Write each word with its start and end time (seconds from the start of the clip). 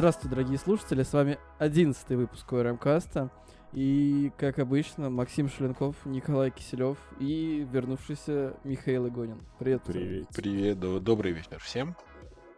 Здравствуйте, 0.00 0.34
дорогие 0.34 0.56
слушатели, 0.56 1.02
с 1.02 1.12
вами 1.12 1.38
одиннадцатый 1.58 2.16
выпуск 2.16 2.50
ОРМ-каста. 2.50 3.28
И, 3.74 4.32
как 4.38 4.58
обычно, 4.58 5.10
Максим 5.10 5.50
Шеленков, 5.50 5.94
Николай 6.06 6.50
Киселев 6.50 6.96
и 7.18 7.68
вернувшийся 7.70 8.54
Михаил 8.64 9.08
Игонин. 9.08 9.42
Привет. 9.58 9.82
Привет. 9.84 10.28
Привет, 10.34 10.80
до- 10.80 11.00
добрый 11.00 11.32
вечер 11.32 11.58
всем. 11.58 11.94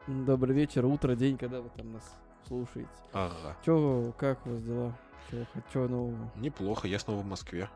Добрый 0.07 0.55
вечер, 0.55 0.87
утро, 0.87 1.17
день, 1.17 1.37
когда 1.37 1.61
вы 1.61 1.69
там 1.71 1.95
нас 1.95 2.15
слушаете. 2.47 2.89
Ага. 3.13 3.57
Чё, 3.65 4.15
как 4.17 4.47
у 4.47 4.51
вас 4.51 4.63
дела? 4.63 4.97
Чё, 5.29 5.39
чё 5.73 5.89
нового? 5.89 6.31
Неплохо, 6.37 6.87
я 6.87 7.01
снова 7.01 7.23
в 7.23 7.27
Москве. 7.27 7.69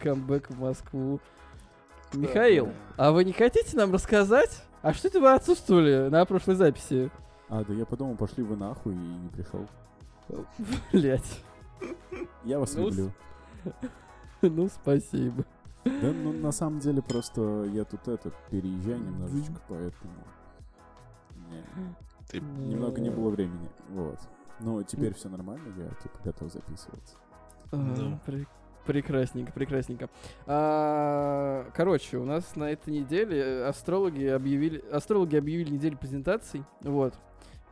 Камбэк 0.00 0.50
в 0.50 0.58
Москву. 0.58 1.20
Михаил, 2.12 2.72
а 2.96 3.12
вы 3.12 3.22
не 3.22 3.32
хотите 3.32 3.76
нам 3.76 3.92
рассказать? 3.92 4.64
А 4.82 4.92
что 4.92 5.06
это 5.06 5.20
вы 5.20 5.32
отсутствовали 5.32 6.08
на 6.08 6.24
прошлой 6.24 6.56
записи? 6.56 7.12
А, 7.52 7.62
да 7.64 7.74
я 7.74 7.84
подумал, 7.84 8.16
пошли 8.16 8.42
вы 8.42 8.56
нахуй 8.56 8.94
и 8.94 8.96
не 8.96 9.28
пришел. 9.28 9.66
Блять. 10.92 11.44
Я 12.44 12.58
вас 12.58 12.74
Ну, 12.74 12.88
люблю. 12.88 13.10
Ну, 14.40 14.68
спасибо. 14.68 15.44
Да, 15.84 16.12
ну 16.12 16.32
на 16.32 16.50
самом 16.50 16.80
деле 16.80 17.02
просто 17.02 17.64
я 17.74 17.84
тут 17.84 18.08
это 18.08 18.32
переезжаю 18.50 18.98
немножечко, 19.00 19.60
поэтому 19.68 20.12
не, 21.50 21.62
Ты 22.28 22.40
немного 22.40 23.00
не 23.02 23.10
было 23.10 23.28
времени. 23.28 23.68
Вот. 23.90 24.18
Но 24.60 24.82
теперь 24.82 25.12
все 25.14 25.28
нормально, 25.28 25.68
я 25.76 25.88
типа 26.02 26.18
готов 26.24 26.50
записываться. 26.50 27.16
А, 27.70 28.18
пре- 28.26 28.46
Прекрасненько, 28.86 29.52
прекрасненько. 29.52 30.08
А, 30.46 31.68
короче, 31.74 32.16
у 32.16 32.24
нас 32.24 32.56
на 32.56 32.70
этой 32.70 32.94
неделе 32.94 33.64
астрологи 33.66 34.24
объявили, 34.24 34.82
астрологи 34.90 35.36
объявили 35.36 35.70
неделю 35.74 35.98
презентаций, 35.98 36.64
вот. 36.80 37.14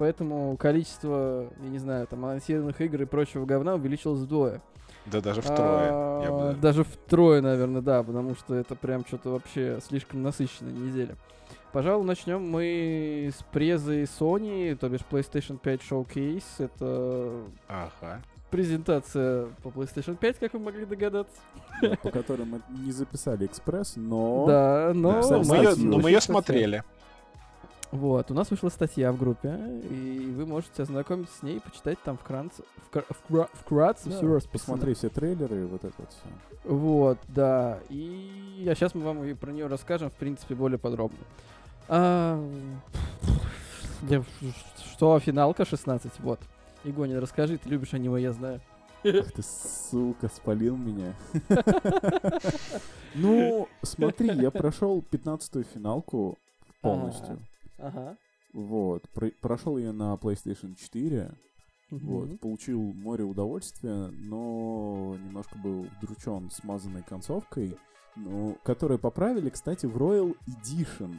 Поэтому 0.00 0.56
количество, 0.56 1.50
я 1.62 1.68
не 1.68 1.78
знаю, 1.78 2.06
там 2.06 2.24
анонсированных 2.24 2.80
игр 2.80 3.02
и 3.02 3.04
прочего 3.04 3.44
говна 3.44 3.74
увеличилось 3.74 4.20
вдвое. 4.20 4.62
Да 5.04 5.20
даже 5.20 5.42
втрое. 5.42 6.22
я 6.22 6.30
бы 6.30 6.48
А, 6.48 6.56
даже- 6.58 6.84
втрое, 6.84 7.42
наверное, 7.42 7.82
да, 7.82 8.02
потому 8.02 8.34
что 8.34 8.54
это 8.54 8.74
прям 8.74 9.04
что-то 9.06 9.28
вообще 9.28 9.78
слишком 9.86 10.22
насыщенная 10.22 10.72
неделя. 10.72 11.16
Пожалуй, 11.72 12.06
начнем 12.06 12.40
мы 12.42 13.30
с 13.30 13.42
презы 13.52 14.04
Sony, 14.04 14.74
то 14.74 14.88
бишь 14.88 15.02
PlayStation 15.10 15.58
5 15.58 15.80
Showcase. 15.82 16.44
Это 16.58 17.42
Ага. 17.68 18.22
презентация 18.50 19.48
по 19.62 19.68
PlayStation 19.68 20.16
5, 20.16 20.38
как 20.38 20.54
вы 20.54 20.60
могли 20.60 20.86
догадаться. 20.86 21.34
Да, 21.82 21.96
По 22.02 22.10
которым 22.10 22.48
мы 22.52 22.60
не 22.86 22.92
записали 22.92 23.44
экспресс, 23.44 23.96
но... 23.96 24.46
Да, 24.48 24.92
но... 24.94 25.20
Да, 25.28 25.38
мы 25.40 25.56
ее, 25.56 25.74
но 25.76 25.98
мы 25.98 26.08
ее 26.10 26.22
смотрели. 26.22 26.84
Вот, 27.92 28.30
у 28.30 28.34
нас 28.34 28.50
вышла 28.50 28.68
статья 28.68 29.10
в 29.10 29.18
группе, 29.18 29.58
и 29.90 30.32
вы 30.36 30.46
можете 30.46 30.82
ознакомиться 30.84 31.36
с 31.38 31.42
ней, 31.42 31.60
почитать 31.60 31.98
там 32.04 32.16
вкратце, 32.16 32.62
вкра- 32.92 33.04
вкра- 33.10 33.48
вкратце 33.52 34.10
Да, 34.10 34.16
все 34.16 34.32
расписано. 34.32 34.52
Посмотри 34.74 34.94
все 34.94 35.08
трейлеры 35.08 35.62
и 35.62 35.64
вот 35.64 35.84
это 35.84 35.94
вот 35.98 36.08
все. 36.10 36.68
Вот, 36.72 37.18
да. 37.28 37.80
И 37.88 38.64
а 38.70 38.74
сейчас 38.76 38.94
мы 38.94 39.02
вам 39.02 39.24
и 39.24 39.34
про 39.34 39.50
нее 39.50 39.66
расскажем, 39.66 40.10
в 40.10 40.14
принципе, 40.14 40.54
более 40.54 40.78
подробно. 40.78 41.18
А, 41.88 42.40
я- 44.02 44.22
Что 44.92 45.18
финалка 45.18 45.64
16, 45.64 46.12
вот. 46.20 46.38
Игонин, 46.84 47.18
расскажи, 47.18 47.58
ты 47.58 47.68
любишь 47.68 47.92
аниме, 47.92 48.22
я 48.22 48.32
знаю. 48.32 48.60
Ах 49.04 49.32
ты, 49.32 49.42
сука, 49.42 50.28
спалил 50.28 50.76
меня. 50.76 51.14
Ну, 53.14 53.66
смотри, 53.82 54.28
я 54.30 54.52
прошел 54.52 55.02
15-ю 55.10 55.64
финалку 55.64 56.38
полностью. 56.80 57.40
Ага. 57.80 58.16
Вот. 58.52 59.08
Про- 59.10 59.32
прошел 59.40 59.78
ее 59.78 59.92
на 59.92 60.14
PlayStation 60.14 60.74
4. 60.74 61.32
Вот. 61.90 62.40
Получил 62.40 62.80
море 62.80 63.24
удовольствия, 63.24 64.06
но 64.12 65.16
немножко 65.18 65.58
был 65.58 65.86
вдручен 66.00 66.50
смазанной 66.50 67.02
концовкой, 67.02 67.76
ну, 68.14 68.56
которую 68.62 68.98
поправили, 68.98 69.50
кстати, 69.50 69.86
в 69.86 69.96
Royal 69.96 70.36
Edition. 70.46 71.16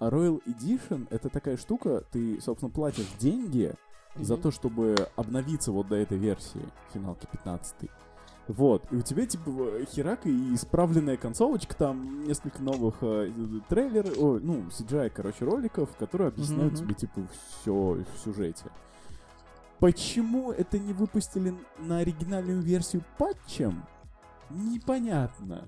А 0.00 0.10
Royal 0.10 0.42
Edition— 0.44 1.06
это 1.10 1.28
такая 1.30 1.56
штука, 1.56 2.04
ты, 2.10 2.40
собственно, 2.40 2.70
платишь 2.70 3.10
деньги 3.18 3.74
за 4.16 4.36
то, 4.36 4.50
чтобы 4.50 4.94
обновиться 5.16 5.72
вот 5.72 5.88
до 5.88 5.96
этой 5.96 6.18
версии 6.18 6.60
финалки 6.92 7.26
15 7.30 7.88
вот, 8.48 8.84
и 8.90 8.96
у 8.96 9.02
тебя, 9.02 9.24
типа, 9.26 9.50
в- 9.50 9.84
херак 9.86 10.26
и 10.26 10.54
исправленная 10.54 11.16
концовочка, 11.16 11.74
там 11.76 12.26
несколько 12.26 12.60
новых 12.62 12.96
э, 13.02 13.30
трейлеров, 13.68 14.18
ой, 14.18 14.40
ну, 14.40 14.64
CGI, 14.70 15.10
короче, 15.10 15.44
роликов, 15.44 15.88
которые 15.96 16.28
объясняют 16.28 16.72
Мгм. 16.74 16.82
тебе, 16.82 16.94
типа, 16.94 17.20
все 17.60 17.72
в 17.72 18.18
сюжете. 18.24 18.64
Почему 19.78 20.52
это 20.52 20.78
не 20.78 20.92
выпустили 20.92 21.54
на 21.78 21.98
оригинальную 21.98 22.60
версию 22.60 23.02
патчем? 23.18 23.84
Непонятно. 24.50 25.66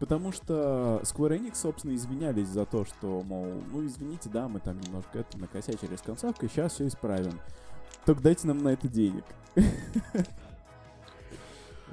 Потому 0.00 0.30
что 0.32 1.00
Square 1.02 1.38
Enix, 1.40 1.56
собственно, 1.56 1.94
извинялись 1.94 2.48
за 2.48 2.64
то, 2.64 2.84
что, 2.84 3.22
мол, 3.26 3.46
ну 3.72 3.84
извините, 3.84 4.28
да, 4.28 4.46
мы 4.48 4.60
там 4.60 4.80
немножко 4.80 5.18
это 5.18 5.36
накосячили 5.38 5.96
с 5.96 6.02
концовкой, 6.02 6.48
сейчас 6.48 6.74
все 6.74 6.86
исправим. 6.86 7.32
Только 8.06 8.22
дайте 8.22 8.46
нам 8.46 8.58
на 8.58 8.68
это 8.68 8.86
денег. 8.88 9.24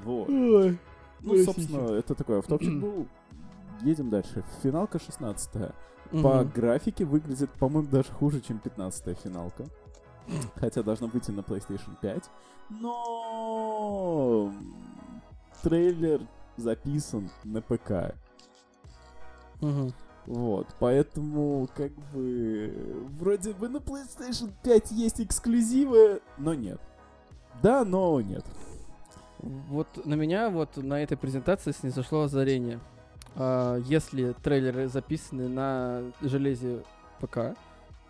Вот. 0.04 0.30
Ну, 0.30 0.78
Простите. 1.22 1.46
собственно, 1.46 1.94
это 1.94 2.16
такой 2.16 2.40
автопчик 2.40 2.80
был. 2.80 3.08
Едем 3.82 4.10
дальше. 4.10 4.44
Финалка 4.62 5.00
16 5.00 5.72
Мгм. 6.12 6.24
По 6.24 6.44
графике 6.44 7.04
выглядит, 7.04 7.50
по-моему, 7.52 7.90
даже 7.90 8.12
хуже, 8.12 8.42
чем 8.42 8.60
15 8.60 9.18
финалка. 9.20 9.66
Хотя 10.56 10.84
должна 10.84 11.08
быть 11.08 11.28
и 11.30 11.32
на 11.32 11.42
PlayStation 11.42 11.96
5. 12.02 12.30
Но 12.70 14.52
трейлер 15.62 16.22
записан 16.58 17.30
на 17.44 17.62
ПК. 17.62 18.16
Мгм. 19.62 19.94
Вот, 20.26 20.68
поэтому, 20.80 21.70
как 21.76 21.92
бы, 22.12 23.06
вроде 23.20 23.54
бы 23.54 23.70
на 23.70 23.78
PlayStation 23.78 24.52
5 24.64 24.92
есть 24.92 25.22
эксклюзивы, 25.22 26.22
но 26.38 26.56
нет. 26.56 26.82
Да, 27.62 27.86
но 27.86 28.20
нет. 28.22 28.44
Вот 29.40 30.06
на 30.06 30.14
меня 30.16 30.50
вот 30.50 30.78
на 30.78 31.02
этой 31.04 31.18
презентации 31.18 31.72
снизошло 31.72 32.24
озарение. 32.24 32.80
А, 33.36 33.78
если 33.86 34.34
трейлеры 34.44 34.88
записаны 34.88 35.48
на 35.48 36.04
железе 36.22 36.84
ПК, 37.20 37.56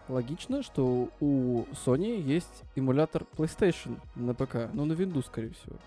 логично, 0.08 0.62
что 0.64 1.10
у 1.20 1.64
Sony 1.86 2.22
есть 2.22 2.64
эмулятор 2.76 3.24
PlayStation 3.38 3.98
на 4.16 4.34
ПК, 4.34 4.70
но 4.74 4.86
на 4.86 4.94
Windows, 4.94 5.26
скорее 5.26 5.54
всего. 5.54 5.78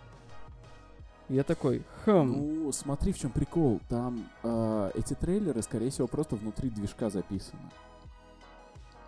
Я 1.28 1.44
такой, 1.44 1.82
хм, 2.06 2.64
Ну, 2.64 2.72
смотри, 2.72 3.12
в 3.12 3.18
чем 3.18 3.30
прикол. 3.30 3.80
Там 3.88 4.28
а, 4.42 4.90
эти 4.94 5.14
трейлеры, 5.14 5.62
скорее 5.62 5.90
всего, 5.90 6.06
просто 6.06 6.36
внутри 6.36 6.70
движка 6.70 7.10
записаны. 7.10 7.60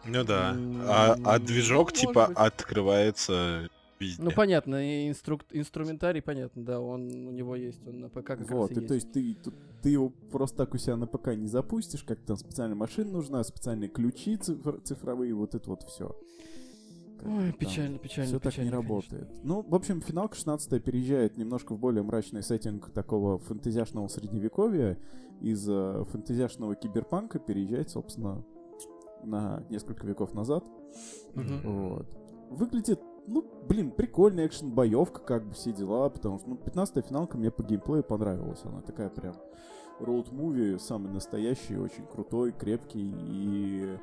Ну 0.04 0.24
да. 0.24 0.50
М, 0.50 0.82
А, 0.86 1.16
а 1.24 1.38
ну, 1.38 1.44
движок, 1.44 1.90
может 1.90 2.00
типа, 2.00 2.26
быть. 2.28 2.36
открывается 2.36 3.69
везде. 4.00 4.22
ну 4.22 4.31
понятно, 4.31 4.77
и 4.84 5.11
инструк- 5.11 5.47
инструментарий 5.53 6.22
понятно, 6.22 6.65
да, 6.65 6.81
он 6.81 7.03
у 7.28 7.31
него 7.31 7.55
есть, 7.56 7.87
он 7.87 8.00
на 8.00 8.09
ПК 8.09 8.25
как 8.27 8.50
вот, 8.50 8.71
раз 8.71 8.78
и 8.78 8.84
и 8.84 8.87
то 8.87 8.94
есть. 8.94 9.06
есть 9.06 9.12
ты, 9.12 9.34
тут- 9.44 9.55
ты 9.83 9.91
его 9.91 10.11
просто 10.31 10.56
так 10.59 10.75
у 10.75 10.79
себя 10.79 10.97
на 10.97 11.06
ПК 11.06 11.29
не 11.37 11.47
запустишь, 11.47 12.02
как 12.05 12.20
там 12.20 12.37
специальная 12.37 12.76
машина 12.76 13.12
нужна, 13.12 13.43
специальные 13.44 13.88
ключи 13.88 14.37
цифр- 14.37 14.81
цифровые, 14.82 15.35
вот 15.35 15.55
это 15.55 15.70
вот 15.70 15.82
все. 15.85 16.17
Ой, 17.23 17.52
печально, 17.52 17.99
печально, 17.99 18.29
Все 18.31 18.38
так 18.41 18.52
не 18.55 18.56
конечно. 18.70 18.76
работает. 18.79 19.29
Ну, 19.44 19.61
в 19.61 19.75
общем, 19.75 20.00
финалка 20.00 20.37
16 20.37 20.82
переезжает 20.82 21.37
немножко 21.37 21.75
в 21.75 21.79
более 21.79 22.03
мрачный 22.03 22.43
сеттинг 22.43 22.91
такого 22.93 23.38
фэнтезяшного 23.38 24.08
средневековья. 24.08 24.99
Из 25.43 25.67
э, 25.69 26.05
фэнтезяшного 26.11 26.76
киберпанка 26.76 27.38
переезжает, 27.38 27.91
собственно, 27.91 28.43
на 29.23 29.62
несколько 29.69 30.06
веков 30.06 30.32
назад. 30.32 30.64
Мгм. 31.35 31.61
Вот. 31.91 32.06
Выглядит, 32.50 33.00
ну, 33.31 33.44
блин, 33.69 33.93
прикольная 33.93 34.47
экшен-боевка, 34.47 35.21
как 35.21 35.47
бы 35.47 35.55
все 35.55 35.73
дела, 35.73 36.09
потому 36.11 36.38
что, 36.38 36.50
ну, 36.50 36.56
15 36.56 37.06
финалка 37.06 37.38
мне 37.38 37.50
по 37.50 37.62
геймплею 37.62 38.03
понравилась. 38.03 38.61
Она 38.65 38.81
такая 38.82 39.09
прям 39.09 39.37
роуд-муви, 40.00 40.79
самый 40.79 41.12
настоящий, 41.12 41.77
очень 41.77 42.06
крутой, 42.06 42.53
крепкий 42.53 43.15
и 43.17 43.99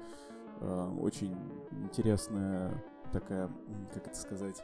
э, 0.62 0.92
очень 1.02 1.36
интересная 1.72 2.84
такая, 3.12 3.50
как 3.94 4.08
это 4.08 4.18
сказать, 4.18 4.64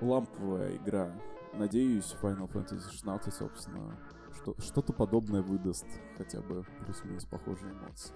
ламповая 0.00 0.76
игра. 0.76 1.12
Надеюсь, 1.54 2.14
Final 2.22 2.50
Fantasy 2.50 2.88
16, 2.90 3.34
собственно, 3.34 3.98
что, 4.34 4.54
что-то 4.60 4.92
подобное 4.92 5.42
выдаст, 5.42 5.86
хотя 6.16 6.40
бы 6.40 6.64
плюс-минус 6.84 7.24
похожие 7.24 7.72
эмоции. 7.72 8.14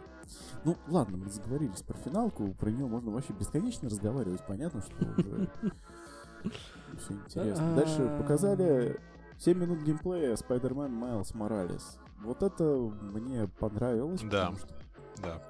Ну, 0.65 0.77
ладно, 0.89 1.17
мы 1.17 1.29
заговорились 1.31 1.83
про 1.83 1.97
финалку, 1.99 2.55
про 2.55 2.71
нее 2.71 2.87
можно 2.87 3.11
вообще 3.11 3.33
бесконечно 3.33 3.89
разговаривать, 3.89 4.45
понятно, 4.47 4.83
что 4.83 4.95
уже 5.17 5.49
все 6.99 7.15
интересно. 7.15 7.75
Дальше 7.77 8.17
показали 8.19 8.99
7 9.39 9.59
минут 9.59 9.83
геймплея 9.83 10.35
Spider-Man 10.35 10.91
Miles 10.99 11.35
Morales. 11.35 11.83
Вот 12.23 12.43
это 12.43 12.65
мне 12.65 13.47
понравилось, 13.61 14.21
Да. 14.23 14.51
потому 14.51 14.57
что 14.57 14.75
Да. 15.23 15.43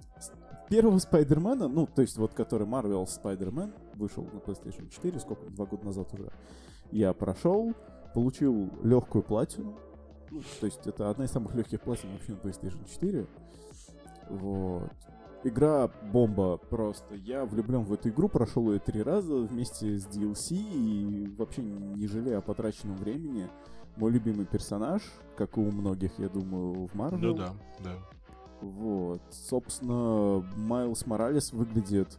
первого 0.69 0.99
Спайдермена, 0.99 1.69
ну, 1.69 1.87
то 1.87 2.03
есть 2.03 2.17
вот 2.19 2.35
который 2.35 2.67
Marvel 2.67 3.05
Spider-Man, 3.07 3.73
вышел 3.95 4.25
на 4.25 4.39
PlayStation 4.39 4.89
4, 4.91 5.21
сколько, 5.21 5.49
два 5.51 5.67
года 5.67 5.87
назад 5.87 6.13
уже, 6.13 6.31
я 6.91 7.13
прошел, 7.13 7.73
получил 8.15 8.71
легкую 8.83 9.23
платину, 9.23 9.79
ну, 10.31 10.43
то 10.61 10.67
есть 10.67 10.87
это 10.87 11.09
одна 11.11 11.25
из 11.25 11.31
самых 11.31 11.55
легких 11.55 11.81
платин 11.81 12.11
вообще 12.13 12.33
на 12.33 12.37
PlayStation 12.39 12.85
4, 12.89 13.27
вот. 14.29 14.91
Игра 15.45 15.89
бомба 16.13 16.57
просто. 16.57 17.15
Я 17.15 17.45
влюблен 17.45 17.83
в 17.83 17.93
эту 17.93 18.09
игру, 18.09 18.29
прошел 18.29 18.73
ее 18.73 18.81
три 18.81 19.03
раза 19.03 19.37
вместе 19.37 19.97
с 19.97 20.07
DLC 20.07 20.57
и 20.57 21.35
вообще 21.37 21.63
не 21.63 22.09
жалею 22.09 22.39
о 22.39 22.41
потраченном 22.41 22.97
времени. 22.97 23.49
Мой 23.97 24.11
любимый 24.11 24.45
персонаж, 24.45 25.03
как 25.37 25.57
и 25.57 25.61
у 25.61 25.71
многих, 25.71 26.19
я 26.19 26.29
думаю, 26.29 26.87
в 26.87 26.95
Marvel. 26.95 27.19
Ну 27.19 27.35
да, 27.35 27.55
да. 27.85 27.93
Вот. 28.61 29.23
Собственно, 29.31 30.45
Майлз 30.57 31.07
Моралес 31.07 31.53
выглядит 31.53 32.19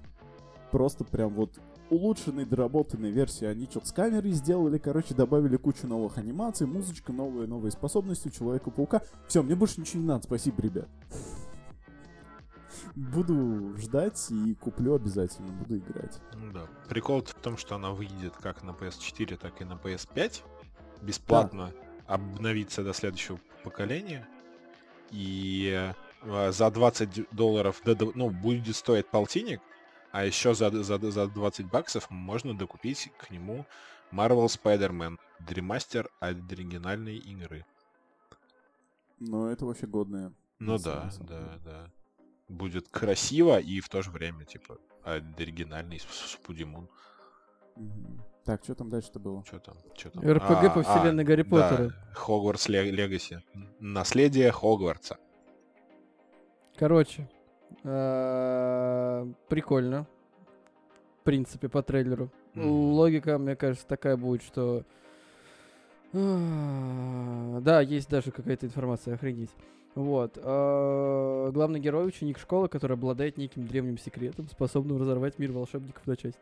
просто 0.72 1.04
прям 1.04 1.34
вот 1.34 1.60
улучшенной, 1.90 2.46
доработанной 2.46 3.12
версии. 3.12 3.46
Они 3.46 3.66
что-то 3.66 3.88
с 3.88 3.92
камерой 3.92 4.32
сделали, 4.32 4.78
короче, 4.78 5.16
добавили 5.16 5.58
кучу 5.58 5.88
новых 5.88 6.18
анимаций, 6.18 6.68
музычка, 6.68 7.12
новые, 7.12 7.48
новые 7.48 7.72
способности 7.72 8.28
у 8.28 8.32
Человека-паука. 8.32 9.02
Все, 9.28 9.44
мне 9.44 9.56
больше 9.56 9.82
ничего 9.82 10.02
не 10.02 10.08
надо, 10.08 10.24
спасибо, 10.24 10.62
ребят. 10.62 10.88
Буду 12.96 13.76
ждать 13.78 14.32
и 14.32 14.56
куплю 14.56 14.96
обязательно, 14.96 15.52
буду 15.52 15.78
играть. 15.78 16.20
Ну 16.36 16.52
да. 16.52 16.68
Прикол 16.90 17.24
в 17.24 17.34
том, 17.34 17.58
что 17.58 17.76
она 17.76 17.92
выйдет 17.92 18.36
как 18.38 18.64
на 18.64 18.72
PS4, 18.72 19.38
так 19.38 19.62
и 19.62 19.66
на 19.66 19.74
PS5. 19.74 20.44
Бесплатно 21.02 21.74
обновиться 22.08 22.84
до 22.84 22.94
следующего 22.94 23.40
поколения. 23.64 24.28
И 25.12 25.94
э, 26.24 26.52
за 26.52 26.72
20 26.72 27.30
долларов, 27.32 27.82
да, 27.86 27.96
да, 27.96 28.08
ну, 28.16 28.30
будет 28.30 28.76
стоить 28.76 29.08
полтинник, 29.08 29.62
а 30.12 30.26
еще 30.26 30.54
за, 30.54 30.72
за, 30.84 30.98
за 31.12 31.28
20 31.28 31.68
баксов 31.68 32.10
можно 32.10 32.58
докупить 32.58 33.12
к 33.18 33.30
нему 33.30 33.66
Marvel 34.12 34.48
Spider-Man, 34.48 35.18
дремастер 35.40 36.10
оригинальной 36.20 37.18
игры. 37.18 37.66
Но 39.20 39.50
это 39.50 39.66
вообще 39.66 39.88
годное. 39.88 40.34
Ну 40.60 40.78
да, 40.78 41.12
да, 41.22 41.60
да. 41.64 41.92
Будет 42.48 42.88
красиво 42.90 43.60
и 43.60 43.80
в 43.82 43.90
то 43.90 44.02
же 44.02 44.10
время, 44.12 44.46
типа, 44.46 44.78
оригинальный 45.04 46.00
с, 46.00 46.04
с 46.04 46.36
Пудимун. 46.38 46.90
Мгм. 47.76 48.24
Так, 48.46 48.64
что 48.64 48.76
там 48.76 48.90
дальше-то 48.90 49.20
было? 49.20 49.44
Что 49.46 49.60
там? 49.60 49.76
Что 49.96 50.10
там? 50.10 50.24
РПГ 50.24 50.74
по 50.74 50.82
вселенной 50.84 51.26
Гарри 51.26 51.44
да, 51.44 51.50
Поттера. 51.50 51.94
Хогвартс 52.14 52.70
Ле- 52.70 52.92
Легаси. 52.92 53.42
Наследие 53.80 54.52
Хогвартса. 54.54 55.18
Короче, 56.78 57.30
э, 57.84 59.28
прикольно. 59.50 60.08
В 61.20 61.24
принципе, 61.24 61.68
по 61.68 61.84
трейлеру. 61.84 62.32
Мгм. 62.54 62.70
Логика, 62.94 63.38
мне 63.38 63.58
кажется, 63.58 63.86
такая 63.86 64.16
будет, 64.16 64.44
что... 64.44 64.84
а, 66.14 67.60
Да, 67.60 67.82
есть 67.82 68.10
даже 68.10 68.32
какая-то 68.32 68.66
информация, 68.66 69.16
охренеть. 69.16 69.52
Вот. 69.98 70.38
а, 70.44 71.50
Главный 71.52 71.80
герой— 71.80 72.06
ученик 72.08 72.38
школы, 72.38 72.70
который 72.70 72.94
обладает 72.94 73.38
неким 73.38 73.66
древним 73.66 73.98
секретом, 73.98 74.48
способным 74.48 75.00
разорвать 75.02 75.40
мир 75.40 75.52
волшебников 75.52 76.06
на 76.06 76.16
части. 76.16 76.40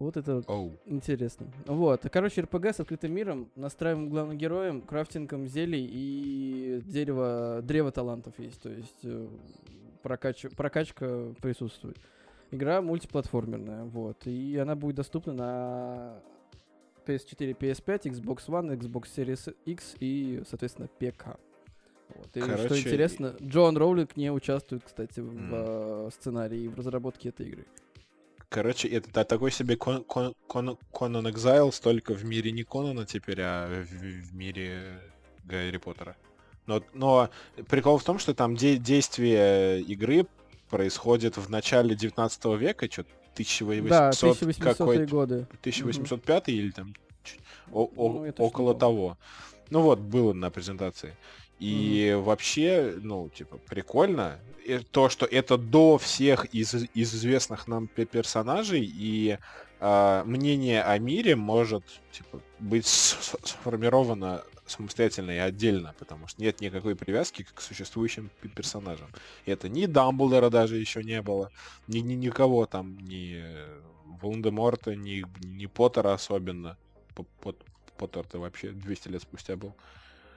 Вот 0.00 0.16
это 0.16 0.34
вот 0.36 0.50
Оу. 0.50 0.72
Интересно. 0.86 1.46
Вот. 1.66 2.04
Короче, 2.10 2.40
РПГ 2.40 2.66
с 2.66 2.80
открытым 2.80 3.12
миром, 3.12 3.48
настраиваем 3.54 4.10
главным 4.10 4.36
героем, 4.36 4.80
крафтингом 4.82 5.46
зелий 5.46 5.88
и 5.88 6.82
дерево, 6.84 7.60
древо 7.62 7.92
талантов 7.92 8.36
есть. 8.40 8.60
То 8.60 8.70
есть 8.70 9.04
э, 9.04 9.28
прокач- 10.02 10.52
прокачка 10.56 11.32
присутствует. 11.40 11.96
Игра 12.50 12.82
мультиплатформерная, 12.82 13.84
вот. 13.84 14.26
И 14.26 14.56
она 14.56 14.74
будет 14.74 14.96
доступна 14.96 15.32
на 15.32 16.14
PS4, 17.06 17.56
PS5, 17.56 18.02
Xbox 18.02 18.48
One, 18.48 18.76
Xbox 18.76 19.04
Series 19.16 19.54
X 19.64 19.94
и, 20.00 20.42
соответственно, 20.48 20.88
ПК. 20.98 21.38
Вот. 22.16 22.36
И 22.36 22.40
что 22.40 22.56
Короче, 22.56 22.80
интересно, 22.80 23.34
Джон 23.42 23.76
Роулинг 23.76 24.16
не 24.16 24.30
участвует, 24.30 24.84
кстати, 24.84 25.20
в 25.20 25.32
э, 25.52 26.10
сценарии 26.12 26.60
и 26.62 26.68
в 26.68 26.76
разработке 26.76 27.30
этой 27.30 27.46
игры. 27.48 27.66
Короче, 28.48 28.88
это 28.88 29.10
та- 29.10 29.24
такой 29.24 29.50
себе 29.50 29.76
Кон- 29.76 30.04
Кон- 30.04 30.34
Кон- 30.46 30.78
Conan 30.92 31.32
Exiles, 31.32 31.82
только 31.82 32.14
в 32.14 32.24
мире 32.24 32.52
не 32.52 32.62
Конана 32.62 33.04
теперь, 33.04 33.40
а 33.40 33.66
в, 33.84 33.86
в 33.88 34.34
мире 34.34 35.00
Гарри 35.44 35.76
Поттера. 35.78 36.16
Но, 36.66 36.82
но 36.94 37.30
прикол 37.68 37.98
в 37.98 38.04
том, 38.04 38.18
что 38.18 38.32
там 38.34 38.54
де- 38.56 38.76
действие 38.78 39.80
игры 39.82 40.26
происходит 40.70 41.36
в 41.36 41.50
начале 41.50 41.94
19 41.96 42.44
века, 42.56 42.86
что 42.90 43.04
1800 43.34 43.88
да, 43.88 44.08
1800 44.10 44.62
какой-то, 44.76 45.06
годы. 45.10 45.46
1805 45.60 46.48
или 46.48 46.70
там 46.70 46.94
о- 47.72 47.90
о- 47.96 48.24
Ну, 48.26 48.32
около 48.38 48.74
того. 48.74 49.18
Ну 49.70 49.80
вот, 49.82 49.98
было 49.98 50.32
на 50.32 50.50
презентации. 50.50 51.14
И 51.64 52.14
вообще, 52.14 52.94
ну, 53.00 53.30
типа, 53.30 53.56
прикольно. 53.56 54.38
И 54.66 54.78
то, 54.78 55.08
что 55.08 55.24
это 55.24 55.56
до 55.56 55.96
всех 55.96 56.44
из, 56.46 56.74
из 56.74 57.14
известных 57.14 57.68
нам 57.68 57.86
пе- 57.86 58.04
персонажей, 58.04 58.84
и 58.84 59.38
а, 59.80 60.24
мнение 60.24 60.82
о 60.82 60.98
мире 60.98 61.36
может, 61.36 61.84
типа, 62.12 62.40
быть 62.58 62.86
сформировано 62.86 64.42
самостоятельно 64.66 65.30
и 65.30 65.38
отдельно, 65.38 65.94
потому 65.98 66.26
что 66.26 66.42
нет 66.42 66.60
никакой 66.60 66.96
привязки 66.96 67.46
к 67.54 67.60
существующим 67.60 68.30
пе- 68.42 68.48
персонажам. 68.48 69.08
И 69.46 69.50
это 69.50 69.70
ни 69.70 69.86
Дамблдора 69.86 70.50
даже 70.50 70.76
еще 70.76 71.02
не 71.02 71.22
было, 71.22 71.50
ни, 71.86 72.00
ни 72.00 72.14
никого 72.14 72.66
там, 72.66 72.98
ни 72.98 73.42
Волан-де-Морта, 74.20 74.94
ни, 74.94 75.24
ни 75.44 75.66
Поттера 75.66 76.12
особенно. 76.12 76.76
Поттер-то 77.96 78.38
вообще 78.38 78.72
200 78.72 79.08
лет 79.08 79.22
спустя 79.22 79.56
был. 79.56 79.68
Пи 79.68 79.78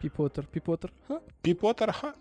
Поттер, 0.10 0.46
Пи 0.46 0.60
Поттер. 0.60 0.92
Ха. 1.08 1.22
Пи 1.42 1.54
Поттер, 1.54 1.92
ха. 1.92 2.14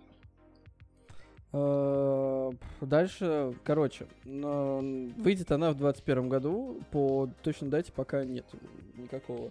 Э, 1.52 2.50
Дальше, 2.80 3.54
короче, 3.64 4.06
выйдет 4.24 5.52
она 5.52 5.70
в 5.70 5.76
21 5.76 6.28
году. 6.28 6.80
По 6.90 7.28
точной 7.42 7.68
дате 7.68 7.92
пока 7.92 8.24
нет 8.24 8.46
никакого 8.96 9.50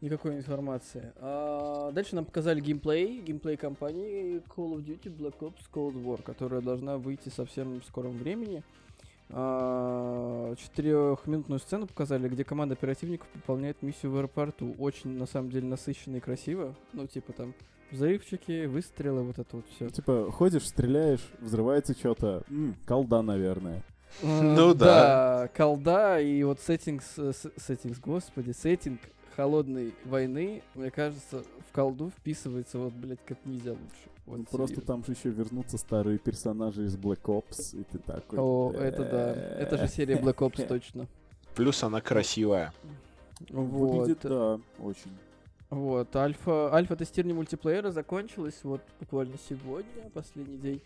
никакой 0.00 0.36
информации. 0.36 1.12
А 1.16 1.90
Дальше 1.92 2.14
нам 2.14 2.24
показали 2.24 2.60
геймплей, 2.60 3.20
геймплей 3.20 3.56
компании 3.56 4.42
Call 4.48 4.76
of 4.76 4.84
Duty 4.84 5.14
Black 5.16 5.38
Ops 5.40 5.68
Cold 5.72 6.02
War, 6.02 6.22
которая 6.22 6.60
должна 6.60 6.96
выйти 6.96 7.28
совсем 7.28 7.80
в 7.80 7.84
скором 7.84 8.12
времени. 8.12 8.62
А, 8.62 8.89
Четырехминутную 9.30 11.60
сцену 11.60 11.86
показали, 11.86 12.28
где 12.28 12.44
команда 12.44 12.74
оперативников 12.74 13.28
выполняет 13.34 13.80
миссию 13.82 14.12
в 14.12 14.16
аэропорту. 14.16 14.74
Очень, 14.78 15.16
на 15.16 15.26
самом 15.26 15.50
деле, 15.50 15.68
насыщенно 15.68 16.16
и 16.16 16.20
красиво. 16.20 16.74
Ну, 16.92 17.06
типа 17.06 17.32
там 17.32 17.54
взрывчики, 17.92 18.66
выстрелы, 18.66 19.22
вот 19.22 19.38
это 19.38 19.56
вот 19.56 19.64
все. 19.74 19.88
Типа, 19.90 20.30
ходишь, 20.30 20.66
стреляешь, 20.66 21.26
взрывается 21.40 21.94
что-то. 21.94 22.42
колда, 22.86 23.22
наверное. 23.22 23.82
Ну 24.22 24.74
да. 24.74 24.84
Да, 24.84 25.48
колда 25.56 26.20
и 26.20 26.42
вот 26.42 26.60
сеттинг, 26.60 27.02
сеттингс, 27.02 28.00
господи, 28.00 28.50
сеттинг 28.50 29.00
холодной 29.36 29.94
войны, 30.04 30.62
мне 30.74 30.90
кажется, 30.90 31.44
в 31.68 31.72
колду 31.72 32.10
вписывается 32.10 32.78
вот, 32.78 32.92
блядь, 32.92 33.24
как 33.24 33.38
нельзя 33.44 33.70
лучше. 33.70 34.10
Вот 34.30 34.38
Ну, 34.38 34.44
просто 34.44 34.80
там 34.80 35.04
же 35.04 35.12
еще 35.12 35.30
вернутся 35.30 35.76
старые 35.76 36.18
персонажи 36.18 36.84
из 36.84 36.96
Black 36.96 37.22
Ops, 37.22 37.76
и 37.76 37.82
ты 37.82 37.98
такой... 37.98 38.38
О, 38.38 38.72
это 38.72 39.04
да. 39.04 39.32
Это 39.58 39.76
же 39.76 39.88
серия 39.88 40.14
Black 40.18 40.36
Ops 40.36 40.66
точно. 40.68 41.08
Плюс 41.56 41.82
она 41.82 42.00
красивая. 42.00 42.72
Выглядит, 43.48 44.22
Вот. 44.22 44.60
да, 44.78 44.84
очень. 44.84 45.10
Вот, 45.70 46.14
альфа, 46.14 46.72
альфа-тестирование 46.72 47.34
мультиплеера 47.34 47.90
закончилось 47.90 48.60
вот 48.62 48.82
буквально 49.00 49.36
сегодня, 49.48 50.10
последний 50.14 50.58
день 50.58 50.80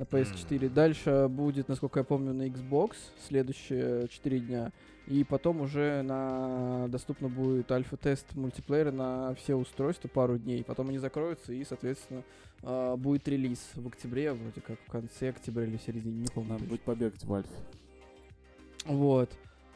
на 0.00 0.04
PS4. 0.04 0.66
М. 0.66 0.74
Дальше 0.74 1.28
будет, 1.28 1.68
насколько 1.68 2.00
я 2.00 2.04
помню, 2.04 2.32
на 2.32 2.48
Xbox 2.48 2.96
следующие 3.28 4.08
4 4.08 4.40
дня. 4.40 4.72
И 5.06 5.24
потом 5.24 5.60
уже 5.60 6.02
на 6.02 6.86
доступно 6.88 7.28
будет 7.28 7.70
альфа-тест 7.70 8.34
мультиплеера 8.34 8.92
на 8.92 9.34
все 9.34 9.54
устройства 9.54 10.08
пару 10.08 10.38
дней. 10.38 10.64
Потом 10.64 10.88
они 10.88 10.98
закроются 10.98 11.52
и, 11.52 11.64
соответственно, 11.64 12.22
а, 12.62 12.96
будет 12.96 13.26
релиз 13.28 13.58
в 13.74 13.88
октябре, 13.88 14.32
вроде 14.32 14.60
как 14.60 14.78
в 14.86 14.90
конце 14.90 15.30
октября 15.30 15.64
или 15.64 15.76
в 15.76 15.82
середине, 15.82 16.20
не 16.20 16.28
помню. 16.28 16.52
Надо 16.52 16.64
будет 16.64 16.82
побегать 16.82 17.24
в 17.24 17.34
Альфе. 17.34 17.50
Вот. 18.84 19.30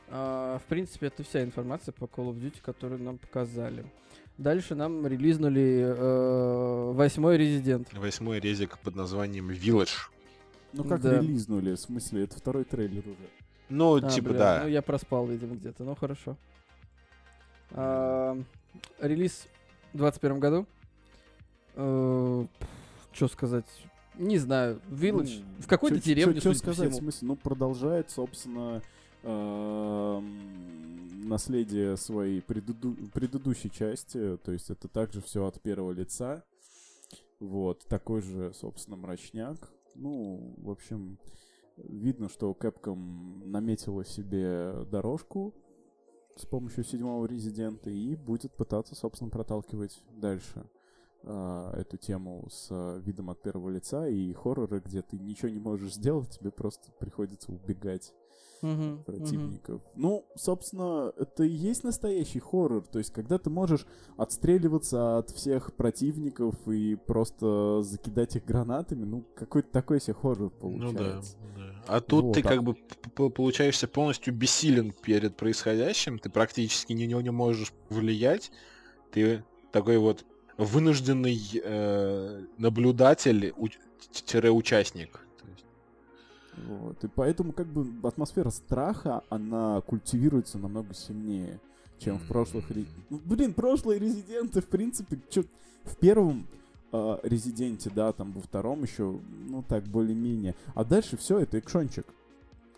А, 0.08 0.58
в 0.58 0.64
принципе, 0.64 1.08
это 1.08 1.22
вся 1.22 1.42
информация 1.42 1.92
по 1.92 2.04
Call 2.04 2.30
of 2.30 2.40
Duty, 2.40 2.62
которую 2.62 3.02
нам 3.02 3.18
показали. 3.18 3.84
Дальше 4.38 4.74
нам 4.74 5.06
релизнули 5.06 5.94
э, 5.96 6.92
восьмой 6.92 7.38
резидент. 7.38 7.92
Восьмой 7.92 8.40
резик 8.40 8.78
под 8.78 8.96
названием 8.96 9.50
Village. 9.50 10.10
Ну 10.76 10.84
как 10.84 11.00
Да. 11.02 11.20
релизнули, 11.20 11.74
в 11.74 11.78
смысле, 11.80 12.24
это 12.24 12.36
второй 12.36 12.64
трейлер 12.64 13.04
уже. 13.06 13.28
Ну, 13.68 13.96
А, 13.96 14.10
типа, 14.10 14.30
бля, 14.30 14.38
да. 14.38 14.60
Ну, 14.64 14.68
я 14.68 14.82
проспал, 14.82 15.26
видимо, 15.26 15.54
где-то. 15.54 15.84
Ну, 15.84 15.94
хорошо. 15.94 16.36
А, 17.70 18.36
релиз 19.00 19.46
в 19.92 19.98
21 19.98 20.40
году. 20.40 20.66
Что 21.74 23.28
сказать? 23.28 23.66
Не 24.16 24.38
знаю, 24.38 24.80
Village, 24.88 25.42
Ну, 25.56 25.62
в 25.62 25.66
какой-то 25.66 26.00
деревне, 26.00 26.40
по 26.40 26.54
сказать, 26.54 26.88
в 26.88 26.92
всему. 26.92 27.10
смысле, 27.10 27.28
ну, 27.28 27.36
продолжает, 27.36 28.10
собственно, 28.10 28.80
эм, 29.24 31.28
наследие 31.28 31.96
своей 31.96 32.40
предыду- 32.40 32.94
предыдущей 33.12 33.70
части, 33.72 34.36
то 34.44 34.52
есть 34.52 34.70
это 34.70 34.86
также 34.86 35.20
все 35.20 35.44
от 35.46 35.60
первого 35.60 35.90
лица, 35.92 36.44
вот, 37.40 37.84
такой 37.86 38.20
же, 38.22 38.52
собственно, 38.54 38.96
мрачняк, 38.96 39.56
ну, 39.94 40.54
в 40.58 40.70
общем, 40.70 41.18
видно, 41.76 42.28
что 42.28 42.52
Capcom 42.52 43.44
наметила 43.44 44.04
себе 44.04 44.84
дорожку 44.90 45.54
с 46.36 46.46
помощью 46.46 46.84
седьмого 46.84 47.26
резидента 47.26 47.90
и 47.90 48.16
будет 48.16 48.52
пытаться, 48.52 48.94
собственно, 48.94 49.30
проталкивать 49.30 50.02
дальше 50.10 50.68
а, 51.22 51.72
эту 51.78 51.96
тему 51.96 52.48
с 52.50 53.00
видом 53.04 53.30
от 53.30 53.42
первого 53.42 53.70
лица. 53.70 54.08
И 54.08 54.32
хорроры, 54.32 54.80
где 54.80 55.02
ты 55.02 55.18
ничего 55.18 55.48
не 55.48 55.60
можешь 55.60 55.94
сделать, 55.94 56.38
тебе 56.38 56.50
просто 56.50 56.92
приходится 56.92 57.52
убегать 57.52 58.12
Мгм. 58.62 59.04
противников. 59.04 59.82
Ну, 59.94 60.24
собственно, 60.36 61.12
это 61.16 61.44
и 61.44 61.48
есть 61.50 61.84
настоящий 61.84 62.38
хоррор. 62.40 62.84
То 62.86 62.98
есть, 62.98 63.12
когда 63.12 63.38
ты 63.38 63.50
можешь 63.50 63.86
отстреливаться 64.16 65.18
от 65.18 65.30
всех 65.30 65.74
противников 65.74 66.54
и 66.68 66.94
просто 66.96 67.82
закидать 67.82 68.36
их 68.36 68.44
гранатами, 68.44 69.04
ну, 69.04 69.24
какой-то 69.34 69.70
такой 69.70 70.00
себе 70.00 70.14
хоррор 70.14 70.52
Ну 70.62 70.78
да, 70.78 70.86
получается. 70.86 71.36
да. 71.56 71.82
А 71.86 72.00
тут 72.00 72.24
Вот, 72.24 72.34
ты 72.34 72.40
а- 72.40 72.48
как 72.48 72.62
бы 72.62 72.74
получаешься 73.30 73.86
полностью 73.88 74.34
бессилен 74.34 74.92
перед 74.92 75.36
происходящим, 75.36 76.18
ты 76.18 76.30
практически 76.30 76.92
ни, 76.92 77.04
не 77.04 77.30
можешь 77.30 77.72
влиять, 77.90 78.50
ты 79.12 79.44
такой 79.72 79.98
вот 79.98 80.24
вынужденный 80.56 81.38
э, 81.62 82.44
наблюдатель, 82.58 83.52
Вот. 86.56 87.02
И 87.04 87.08
поэтому, 87.08 87.52
как 87.52 87.66
бы, 87.66 87.86
атмосфера 88.06 88.50
страха, 88.50 89.22
она 89.28 89.80
культивируется 89.82 90.58
намного 90.58 90.94
сильнее, 90.94 91.60
чем 91.98 92.18
в 92.18 92.26
прошлых... 92.26 92.64
Ну, 93.10 93.20
блин, 93.24 93.54
прошлые 93.54 93.98
резиденты, 93.98 94.60
в 94.60 94.66
принципе, 94.66 95.20
чё... 95.30 95.44
в 95.84 95.96
первом 95.96 96.46
а, 96.92 97.18
резиденте, 97.22 97.90
да, 97.90 98.12
там 98.12 98.32
во 98.32 98.40
втором 98.40 98.82
еще, 98.82 99.18
ну, 99.48 99.64
так, 99.66 99.84
более-менее. 99.84 100.54
А 100.74 100.84
дальше 100.84 101.16
все 101.16 101.38
это 101.38 101.58
экшончик. 101.58 102.06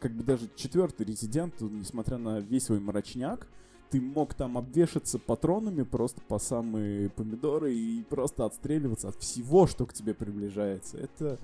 Как 0.00 0.12
бы 0.12 0.24
даже 0.24 0.48
четвертый 0.56 1.06
резидент, 1.06 1.60
несмотря 1.60 2.18
на 2.18 2.40
весь 2.40 2.64
свой 2.64 2.80
мрачняк, 2.80 3.46
ты 3.90 4.00
мог 4.00 4.34
там 4.34 4.58
обвешаться 4.58 5.18
патронами 5.18 5.82
просто 5.82 6.20
по 6.22 6.38
самые 6.38 7.08
помидоры 7.10 7.74
и 7.74 8.02
просто 8.04 8.44
отстреливаться 8.44 9.08
от 9.08 9.16
всего, 9.16 9.66
что 9.66 9.86
к 9.86 9.92
тебе 9.92 10.14
приближается. 10.14 10.98
Это... 10.98 11.38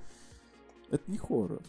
Это 0.89 1.09
не 1.09 1.17
хоррор. 1.17 1.61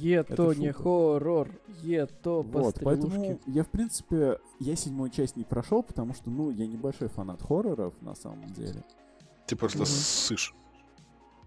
Это 0.00 0.32
Это 0.32 0.54
не 0.54 0.72
хоррор, 0.72 1.48
это 1.84 2.30
Вот, 2.40 2.78
поэтому 2.82 3.38
я, 3.46 3.62
в 3.64 3.68
принципе, 3.68 4.38
я 4.58 4.76
седьмую 4.76 5.10
часть 5.10 5.36
не 5.36 5.44
прошел, 5.44 5.82
потому 5.82 6.14
что, 6.14 6.30
ну, 6.30 6.50
я 6.50 6.66
небольшой 6.66 7.08
фанат 7.08 7.42
хорроров, 7.42 7.94
на 8.00 8.14
самом 8.14 8.52
деле. 8.52 8.82
ты 9.46 9.56
просто 9.56 9.84
ссышь. 9.84 10.54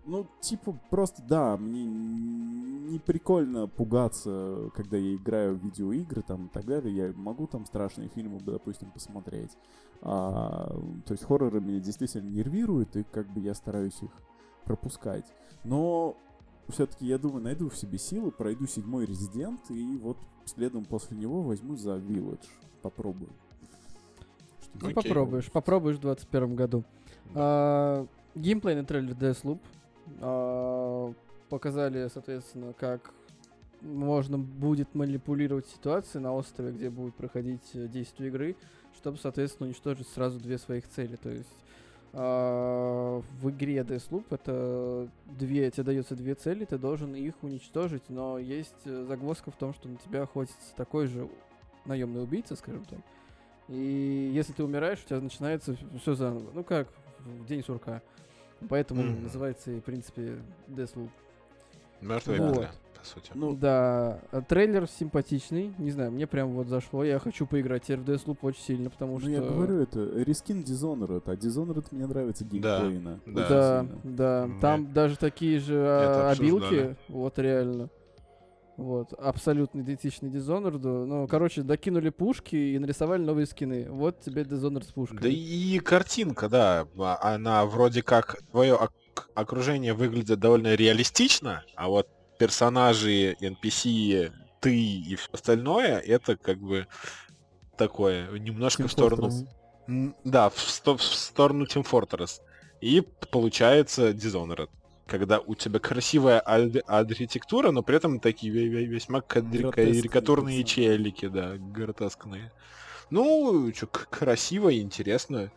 Ну, 0.05 0.27
типа, 0.39 0.77
просто, 0.91 1.23
да, 1.23 1.57
мне 1.57 1.83
не 1.83 2.99
прикольно 2.99 3.67
пугаться, 3.67 4.69
когда 4.75 4.97
я 4.97 5.15
играю 5.15 5.55
в 5.55 5.63
видеоигры 5.63 6.21
там 6.21 6.45
и 6.45 6.49
так 6.49 6.65
далее. 6.65 6.95
Я 6.95 7.13
могу 7.15 7.47
там 7.47 7.65
страшные 7.65 8.09
фильмы, 8.09 8.39
допустим, 8.39 8.91
посмотреть. 8.91 9.57
А, 10.01 10.67
то 11.05 11.13
есть 11.13 11.23
хорроры 11.23 11.59
меня 11.59 11.79
действительно 11.79 12.29
нервируют, 12.29 12.95
и 12.95 13.03
как 13.03 13.27
бы 13.33 13.39
я 13.39 13.55
стараюсь 13.55 13.99
их 14.03 14.11
пропускать. 14.65 15.25
Но 15.63 16.15
все-таки, 16.69 17.05
я 17.05 17.17
думаю, 17.17 17.43
найду 17.43 17.69
в 17.69 17.77
себе 17.77 17.97
силы, 17.97 18.31
пройду 18.31 18.65
седьмой 18.65 19.05
резидент, 19.05 19.59
и 19.69 19.97
вот 19.97 20.17
следом 20.45 20.85
после 20.85 21.17
него 21.17 21.41
возьму 21.41 21.75
за 21.75 21.97
Village. 21.97 22.45
Попробую. 22.81 23.31
Ну, 24.81 24.89
Окей. 24.89 24.93
попробуешь, 24.93 25.51
попробуешь 25.51 25.97
в 25.97 26.01
21 26.01 26.55
году. 26.55 26.83
А, 27.33 28.05
геймплейный 28.35 28.85
трейлер 28.85 29.13
Deathloop. 29.13 29.59
А, 30.19 31.13
показали, 31.49 32.09
соответственно, 32.11 32.73
как 32.73 33.13
можно 33.81 34.37
будет 34.37 34.93
манипулировать 34.95 35.67
ситуацией 35.67 36.23
на 36.23 36.33
острове, 36.33 36.71
где 36.71 36.89
будет 36.89 37.15
проходить 37.15 37.61
э, 37.73 37.87
действие 37.87 38.29
игры, 38.29 38.55
чтобы, 38.97 39.17
соответственно, 39.17 39.67
уничтожить 39.67 40.07
сразу 40.07 40.39
две 40.39 40.57
своих 40.57 40.87
цели. 40.87 41.15
То 41.15 41.29
есть 41.29 41.55
а, 42.17 43.21
в 43.41 43.49
игре 43.49 43.77
Deathloop 43.79 44.25
это 44.29 45.09
две, 45.25 45.69
тебе 45.69 45.83
дается 45.83 46.15
две 46.15 46.33
цели, 46.35 46.63
ты 46.63 46.77
должен 46.77 47.13
их 47.13 47.35
уничтожить, 47.41 48.03
но 48.09 48.39
есть 48.39 48.73
э, 48.85 49.05
загвоздка 49.05 49.51
в 49.51 49.55
том, 49.57 49.73
что 49.73 49.89
на 49.89 49.97
тебя 49.97 50.23
охотится 50.23 50.73
такой 50.77 51.07
же 51.07 51.27
наемный 51.83 52.23
убийца, 52.23 52.55
скажем 52.55 52.85
так. 52.85 52.99
И 53.67 54.31
если 54.33 54.53
ты 54.53 54.63
умираешь, 54.63 55.03
у 55.03 55.07
тебя 55.07 55.19
начинается 55.19 55.75
все 55.99 56.15
заново. 56.15 56.51
Ну 56.53 56.63
как 56.63 56.87
в 57.19 57.45
день 57.45 57.63
сурка. 57.63 58.01
Поэтому 58.69 59.03
Мгм. 59.03 59.23
называется 59.23 59.71
и, 59.71 59.79
в 59.81 59.83
принципе, 59.83 60.37
Deathloop. 60.69 61.09
Мертвая 61.99 62.39
Вот. 62.39 62.53
петля, 62.53 62.71
сути. 63.05 63.31
Ну, 63.33 63.55
Да, 63.55 64.19
а 64.31 64.41
трейлер 64.41 64.87
симпатичный. 64.87 65.73
Не 65.77 65.91
знаю, 65.91 66.11
мне 66.11 66.27
прям 66.27 66.51
вот 66.53 66.67
зашло. 66.67 67.03
Я 67.03 67.19
хочу 67.19 67.45
поиграть 67.47 67.83
теперь 67.83 67.99
в 67.99 68.09
Deathloop 68.09 68.37
очень 68.41 68.61
сильно, 68.61 68.89
потому 68.89 69.13
ну, 69.13 69.19
что... 69.19 69.29
я 69.29 69.41
говорю, 69.41 69.81
это 69.81 69.99
рескин 70.23 70.61
Dishonored, 70.61 71.23
а 71.25 71.35
Dishonored 71.35 71.87
мне 71.91 72.07
нравится 72.07 72.43
Да, 72.45 72.79
геймплейно. 72.81 73.19
да. 73.25 73.47
Да, 73.47 73.81
сильно. 73.83 74.01
да. 74.03 74.45
Мы 74.47 74.59
Там 74.61 74.93
даже 74.93 75.17
такие 75.17 75.59
же 75.59 75.75
это 75.75 76.29
а, 76.29 76.31
обсуждали. 76.31 76.77
обилки. 76.79 76.95
Вот 77.09 77.39
реально. 77.39 77.89
Вот, 78.77 79.13
абсолютно 79.13 79.79
идентичный 79.81 80.29
Dishonored. 80.29 81.05
Ну, 81.05 81.27
короче, 81.29 81.61
докинули 81.61 82.09
пушки 82.09 82.57
и 82.57 82.77
нарисовали 82.77 83.21
новые 83.21 83.45
скины. 83.45 83.87
Вот 83.89 84.19
тебе 84.19 84.41
Dishonored 84.41 84.83
с 84.83 84.91
пушкой. 84.91 85.19
Да 85.21 85.29
и 85.29 85.79
картинка, 85.79 86.49
да, 86.49 86.85
а- 86.97 87.35
она 87.35 87.65
вроде 87.65 88.03
как 88.03 88.41
твое 88.51 88.77
окружение 89.33 89.93
выглядит 89.93 90.39
довольно 90.39 90.75
реалистично, 90.75 91.63
а 91.75 91.87
вот 91.87 92.09
персонажи, 92.37 93.35
NPC, 93.41 94.31
ты 94.59 94.75
и 94.75 95.15
все 95.15 95.29
остальное, 95.31 95.99
это 95.99 96.35
как 96.37 96.59
бы 96.59 96.87
такое, 97.77 98.29
немножко 98.39 98.83
Team 98.83 98.87
в 98.87 98.91
сторону... 98.91 99.27
Fortress. 99.27 100.13
Да, 100.23 100.49
в, 100.49 100.59
сто- 100.59 100.97
в 100.97 101.03
сторону 101.03 101.65
Team 101.65 101.85
Fortress. 101.89 102.41
И 102.81 103.01
получается 103.31 104.09
Dishonored. 104.11 104.69
Когда 105.07 105.39
у 105.39 105.53
тебя 105.53 105.79
красивая 105.79 106.41
ар- 106.43 106.81
архитектура, 106.87 107.69
но 107.71 107.83
при 107.83 107.97
этом 107.97 108.19
такие 108.19 108.51
ве- 108.51 108.67
ве- 108.67 108.85
весьма 108.85 109.19
кадри- 109.21 109.61
карикатурные 109.71 110.63
челики, 110.63 111.27
да, 111.27 111.57
гротескные. 111.57 112.51
Ну, 113.11 113.71
чё, 113.71 113.85
красиво 113.87 114.69
и 114.69 114.81
интересно. 114.81 115.51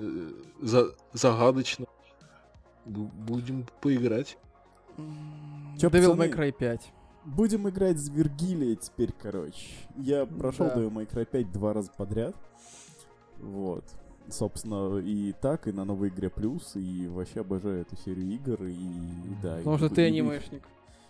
э, 0.00 0.30
за- 0.62 0.94
загадочно. 1.12 1.84
Бу- 2.86 3.10
Будем 3.12 3.66
поиграть. 3.82 4.38
Чё, 5.78 5.88
Devil? 5.88 6.16
May 6.16 6.32
Cry 6.32 6.52
5. 6.52 6.92
Будем 7.24 7.68
играть 7.68 7.98
с 7.98 8.08
Вергилией 8.10 8.76
теперь, 8.76 9.12
короче. 9.12 9.66
Я 9.96 10.26
прошел 10.26 10.66
Да. 10.66 10.76
Devil 10.76 10.92
May 10.92 11.08
Cry 11.10 11.24
5 11.24 11.52
два 11.52 11.72
раза 11.72 11.90
подряд. 11.96 12.34
Вот. 13.40 13.84
Собственно, 14.28 14.98
и 14.98 15.32
так, 15.32 15.68
и 15.68 15.72
на 15.72 15.84
новой 15.84 16.08
игре 16.08 16.30
плюс, 16.30 16.72
и 16.76 17.06
вообще 17.08 17.40
обожаю 17.40 17.82
эту 17.82 17.96
серию 17.96 18.30
игр, 18.32 18.64
и 18.64 18.74
да. 19.42 19.56
и 19.56 19.58
Потому 19.58 19.76
что 19.76 19.86
буду- 19.88 19.94
ты 19.96 20.02
и- 20.02 20.06
анимешник. 20.06 20.62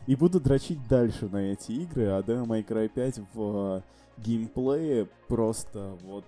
И 0.06 0.16
буду 0.16 0.40
дрочить 0.40 0.86
дальше 0.88 1.28
на 1.28 1.38
эти 1.52 1.72
игры, 1.72 2.06
а 2.08 2.20
Devil 2.20 2.44
May 2.46 2.66
Cry 2.66 2.88
5 2.88 3.20
в 3.32 3.82
э, 4.18 4.20
геймплее 4.20 5.08
просто 5.28 5.96
вот 6.02 6.24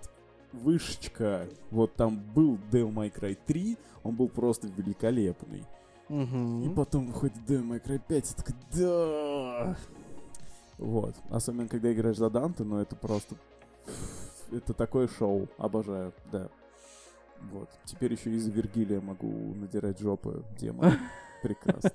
вышечка. 0.53 1.45
Вот 1.71 1.93
там 1.95 2.19
был 2.33 2.57
Devil 2.71 2.93
May 2.93 3.13
Cry 3.13 3.37
3, 3.45 3.77
он 4.03 4.15
был 4.15 4.29
просто 4.29 4.67
великолепный. 4.67 5.63
И 6.09 6.13
Мгм. 6.13 6.73
потом 6.75 7.07
выходит 7.07 7.35
Devil 7.47 7.67
May 7.69 7.83
Cry 7.83 8.01
5, 8.07 8.31
и 8.31 8.35
такой, 8.35 8.55
да! 8.73 9.77
Вот. 10.77 11.15
Особенно, 11.29 11.67
когда 11.67 11.91
играешь 11.91 12.17
за 12.17 12.29
Данте, 12.29 12.63
но 12.63 12.81
это 12.81 12.95
просто... 12.95 13.35
Это 14.51 14.73
такое 14.73 15.07
шоу. 15.09 15.47
Обожаю, 15.57 16.13
да. 16.31 16.47
Вот. 17.51 17.69
Теперь 17.85 18.13
еще 18.13 18.31
из-за 18.31 18.51
Вергилия 18.51 19.01
могу 19.01 19.27
надирать 19.55 19.99
жопы 19.99 20.43
демона. 20.57 20.97
Прекрасно. 21.43 21.91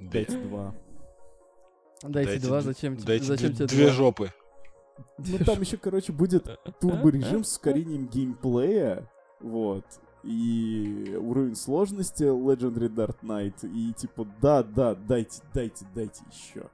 5-2. 0.00 0.72
Дайте, 2.02 2.40
два, 2.40 2.62
зачем, 2.62 2.96
тебе- 2.96 3.06
дайте 3.06 3.24
зачем 3.26 3.52
тебе 3.54 3.66
две 3.66 3.84
два? 3.86 3.94
жопы. 3.94 4.32
Ну, 5.18 5.38
там 5.44 5.60
еще, 5.60 5.76
короче, 5.76 6.12
будет 6.12 6.48
турборежим 6.80 7.44
с 7.44 7.52
ускорением 7.52 8.06
геймплея. 8.08 9.08
Вот. 9.40 9.84
И 10.22 11.16
уровень 11.18 11.56
сложности 11.56 12.24
Legendary 12.24 12.88
Dark 12.88 13.16
Knight. 13.22 13.66
И 13.72 13.92
типа, 13.94 14.26
да, 14.40 14.62
да, 14.62 14.94
дайте, 14.94 15.42
дайте, 15.54 15.86
дайте 15.94 16.22
еще. 16.30 16.64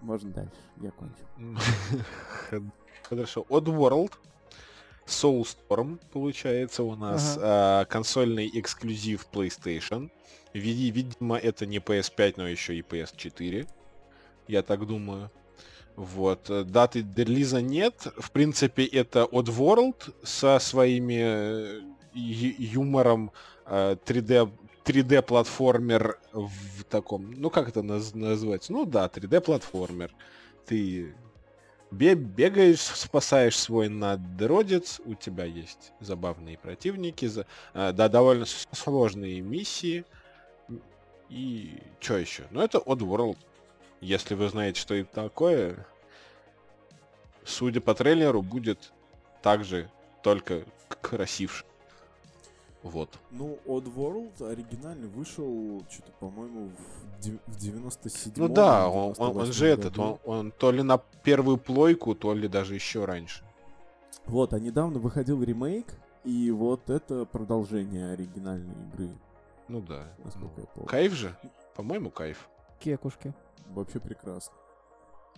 Можно 0.00 0.30
дальше. 0.30 0.52
Я 0.80 0.90
кончил. 0.92 1.26
Хорошо. 3.08 3.46
Oddworld. 3.48 4.12
Soulstorm, 5.06 6.00
получается, 6.12 6.82
у 6.82 6.96
нас 6.96 7.38
а, 7.40 7.84
консольный 7.84 8.50
эксклюзив 8.52 9.28
PlayStation. 9.32 10.10
Види- 10.52 10.90
Видимо, 10.90 11.36
это 11.38 11.64
не 11.64 11.78
PS5, 11.78 12.34
но 12.38 12.48
еще 12.48 12.74
и 12.74 12.82
PS4. 12.82 13.68
Я 14.48 14.62
так 14.64 14.84
думаю. 14.84 15.30
Вот. 15.96 16.50
э, 16.50 16.64
Даты 16.64 17.06
релиза 17.16 17.60
нет. 17.60 18.06
В 18.18 18.30
принципе, 18.30 18.84
это 18.84 19.24
Oddworld 19.24 20.14
со 20.22 20.58
своими 20.58 21.20
э, 21.22 21.80
юмором 22.14 23.32
э, 23.66 23.96
3D 24.04 24.50
3D 24.84 25.20
платформер 25.22 26.20
в 26.32 26.84
таком, 26.88 27.32
ну 27.32 27.50
как 27.50 27.68
это 27.68 27.80
наз- 27.80 28.16
называется? 28.16 28.72
Ну 28.72 28.84
да, 28.84 29.08
3D 29.08 29.40
платформер. 29.40 30.14
Ты 30.64 31.12
бе- 31.90 32.14
бегаешь, 32.14 32.78
спасаешь 32.80 33.58
свой 33.58 33.88
надродец, 33.88 35.00
у 35.04 35.14
тебя 35.14 35.44
есть 35.44 35.90
забавные 35.98 36.56
противники, 36.56 37.26
за- 37.26 37.46
э, 37.74 37.92
да, 37.92 38.08
довольно 38.08 38.44
сложные 38.46 39.40
миссии. 39.40 40.04
И 41.30 41.82
что 41.98 42.18
еще? 42.18 42.44
Ну 42.52 42.60
это 42.60 42.78
Oddworld. 42.78 43.38
Если 44.06 44.34
вы 44.36 44.48
знаете, 44.48 44.80
что 44.80 44.94
это 44.94 45.12
такое, 45.12 45.84
судя 47.44 47.80
по 47.80 47.92
трейлеру, 47.92 48.40
будет 48.40 48.92
также 49.42 49.90
только 50.22 50.62
красивше. 51.02 51.64
Вот. 52.84 53.18
Ну, 53.32 53.58
Oddworld 53.66 54.48
оригинальный 54.48 55.08
вышел, 55.08 55.82
что-то, 55.90 56.12
по-моему, 56.20 56.68
в, 56.68 57.20
дев- 57.20 57.40
в 57.48 57.56
97 57.58 58.32
Ну 58.36 58.48
да, 58.48 58.88
он, 58.88 59.12
он- 59.18 59.36
он 59.38 59.52
же 59.52 59.66
этот, 59.66 59.98
он, 59.98 60.20
он 60.24 60.52
то 60.52 60.70
ли 60.70 60.82
на 60.84 60.98
первую 61.24 61.56
плойку, 61.56 62.14
то 62.14 62.32
ли 62.32 62.46
даже 62.46 62.76
еще 62.76 63.06
раньше. 63.06 63.42
Вот, 64.26 64.52
а 64.52 64.60
недавно 64.60 65.00
выходил 65.00 65.42
ремейк, 65.42 65.86
и 66.22 66.52
вот 66.52 66.90
это 66.90 67.24
продолжение 67.24 68.12
оригинальной 68.12 68.72
игры, 68.92 69.10
Ну 69.66 69.80
да. 69.80 70.06
насколько 70.22 70.52
Ну, 70.58 70.62
я 70.62 70.66
помню. 70.66 70.88
Кайф 70.88 71.12
же? 71.12 71.36
По-моему, 71.74 72.10
кайф. 72.10 72.48
Кекушки. 72.78 73.34
Вообще 73.74 73.98
прекрасно. 74.00 74.54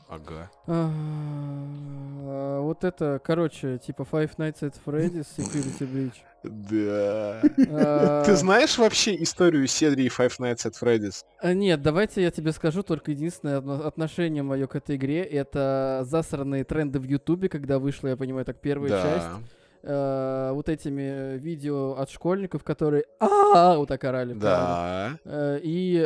Ага. 0.09 0.51
А, 0.67 2.61
Вот 2.61 2.85
это, 2.85 3.21
короче, 3.23 3.79
типа 3.79 4.03
Five 4.11 4.37
Nights 4.37 4.61
at 4.63 4.75
Freddy's 4.85 5.27
Security 5.37 5.87
Breach. 5.87 6.15
Да. 6.45 7.43
А, 7.71 8.25
Ты 8.25 8.37
знаешь 8.37 8.79
вообще 8.79 9.21
историю 9.23 9.67
серии 9.67 10.09
Five 10.09 10.39
Nights 10.39 10.65
at 10.67 10.75
Freddy's? 10.81 11.25
а, 11.41 11.53
Нет, 11.53 11.83
давайте 11.83 12.23
я 12.23 12.31
тебе 12.31 12.53
скажу, 12.53 12.83
только 12.83 13.11
единственное 13.11 13.59
отношение 13.87 14.43
мое 14.43 14.67
к 14.67 14.77
этой 14.77 14.97
игре 14.97 15.23
это 15.25 16.03
засранные 16.07 16.65
тренды 16.65 16.99
в 17.01 17.05
Ютубе, 17.05 17.49
когда 17.49 17.79
вышла, 17.79 18.09
я 18.09 18.17
понимаю, 18.17 18.45
так 18.45 18.61
первая 18.61 18.91
часть. 18.91 19.27
Да. 19.27 19.39
э, 19.83 20.53
вот 20.53 20.69
этими 20.69 21.37
видео 21.39 21.93
от 21.99 22.11
школьников, 22.11 22.63
которые 22.65 23.05
а 23.21 23.77
вот 23.77 23.89
так 23.89 24.03
орали. 24.05 24.35
Да. 24.35 25.19
Э, 25.25 25.59
И 25.63 25.97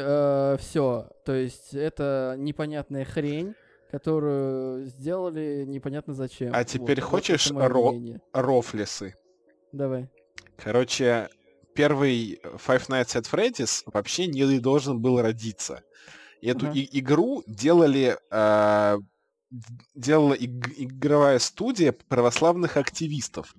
все. 0.57 1.09
То 1.25 1.35
есть 1.35 1.75
это 1.75 2.35
непонятная 2.39 3.05
хрень, 3.05 3.55
которую 3.91 4.87
сделали 4.87 5.65
непонятно 5.67 6.15
зачем. 6.15 6.51
А 6.55 6.65
теперь 6.65 7.01
Вот, 7.01 7.11
хочешь 7.11 7.51
ро-. 7.51 8.19
Рофлесы. 8.33 9.15
Давай. 9.73 10.09
Короче, 10.57 11.29
первый 11.75 12.41
Five 12.43 12.89
Nights 12.89 13.21
at 13.21 13.31
Freddy's 13.31 13.83
вообще 13.87 14.27
не 14.27 14.59
должен 14.59 15.01
был 15.01 15.21
родиться. 15.21 15.83
Эту 16.41 16.67
Ага. 16.67 16.79
и- 16.79 16.89
игру 17.01 17.43
делали 17.47 18.17
а, 18.31 18.99
делала 19.95 20.35
иг- 20.35 20.73
игровая 20.79 21.39
студия 21.39 21.93
православных 21.93 22.77
активистов. 22.77 23.55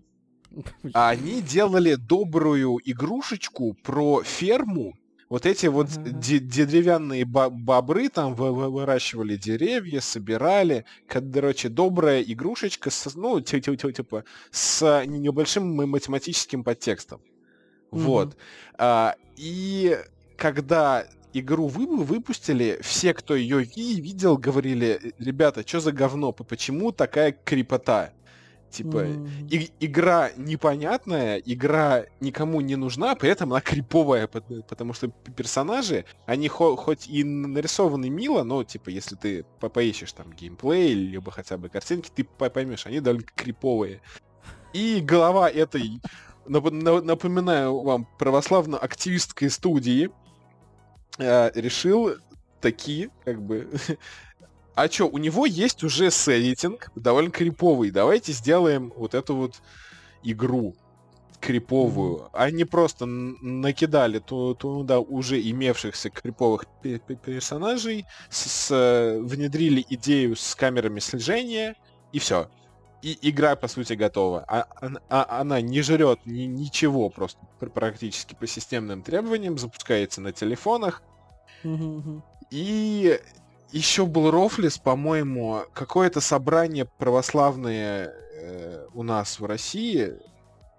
А 0.94 1.10
они 1.10 1.42
делали 1.42 1.96
добрую 1.96 2.78
игрушечку 2.84 3.74
про 3.84 4.22
ферму. 4.24 4.94
Вот 5.34 5.48
эти 5.48 5.66
вот 5.66 5.88
де- 6.20 6.38
деревянные 6.38 7.26
бобры 7.26 8.10
там 8.10 8.36
вы- 8.36 8.52
вы- 8.54 8.70
выращивали 8.70 9.36
деревья, 9.36 10.00
собирали. 10.00 10.86
Короче, 11.08 11.70
добрая 11.70 12.22
игрушечка 12.22 12.92
с, 12.92 13.16
ну, 13.16 13.42
ти- 13.42 13.60
ти- 13.60 13.76
ти- 13.76 13.94
типа, 13.94 14.26
с 14.52 15.04
небольшим 15.08 15.90
математическим 15.90 16.64
подтекстом. 16.64 17.20
Вот. 17.90 18.38
А, 18.78 19.16
и 19.36 19.98
когда 20.38 21.08
игру 21.34 21.68
вы, 21.68 21.88
выпустили, 21.88 22.78
все, 22.84 23.16
кто 23.16 23.36
ее 23.36 23.64
видел, 23.64 24.38
говорили, 24.38 25.16
ребята, 25.18 25.68
что 25.68 25.80
за 25.80 25.92
говно, 25.92 26.32
почему 26.32 26.92
такая 26.92 27.32
крепота? 27.32 28.14
Типа, 28.74 29.04
Мгм. 29.04 29.28
и- 29.52 29.70
игра 29.82 30.32
непонятная, 30.36 31.38
игра 31.38 32.06
никому 32.22 32.60
не 32.60 32.76
нужна, 32.76 33.14
при 33.14 33.30
этом 33.30 33.52
она 33.54 33.62
криповая, 33.62 34.26
пот- 34.26 34.66
потому 34.68 34.94
что 34.94 35.10
персонажи, 35.38 36.06
они 36.26 36.48
хо- 36.48 36.76
хоть 36.76 37.08
и 37.08 37.24
нарисованы 37.24 38.10
мило, 38.10 38.42
но, 38.42 38.64
типа, 38.64 38.90
если 38.90 39.16
ты 39.16 39.46
по- 39.60 39.70
поищешь 39.70 40.12
там 40.14 40.34
геймплей, 40.34 40.94
либо 40.96 41.30
хотя 41.30 41.58
бы 41.58 41.70
картинки, 41.70 42.10
ты 42.16 42.24
по- 42.24 42.50
поймешь, 42.50 42.88
они 42.88 43.00
довольно 43.00 43.28
криповые. 43.36 44.02
И 44.74 45.02
голова 45.02 45.48
этой, 45.52 46.02
нап- 46.48 46.72
на- 46.72 47.02
напоминаю 47.02 47.80
вам, 47.80 48.08
православно-активистской 48.18 49.52
студии 49.52 50.10
э, 51.20 51.52
решил 51.54 52.16
такие, 52.60 53.10
как 53.24 53.40
бы, 53.40 53.70
а 54.76 54.88
чё, 54.88 55.08
у 55.08 55.18
него 55.18 55.46
есть 55.46 55.84
уже 55.84 56.12
сеттинг, 56.12 56.90
довольно 56.96 57.32
криповый. 57.32 57.92
Давайте 57.92 58.32
сделаем 58.32 58.92
вот 58.96 59.14
эту 59.14 59.36
вот 59.36 59.56
игру 60.24 60.76
криповую. 61.40 62.30
Они 62.32 62.64
просто 62.64 63.06
накидали 63.06 64.20
ту- 64.20 64.56
туда 64.56 65.00
уже 65.00 65.42
имевшихся 65.42 66.10
криповых 66.10 66.66
пе- 66.82 67.00
пе- 67.00 67.16
персонажей, 67.16 68.06
с- 68.30 68.50
с, 68.50 68.72
э, 68.72 69.20
внедрили 69.20 69.86
идею 69.90 70.36
с 70.38 70.56
камерами 70.56 71.00
слежения, 71.00 71.76
и 72.14 72.20
все. 72.20 72.50
И 73.02 73.18
игра, 73.22 73.58
по 73.58 73.68
сути, 73.68 73.92
готова. 73.94 74.46
А, 74.48 74.66
а- 75.10 75.42
она 75.42 75.60
не 75.60 75.82
жрет 75.82 76.20
ни- 76.26 76.44
ничего 76.44 77.10
просто 77.10 77.42
пр- 77.60 77.70
практически 77.70 78.34
по 78.40 78.48
системным 78.48 79.04
требованиям, 79.04 79.58
запускается 79.58 80.22
на 80.22 80.32
телефонах, 80.32 81.04
и 82.50 83.20
еще 83.74 84.06
был 84.06 84.30
Рофлис, 84.32 84.78
по-моему, 84.78 85.64
какое-то 85.74 86.22
собрание 86.22 86.86
православные 86.86 88.14
э, 88.36 88.86
у 88.94 89.04
нас 89.04 89.40
в 89.40 89.46
России 89.46 90.14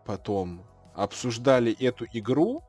потом 0.07 0.63
обсуждали 0.95 1.73
эту 1.73 2.07
игру 2.13 2.63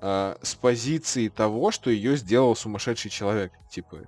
э, 0.00 0.36
с 0.42 0.54
позиции 0.54 1.28
того, 1.28 1.70
что 1.70 1.90
ее 1.90 2.16
сделал 2.16 2.54
сумасшедший 2.54 3.10
человек, 3.10 3.52
типа. 3.70 4.00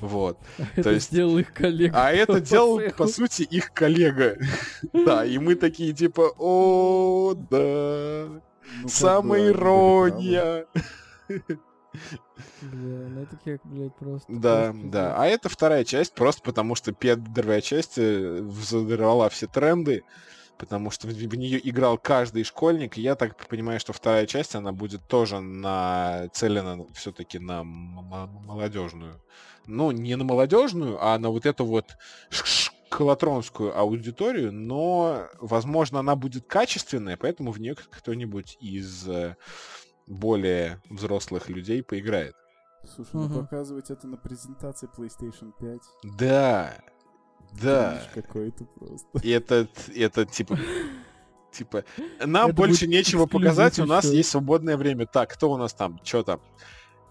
Вот. 0.00 0.36
Это 0.74 0.90
есть- 0.90 1.06
сделал 1.12 1.38
их 1.38 1.54
коллега. 1.54 1.94
А 2.06 2.12
это 2.12 2.40
делал, 2.40 2.80
по 2.96 3.06
сути, 3.06 3.42
их 3.42 3.72
коллега. 3.72 4.36
Да, 4.92 5.24
и 5.24 5.38
мы 5.38 5.54
такие, 5.54 5.92
типа, 5.92 6.32
о, 6.38 7.34
да, 7.34 8.26
Ну, 8.82 8.88
Бля, 12.62 13.08
ну 13.08 13.22
это 13.22 13.38
как, 13.44 13.60
блядь, 13.64 13.94
просто. 13.96 14.32
Да, 14.32 14.70
просто 14.70 14.88
да. 14.88 15.16
А 15.16 15.26
это 15.26 15.48
вторая 15.48 15.84
часть, 15.84 16.14
просто 16.14 16.42
потому 16.42 16.74
что 16.74 16.92
первая 16.92 17.60
часть 17.60 17.98
э, 17.98 18.40
взорвала 18.42 19.28
все 19.28 19.46
тренды, 19.46 20.04
потому 20.58 20.90
что 20.90 21.06
в, 21.06 21.34
нее 21.34 21.60
играл 21.68 21.98
каждый 21.98 22.44
школьник, 22.44 22.98
и 22.98 23.02
я 23.02 23.14
так 23.14 23.36
понимаю, 23.46 23.80
что 23.80 23.92
вторая 23.92 24.26
часть, 24.26 24.54
она 24.54 24.72
будет 24.72 25.06
тоже 25.06 25.40
нацелена 25.40 26.84
все-таки 26.94 27.38
на 27.38 27.64
молодежную. 27.64 29.20
Ну, 29.66 29.90
не 29.90 30.16
на 30.16 30.24
молодежную, 30.24 31.04
а 31.04 31.18
на 31.18 31.30
вот 31.30 31.44
эту 31.44 31.64
вот 31.64 31.96
школотронскую 32.30 33.76
аудиторию, 33.76 34.52
но, 34.52 35.28
возможно, 35.40 35.98
она 35.98 36.14
будет 36.16 36.46
качественная, 36.46 37.16
поэтому 37.16 37.50
в 37.50 37.60
нее 37.60 37.74
кто-нибудь 37.74 38.56
из 38.60 39.08
э, 39.08 39.36
более 40.06 40.80
взрослых 40.90 41.48
людей 41.48 41.82
поиграет. 41.82 42.34
Слушай, 42.94 43.10
ну 43.14 43.22
Мгм. 43.24 43.40
показывать 43.46 43.90
это 43.90 44.06
на 44.06 44.16
презентации 44.16 44.88
PlayStation 44.96 45.52
5. 45.58 45.80
Да, 46.18 46.76
да. 47.60 48.02
какой-то 48.14 48.64
просто. 48.64 49.06
И 49.22 49.30
это, 49.30 49.66
это 49.94 50.24
типа, 50.24 50.56
типа, 51.52 51.84
нам 52.24 52.46
Это 52.50 52.56
больше 52.56 52.86
нечего 52.86 53.26
показать, 53.26 53.78
у 53.78 53.86
нас 53.86 54.04
есть 54.04 54.30
свободное 54.30 54.76
время. 54.76 55.06
Так, 55.06 55.30
кто 55.32 55.50
у 55.50 55.56
нас 55.56 55.72
там, 55.74 55.98
что 56.04 56.22
там? 56.22 56.40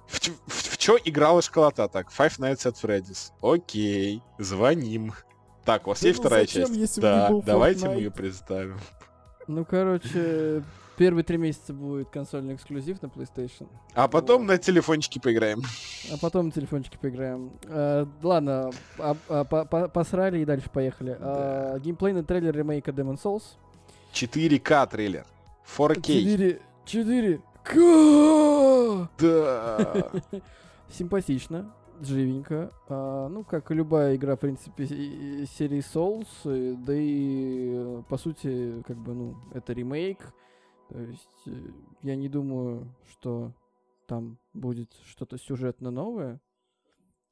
В, 0.07 0.19
чё- 0.19 0.33
в, 0.45 0.53
в 0.73 0.77
чё 0.77 0.97
играла 1.03 1.41
школота? 1.41 1.87
Так, 1.89 2.09
Five 2.11 2.37
Nights 2.39 2.71
at 2.71 2.75
Freddy's. 2.81 3.31
Окей, 3.41 4.21
звоним. 4.37 5.13
Так, 5.65 5.87
у 5.87 5.89
вас 5.89 6.01
Да 6.01 6.07
есть 6.07 6.19
ну 6.19 6.23
вторая 6.25 6.45
зачем, 6.45 6.67
часть? 6.75 7.01
да, 7.01 7.31
давайте 7.43 7.89
мы 7.89 7.95
ее 7.95 8.11
представим. 8.11 8.79
Ну, 9.47 9.65
короче, 9.65 10.63
первые 10.97 11.23
три 11.23 11.37
месяца 11.37 11.73
будет 11.73 12.09
консольный 12.09 12.55
эксклюзив 12.55 13.01
на 13.01 13.07
PlayStation, 13.07 13.67
А 13.93 14.07
потом 14.07 14.45
на 14.45 14.57
телефончике 14.57 15.19
поиграем. 15.19 15.61
а 16.11 16.17
потом 16.21 16.47
на 16.47 16.51
телефончике 16.51 16.97
поиграем. 16.99 17.51
Э, 17.65 18.05
ладно, 18.23 18.71
а- 18.99 19.15
а- 19.29 19.43
по- 19.43 19.65
по- 19.65 19.87
посрали 19.87 20.39
и 20.39 20.45
дальше 20.45 20.69
поехали. 20.69 21.17
А, 21.19 21.77
геймплейный 21.79 22.23
трейлер 22.23 22.55
ремейка 22.55 22.91
Demon 22.91 23.17
Souls. 23.21 23.43
4К 24.13 24.87
трейлер. 24.87 25.25
4К. 25.65 26.01
4, 26.03 26.61
4, 26.85 27.41
К! 27.63 29.09
Да. 29.19 30.11
Симпатично, 30.89 31.73
живенько. 31.99 32.71
А, 32.87 33.27
ну, 33.27 33.43
как 33.43 33.71
и 33.71 33.73
любая 33.73 34.15
игра, 34.15 34.35
в 34.35 34.39
принципе, 34.39 34.85
серии 34.87 35.79
Souls, 35.79 36.27
да 36.85 36.93
и, 36.95 37.71
э, 37.75 38.03
по 38.07 38.17
сути, 38.17 38.83
как 38.87 38.97
бы, 38.97 39.13
ну, 39.13 39.35
это 39.53 39.73
ремейк. 39.73 40.19
То 40.89 40.99
есть, 40.99 41.47
э, 41.47 41.51
я 42.03 42.15
не 42.15 42.29
думаю, 42.29 42.95
что 43.11 43.53
там 44.07 44.37
будет 44.53 44.93
что-то 45.05 45.37
сюжетно 45.37 45.91
новое. 45.91 46.39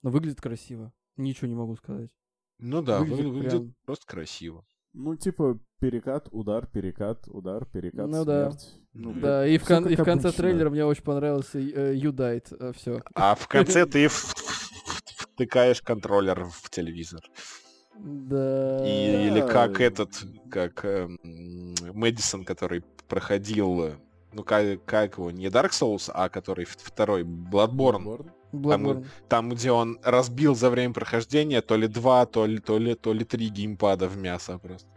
Но 0.01 0.09
выглядит 0.09 0.41
красиво. 0.41 0.91
Ничего 1.17 1.47
не 1.47 1.55
могу 1.55 1.75
сказать. 1.75 2.09
Ну 2.59 2.81
да, 2.81 2.99
вы- 2.99 3.05
Выглядит 3.05 3.25
выглядит 3.33 3.51
прям- 3.61 3.75
просто 3.85 4.05
красиво. 4.07 4.65
Ну, 4.93 5.15
типа, 5.15 5.59
перекат, 5.79 6.27
удар, 6.31 6.67
перекат, 6.67 7.27
удар, 7.27 7.65
перекат, 7.65 8.07
Ну 8.07 8.25
да. 8.25 8.51
смерть. 8.51 8.73
Ну, 8.93 9.13
Да, 9.13 9.47
и 9.47 9.57
в, 9.57 9.65
кон- 9.65 9.87
и 9.87 9.95
в 9.95 10.03
конце 10.03 10.27
обычно. 10.29 10.43
трейлера 10.43 10.69
мне 10.69 10.85
очень 10.85 11.03
понравился 11.03 11.59
э, 11.59 11.95
You 11.95 12.11
Died. 12.11 12.73
все. 12.73 13.01
А 13.15 13.33
в 13.35 13.47
конце 13.47 13.85
ты 13.87 14.07
втыкаешь 14.07 15.81
контроллер 15.81 16.45
в 16.45 16.69
телевизор. 16.69 17.21
Да. 17.99 18.85
И, 18.87 19.27
или 19.27 19.39
Да. 19.41 19.47
как 19.47 19.79
этот, 19.81 20.11
как 20.49 20.83
эм, 20.85 21.17
Мэдисон, 21.93 22.43
который 22.45 22.83
проходил, 23.07 23.91
ну 24.33 24.43
как, 24.43 24.83
как 24.85 25.17
его, 25.17 25.31
не 25.31 25.47
Dark 25.47 25.71
Souls, 25.71 26.09
а 26.13 26.29
который 26.29 26.65
второй, 26.65 27.23
Bloodborne. 27.23 28.03
Bloodborne. 28.03 28.31
Bloodborne. 28.53 29.05
Там, 29.29 29.49
где 29.49 29.71
он 29.71 29.99
разбил 30.03 30.55
за 30.55 30.69
время 30.69 30.93
прохождения 30.93 31.61
то 31.61 31.75
ли 31.75 31.87
два, 31.87 32.25
то 32.25 32.45
ли, 32.45 32.59
то 32.59 32.77
ли, 32.77 32.93
то 32.95 33.11
ли 33.13 33.23
три 33.25 33.49
геймпада 33.49 34.07
в 34.07 34.17
мясо 34.17 34.59
просто. 34.59 34.87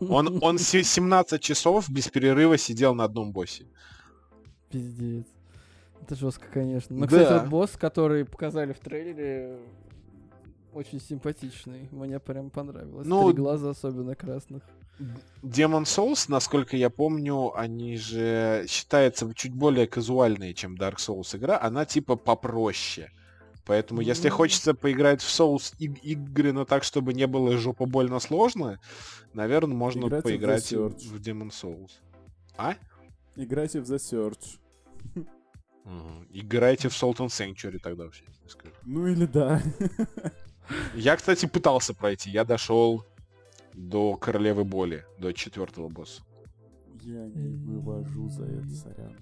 Он, 0.00 0.38
он 0.42 0.58
се- 0.58 0.84
17 0.84 1.42
часов 1.42 1.90
без 1.90 2.08
перерыва 2.08 2.56
сидел 2.56 2.94
на 2.94 3.04
одном 3.04 3.32
боссе. 3.32 3.66
Пиздец. 4.70 5.26
Это 6.02 6.14
жестко, 6.14 6.46
конечно. 6.52 6.94
Но, 6.96 7.06
Да. 7.06 7.06
кстати, 7.08 7.32
вот 7.40 7.48
босс, 7.50 7.70
который 7.76 8.24
показали 8.24 8.72
в 8.72 8.78
трейлере, 8.78 9.58
очень 10.72 11.00
симпатичный. 11.00 11.88
Мне 11.90 12.18
прям 12.20 12.50
понравилось. 12.50 13.06
Ну, 13.06 13.28
Три 13.32 13.36
глаза 13.36 13.70
особенно 13.70 14.14
красных. 14.14 14.62
Demon 15.42 15.84
Souls, 15.84 16.26
насколько 16.28 16.76
я 16.76 16.90
помню, 16.90 17.56
они 17.56 17.96
же 17.96 18.66
считаются 18.68 19.32
чуть 19.34 19.54
более 19.54 19.86
казуальные, 19.86 20.52
чем 20.54 20.74
Dark 20.76 20.96
Souls 20.96 21.34
игра. 21.36 21.58
Она 21.60 21.84
типа 21.86 22.16
попроще. 22.16 23.10
Поэтому, 23.64 24.00
если 24.00 24.28
Ну. 24.28 24.34
хочется 24.34 24.74
поиграть 24.74 25.22
в 25.22 25.28
Souls 25.28 25.74
и- 25.78 25.86
игры, 26.12 26.52
но 26.52 26.64
так, 26.64 26.82
чтобы 26.84 27.14
не 27.14 27.26
было 27.26 27.56
жопа 27.56 27.86
больно 27.86 28.18
сложно, 28.18 28.78
наверное, 29.32 29.76
можно 29.76 30.06
Играйте 30.06 30.22
поиграть 30.22 30.72
в, 30.72 30.88
в 30.90 31.20
Demon 31.20 31.50
Souls. 31.50 31.90
А? 32.56 32.74
Играйте 33.36 33.80
в 33.80 33.84
The 33.84 33.96
Search. 33.96 34.58
Играйте 36.32 36.88
в 36.88 36.92
Salt 36.92 37.16
and 37.18 37.28
Sanctuary 37.28 37.78
тогда 37.78 38.04
вообще. 38.04 38.24
скажу. 38.48 38.74
Ну 38.84 39.06
или 39.06 39.24
да. 39.26 39.62
Я, 40.94 41.16
кстати, 41.16 41.46
пытался 41.46 41.94
пройти. 41.94 42.30
Я 42.30 42.44
дошел 42.44 43.04
до 43.74 44.16
Королевы 44.16 44.64
Боли, 44.64 45.04
до 45.18 45.32
четвертого 45.32 45.88
босса. 45.88 46.22
Я 47.02 47.26
не 47.26 47.48
вывожу 47.56 48.28
за 48.28 48.44
это, 48.44 48.68
сорян. 48.68 49.16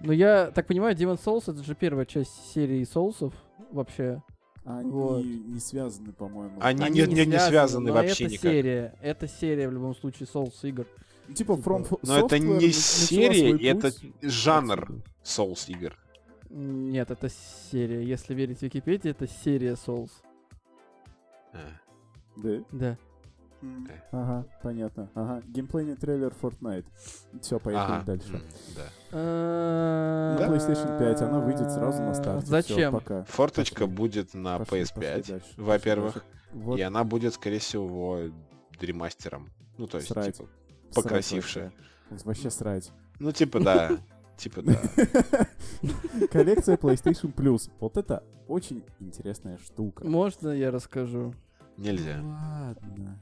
Но 0.00 0.12
я 0.12 0.50
так 0.50 0.66
понимаю, 0.66 0.94
Demon 0.96 1.18
Souls 1.22 1.44
это 1.50 1.62
же 1.62 1.74
первая 1.74 2.04
часть 2.04 2.52
серии 2.52 2.84
Соусов 2.84 3.32
вообще. 3.70 4.22
Они 4.64 4.90
Вот. 4.90 5.24
не 5.24 5.60
связаны, 5.60 6.12
по-моему. 6.12 6.56
Они 6.60 6.82
Они 6.84 7.00
не- 7.02 7.06
не- 7.14 7.26
не 7.26 7.38
связаны 7.38 7.88
но 7.88 7.94
вообще 7.94 8.24
это 8.24 8.32
никак. 8.32 8.50
серия. 8.52 8.94
Это 9.00 9.28
серия 9.28 9.68
в 9.68 9.72
любом 9.72 9.94
случае 9.94 10.26
Souls 10.26 10.54
игр. 10.64 10.86
Ну, 11.28 11.34
Типа 11.34 11.52
From 11.52 11.84
Типа, 11.84 11.94
F- 11.94 11.98
Но 12.02 12.26
это 12.26 12.38
не 12.40 12.70
серия, 12.72 13.56
это 13.70 13.92
путь 13.92 14.12
жанр. 14.22 14.92
Souls 15.22 15.68
игр. 15.70 15.96
Нет, 16.50 17.10
это 17.10 17.28
серия. 17.70 18.02
Если 18.04 18.34
верить 18.34 18.60
Википедии, 18.62 19.10
это 19.10 19.26
серия 19.28 19.74
Souls. 19.74 20.10
А. 21.52 21.58
Да? 22.36 22.50
Да. 22.72 22.96
Э. 23.62 23.66
Ага, 24.12 24.44
понятно. 24.62 25.08
Ага, 25.14 25.42
геймплейный 25.46 25.96
трейлер 25.96 26.32
Fortnite. 26.40 26.84
Все, 27.40 27.58
поехали 27.58 27.96
Ага, 27.96 28.04
дальше. 28.04 28.42
да. 28.76 28.82
На 29.12 30.36
На 30.38 30.52
PlayStation 30.54 30.98
5 30.98 31.22
она 31.22 31.40
выйдет 31.40 31.70
сразу 31.72 32.02
на 32.02 32.14
старте. 32.14 32.42
Всё, 32.42 32.50
Зачем? 32.50 32.92
пока. 32.92 33.24
Форточка 33.24 33.80
Пошли. 33.86 33.94
будет 33.96 34.34
на 34.34 34.58
Пошли, 34.58 34.82
PS5, 34.82 34.94
пошли 34.94 35.32
дальше. 35.32 35.42
во-первых. 35.56 36.24
Вот 36.52 36.78
и 36.78 36.82
она 36.82 37.02
будет, 37.04 37.34
скорее 37.34 37.58
всего, 37.58 38.20
ремастером. 38.80 39.50
Ну, 39.78 39.86
то 39.86 39.96
есть, 39.98 40.08
Срать. 40.08 40.36
типа, 40.36 40.48
срать 40.90 40.94
покрасившая. 40.94 41.72
Вообще, 42.10 42.24
Вообще 42.26 42.50
срать. 42.50 42.92
Ну, 43.18 43.32
типа, 43.32 43.60
да. 43.60 43.90
Типа, 44.36 44.62
да. 44.62 44.76
Коллекция 46.30 46.76
PlayStation 46.76 47.34
Plus. 47.34 47.70
Вот 47.80 47.96
это 47.96 48.22
очень 48.48 48.84
интересная 49.00 49.58
штука. 49.58 50.06
Можно 50.06 50.50
я 50.50 50.70
расскажу? 50.70 51.34
Нельзя. 51.76 52.20
Ладно. 52.22 53.18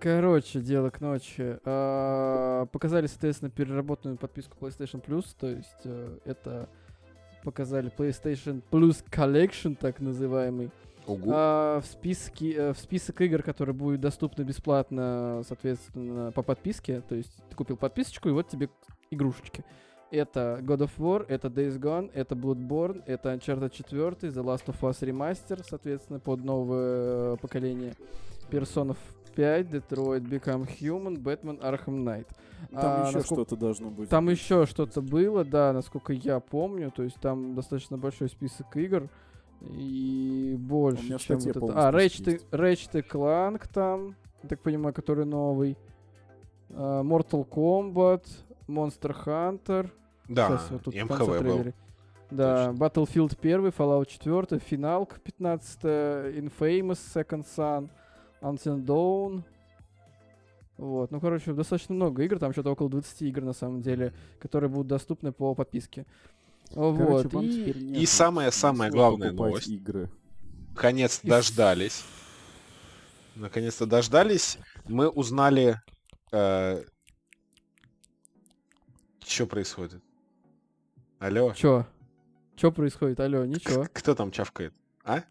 Короче, 0.00 0.60
дело 0.60 0.90
к 0.90 1.00
ночи. 1.00 1.58
А, 1.64 2.66
Показали, 2.66 3.06
соответственно, 3.06 3.50
переработанную 3.50 4.18
подписку 4.18 4.56
PlayStation 4.60 5.02
Plus, 5.02 5.26
то 5.38 5.48
есть 5.48 5.80
э, 5.84 6.18
это 6.24 6.68
показали 7.42 7.90
PlayStation 7.96 8.62
Plus 8.70 9.04
Collection, 9.10 9.76
так 9.76 10.00
называемый. 10.00 10.70
Угу. 11.06 11.30
А, 11.32 11.80
в, 11.80 11.86
списке, 11.86 12.52
э, 12.52 12.72
в 12.72 12.78
список 12.78 13.20
игр, 13.20 13.42
которые 13.42 13.74
будут 13.74 14.00
доступны 14.00 14.42
бесплатно, 14.42 15.42
соответственно, 15.46 16.32
по 16.32 16.42
подписке. 16.42 17.00
То 17.02 17.14
есть 17.14 17.32
ты 17.48 17.56
купил 17.56 17.76
подписочку, 17.76 18.28
и 18.28 18.32
вот 18.32 18.48
тебе 18.48 18.68
игрушечки. 19.10 19.64
Это 20.14 20.60
God 20.62 20.78
of 20.78 20.90
War, 20.98 21.24
это 21.28 21.48
Days 21.48 21.76
Gone, 21.78 22.08
это 22.14 22.36
Bloodborne, 22.36 23.02
это 23.06 23.34
Uncharted 23.34 23.70
4, 23.70 24.30
The 24.30 24.44
Last 24.44 24.66
of 24.66 24.80
Us 24.82 25.00
Remaster, 25.02 25.60
соответственно, 25.68 26.20
под 26.20 26.44
новое 26.44 27.34
э, 27.34 27.36
поколение. 27.40 27.94
Persona 28.48 28.96
5, 29.34 29.66
Detroit 29.70 30.20
Become 30.22 30.68
Human, 30.80 31.16
Batman 31.20 31.60
Arkham 31.60 32.04
Knight. 32.04 32.26
Там 32.70 33.02
А, 33.02 33.06
еще 33.08 33.16
насколько- 33.18 33.42
что-то 33.42 33.56
должно 33.56 33.90
быть. 33.90 34.08
Там 34.08 34.28
еще 34.28 34.66
что-то 34.66 35.00
было, 35.02 35.44
да, 35.44 35.72
насколько 35.72 36.12
я 36.12 36.38
помню. 36.38 36.92
То 36.92 37.02
есть 37.02 37.16
там 37.20 37.56
достаточно 37.56 37.98
большой 37.98 38.28
список 38.28 38.76
игр. 38.76 39.08
И 39.62 40.54
больше, 40.58 41.18
чем 41.18 41.38
вот 41.40 41.56
это. 41.56 41.88
А, 41.88 41.90
Ratchet. 41.90 42.42
Ratchet 42.52 43.04
Clank 43.08 43.62
там, 43.72 44.14
я 44.44 44.48
так 44.48 44.60
понимаю, 44.60 44.94
который 44.94 45.24
новый. 45.24 45.76
А, 46.70 47.02
Mortal 47.02 47.48
Kombat, 47.48 48.24
Monster 48.68 49.16
Hunter. 49.24 49.90
Да, 50.28 50.48
Щас 50.48 50.70
вот 50.70 50.82
тут 50.84 50.94
МХВ 50.94 51.42
был. 51.42 51.72
Да, 52.30 52.70
Battlefield 52.70 53.36
1, 53.40 53.66
Fallout 53.68 54.06
4, 54.06 54.58
Финалка 54.58 55.20
15, 55.20 55.84
Infamous, 55.84 56.98
Second 57.14 57.44
Son, 57.44 57.90
Until 58.40 58.82
Dawn. 58.82 59.42
Вот, 60.76 61.10
ну, 61.12 61.20
короче, 61.20 61.52
достаточно 61.52 61.94
много 61.94 62.22
игр, 62.24 62.38
там 62.38 62.52
что-то 62.52 62.70
около 62.72 62.90
20 62.90 63.22
игр, 63.22 63.42
на 63.42 63.52
самом 63.52 63.80
деле, 63.80 64.12
которые 64.40 64.68
будут 64.68 64.88
доступны 64.88 65.30
по 65.30 65.54
подписке. 65.54 66.04
Короче, 66.72 67.28
вот, 67.28 67.44
и... 67.44 68.02
и 68.02 68.06
самая-самая 68.06 68.90
главная 68.90 69.30
новость. 69.30 69.68
игры. 69.68 70.10
Наконец-то 70.70 71.26
И 71.26 71.30
дождались. 71.30 72.04
Наконец-то 73.36 73.86
дождались. 73.86 74.58
Мы 74.88 75.08
узнали... 75.08 75.80
что 76.30 76.82
происходит? 79.48 80.02
Алло? 81.24 81.54
Чё? 81.54 81.86
Чё 82.54 82.70
происходит? 82.70 83.18
Алло, 83.18 83.46
ничего. 83.46 83.86
Кто 83.94 84.14
там 84.14 84.30
чавкает? 84.30 84.74
А? 85.04 85.22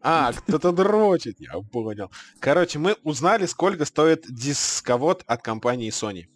А, 0.00 0.32
кто-то 0.32 0.70
дрочит, 0.70 1.40
я 1.40 1.60
понял. 1.60 2.12
Короче, 2.38 2.78
мы 2.78 2.96
узнали, 3.02 3.46
сколько 3.46 3.84
стоит 3.84 4.24
дисковод 4.32 5.24
от 5.26 5.42
компании 5.42 5.90
Sony. 5.90 6.26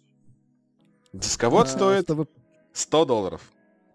Дисковод 1.13 1.67
А, 1.67 1.69
стоит 1.69 2.03
чтобы 2.03 2.27
100 2.73 3.05
долларов, 3.05 3.41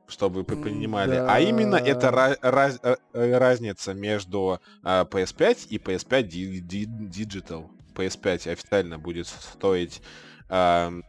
чтобы 0.09 0.44
вы 0.44 0.44
понимали. 0.44 1.16
А 1.16 1.40
именно 1.40 1.77
это 1.77 2.11
да. 2.11 2.31
ра- 2.33 2.38
раз- 2.40 2.81
э, 2.83 2.96
э, 3.12 3.37
разница 3.37 3.92
между 3.92 4.61
а, 4.83 5.05
PS5 5.05 5.66
и 5.68 5.77
PS5 5.77 6.22
Di- 6.22 6.61
Di- 6.61 6.87
Digital. 6.87 7.68
PS5 7.94 8.51
официально 8.51 8.98
будет 8.98 9.27
стоить 9.27 10.01
ам, 10.48 11.05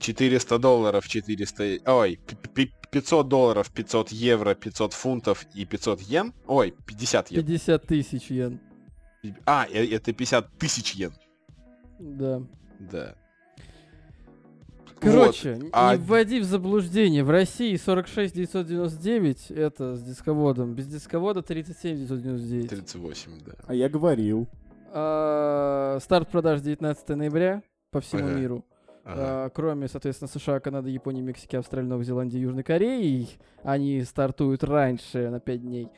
400 0.00 0.58
долларов, 0.58 1.08
400... 1.08 1.80
Ой, 1.86 2.20
500 2.90 3.28
долларов, 3.28 3.70
500 3.70 4.12
евро, 4.12 4.54
500 4.54 4.92
фунтов 4.92 5.46
и 5.54 5.64
500 5.64 6.00
йен. 6.02 6.32
Ой, 6.46 6.74
50 6.86 7.30
йен. 7.30 7.44
50 7.44 7.86
тысяч 7.86 8.30
йен. 8.30 8.60
А, 9.44 9.66
э- 9.68 9.86
это 9.94 10.12
50 10.12 10.48
тысяч 10.58 10.94
йен. 10.94 11.12
Да. 11.98 12.42
Да. 12.78 13.14
Короче, 15.00 15.54
Вот, 15.56 15.70
а- 15.72 15.96
не 15.96 16.02
вводи 16.02 16.40
в 16.40 16.44
заблуждение. 16.44 17.22
В 17.22 17.30
России 17.30 17.76
46 17.76 18.34
999, 18.34 19.50
это 19.50 19.94
с 19.94 20.02
дисководом. 20.02 20.74
Без 20.74 20.86
дисковода 20.86 21.42
37 21.42 21.98
999. 21.98 22.68
38, 22.70 23.32
да. 23.44 23.52
А 23.66 23.74
я 23.74 23.88
говорил. 23.88 24.48
А, 24.92 25.98
старт 26.00 26.30
продаж 26.30 26.60
19 26.62 27.14
ноября 27.16 27.62
по 27.90 28.00
всему 28.00 28.26
Ага. 28.26 28.34
миру. 28.38 28.64
Ага. 29.06 29.46
Э, 29.46 29.50
Кроме, 29.54 29.88
соответственно, 29.88 30.28
США, 30.28 30.60
Канады, 30.60 30.90
Японии, 30.90 31.22
Мексики, 31.22 31.56
Австралии, 31.56 31.86
Новой 31.88 32.04
Зеландии, 32.04 32.38
Южной 32.38 32.62
Кореи. 32.64 33.28
Они 33.62 34.02
стартуют 34.02 34.64
раньше 34.64 35.30
на 35.30 35.38
5 35.40 35.62
дней. 35.62 35.88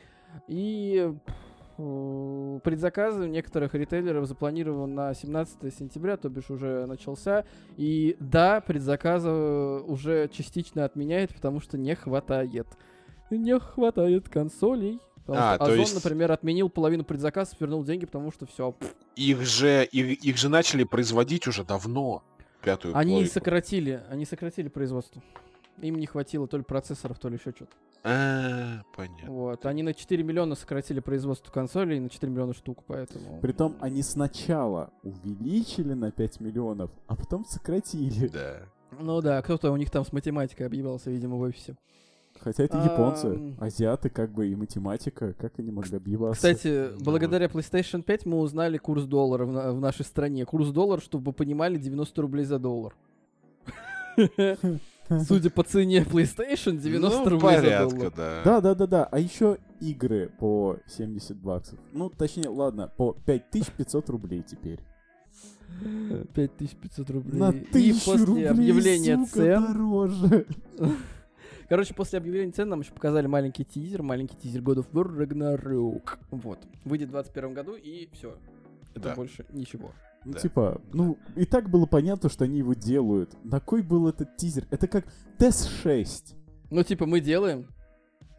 И 0.47 1.11
э, 1.77 2.59
предзаказы 2.63 3.23
у 3.23 3.27
некоторых 3.27 3.73
ритейлеров 3.73 4.27
запланирован 4.27 4.93
на 4.93 5.13
17 5.13 5.73
сентября, 5.73 6.17
то 6.17 6.29
бишь 6.29 6.49
уже 6.51 6.85
начался. 6.85 7.45
И 7.77 8.15
да, 8.19 8.61
предзаказы 8.61 9.29
уже 9.29 10.27
частично 10.31 10.85
отменяет, 10.85 11.33
потому 11.33 11.59
что 11.59 11.77
не 11.77 11.95
хватает. 11.95 12.67
Не 13.31 13.57
хватает 13.59 14.29
консолей. 14.29 14.99
Потому 15.25 15.37
А, 15.45 15.55
что 15.55 15.57
то 15.59 15.63
Озон, 15.65 15.79
есть- 15.79 15.95
например, 15.95 16.31
отменил 16.31 16.69
половину 16.69 17.03
предзаказов, 17.03 17.59
вернул 17.61 17.83
деньги, 17.83 18.05
потому 18.05 18.31
что 18.31 18.47
все. 18.47 18.75
Их 19.15 19.41
же, 19.41 19.83
их, 19.85 20.23
их 20.23 20.37
же 20.37 20.49
начали 20.49 20.83
производить 20.83 21.47
уже 21.47 21.63
давно. 21.63 22.23
Пятую 22.63 22.95
Они 22.95 23.13
плойку. 23.15 23.31
сократили, 23.33 24.03
они 24.09 24.25
сократили 24.25 24.67
производство. 24.67 25.21
Им 25.81 25.95
не 25.95 26.07
хватило 26.07 26.47
то 26.47 26.57
ли 26.57 26.63
процессоров, 26.63 27.19
то 27.19 27.29
ли 27.29 27.35
еще 27.35 27.51
что-то. 27.51 27.71
А, 28.03 28.81
понятно. 28.95 29.31
Вот. 29.31 29.65
Они 29.65 29.83
на 29.83 29.93
4 29.93 30.23
миллиона 30.23 30.55
сократили 30.55 30.99
производство 30.99 31.51
консолей 31.51 31.99
на 31.99 32.09
4 32.09 32.31
миллиона 32.31 32.53
штук, 32.53 32.83
поэтому... 32.87 33.39
Притом 33.41 33.75
они 33.81 34.03
сначала 34.03 34.91
увеличили 35.03 35.93
на 35.93 36.11
5 36.11 36.39
миллионов, 36.39 36.91
а 37.07 37.15
потом 37.15 37.45
сократили. 37.45 38.27
Да. 38.27 38.61
Ну 38.99 39.21
да, 39.21 39.41
кто-то 39.41 39.71
у 39.71 39.77
них 39.77 39.89
там 39.89 40.05
с 40.05 40.11
математикой 40.11 40.65
объебался, 40.67 41.11
видимо, 41.11 41.37
в 41.37 41.41
офисе. 41.41 41.77
Хотя 42.41 42.63
это 42.63 42.77
японцы, 42.77 43.55
азиаты 43.59 44.09
как 44.09 44.31
бы 44.31 44.47
и 44.47 44.55
математика, 44.55 45.33
как 45.33 45.59
они 45.59 45.71
могли 45.71 45.97
объебаться? 45.97 46.35
Кстати, 46.35 46.89
благодаря 46.99 47.47
PlayStation 47.47 48.01
5 48.01 48.25
мы 48.25 48.39
узнали 48.39 48.77
курс 48.77 49.03
доллара 49.03 49.45
в, 49.45 49.51
на- 49.51 49.73
в 49.73 49.79
нашей 49.81 50.05
стране. 50.05 50.45
Курс 50.45 50.69
доллара, 50.69 51.01
чтобы 51.01 51.25
вы 51.25 51.33
понимали, 51.33 51.77
90 51.77 52.21
рублей 52.21 52.45
за 52.45 52.59
доллар. 52.59 52.95
Судя 55.27 55.49
по 55.49 55.63
цене 55.63 56.03
PlayStation, 56.03 56.77
90 56.77 57.17
ну, 57.19 57.29
рублей 57.29 57.55
за 57.57 57.61
порядка, 57.63 57.95
доллар. 57.95 58.13
да. 58.15 58.41
Да, 58.45 58.61
да, 58.61 58.75
да, 58.75 58.87
да. 58.87 59.05
А 59.05 59.19
еще 59.19 59.57
игры 59.81 60.31
по 60.39 60.77
70 60.87 61.35
баксов. 61.37 61.79
Ну, 61.91 62.09
точнее, 62.09 62.49
ладно, 62.49 62.91
по 62.95 63.13
5500 63.25 64.09
рублей 64.09 64.43
теперь. 64.43 64.79
5500 66.35 67.09
рублей. 67.09 67.39
На 67.39 67.49
И 67.49 67.59
тысячу 67.59 68.11
после 68.11 68.25
рублей, 68.25 68.47
объявления 68.49 69.17
сука, 69.17 69.31
цен... 69.33 69.65
дороже. 69.65 70.45
Короче, 71.69 71.93
после 71.93 72.17
объявления 72.17 72.51
цен 72.51 72.67
нам 72.67 72.79
еще 72.81 72.91
показали 72.91 73.27
маленький 73.27 73.63
тизер, 73.63 74.01
маленький 74.01 74.35
тизер 74.35 74.61
God 74.61 74.77
of 74.83 74.91
War 74.91 75.05
Ragnarok. 75.07 76.17
Вот. 76.31 76.59
Выйдет 76.83 77.09
в 77.09 77.11
2021 77.11 77.53
году 77.53 77.75
и 77.75 78.09
все. 78.11 78.35
Это 78.95 79.09
Да. 79.09 79.15
больше 79.15 79.45
ничего. 79.53 79.91
Ну, 80.25 80.33
Да. 80.33 80.39
типа, 80.39 80.81
ну, 80.93 81.17
и 81.35 81.45
так 81.45 81.69
было 81.69 81.85
понятно, 81.85 82.27
что 82.29 82.43
они 82.45 82.57
его 82.57 82.73
делают. 82.73 83.37
На 83.43 83.59
кой 83.59 83.83
был 83.83 84.07
этот 84.07 84.35
тизер? 84.35 84.65
Это 84.71 84.87
как 84.87 85.05
TES 85.37 85.69
6. 85.83 86.35
Ну, 86.71 86.83
типа, 86.83 87.05
мы 87.05 87.19
делаем. 87.21 87.67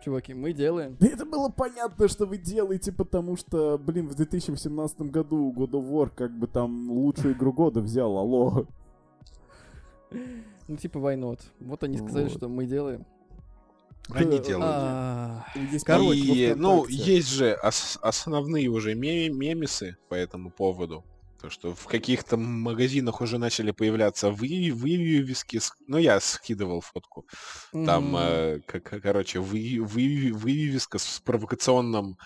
Чуваки, 0.05 0.35
мы 0.35 0.53
делаем. 0.53 0.97
Да 0.99 1.07
это 1.07 1.25
было 1.25 1.51
понятно, 1.51 2.09
что 2.09 2.27
вы 2.27 2.38
делаете, 2.38 2.90
потому 2.90 3.37
что, 3.37 3.79
блин, 3.79 4.09
в 4.09 4.14
2018 4.14 5.03
году 5.11 5.53
God 5.57 5.71
of 5.73 5.88
War 5.88 6.11
как 6.14 6.33
бы 6.37 6.47
там 6.47 6.90
лучшую 6.90 7.35
игру 7.35 7.53
года 7.53 7.81
взял, 7.81 8.16
алло. 8.16 8.66
Ну, 10.69 10.77
типа, 10.77 10.99
why 10.99 11.16
not? 11.19 11.40
Вот 11.61 11.83
они 11.85 11.99
сказали, 11.99 12.25
Вот. 12.25 12.33
что 12.33 12.49
мы 12.49 12.66
делаем. 12.66 13.05
Они 14.14 14.38
Да, 14.38 14.44
делают. 14.44 14.66
А, 14.77 15.44
Есть 15.73 15.85
Короче, 15.85 16.20
И, 16.20 16.55
ну, 16.55 16.87
есть 16.87 17.29
же 17.29 17.59
ос- 17.62 17.99
основные 18.03 18.68
уже 18.68 18.94
ме- 18.94 19.29
мемесы 19.31 19.96
по 20.09 20.14
этому 20.14 20.51
поводу. 20.51 21.05
То, 21.40 21.49
что 21.49 21.75
в 21.75 21.87
каких-то 21.87 22.37
магазинах 22.37 23.23
уже 23.23 23.38
начали 23.38 23.70
появляться 23.70 24.31
вы, 24.31 24.70
вывески. 24.75 25.59
с- 25.59 25.73
Ну, 25.87 25.96
я 25.96 26.20
скидывал 26.20 26.83
фотку. 26.83 27.25
Там, 27.73 28.09
мгм. 28.09 28.16
э, 28.18 28.61
к- 28.66 28.81
к- 28.81 29.01
короче, 29.01 29.38
вы, 29.40 29.79
вы- 29.81 30.33
вывеска 30.35 30.99
с 30.99 31.20
провокационным 31.25 32.18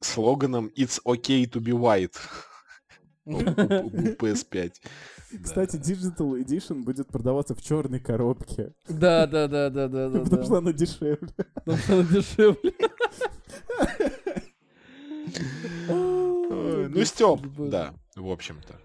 слоганом 0.00 0.70
«It's 0.76 0.98
okay 1.06 1.44
to 1.44 1.60
be 1.60 1.70
white» 1.72 2.16
PS5. 3.26 4.72
Да. 5.32 5.42
Кстати, 5.42 5.74
Digital 5.74 6.40
Edition 6.40 6.84
будет 6.84 7.08
продаваться 7.08 7.56
в 7.56 7.60
черной 7.60 7.98
коробке, 7.98 8.72
Да, 8.88 9.26
да, 9.26 9.48
да, 9.48 9.70
да, 9.70 9.88
да, 9.88 10.08
да. 10.08 10.20
потому 10.20 10.44
что 10.44 10.56
она 10.58 10.72
дешевле. 10.72 11.18
Потому 11.56 11.78
что 11.78 11.94
она 11.94 12.02
дешевле. 12.04 12.72
Ну, 15.88 17.04
Степ, 17.04 17.40
да, 17.58 17.92
в 18.14 18.30
общем-то. 18.30 18.76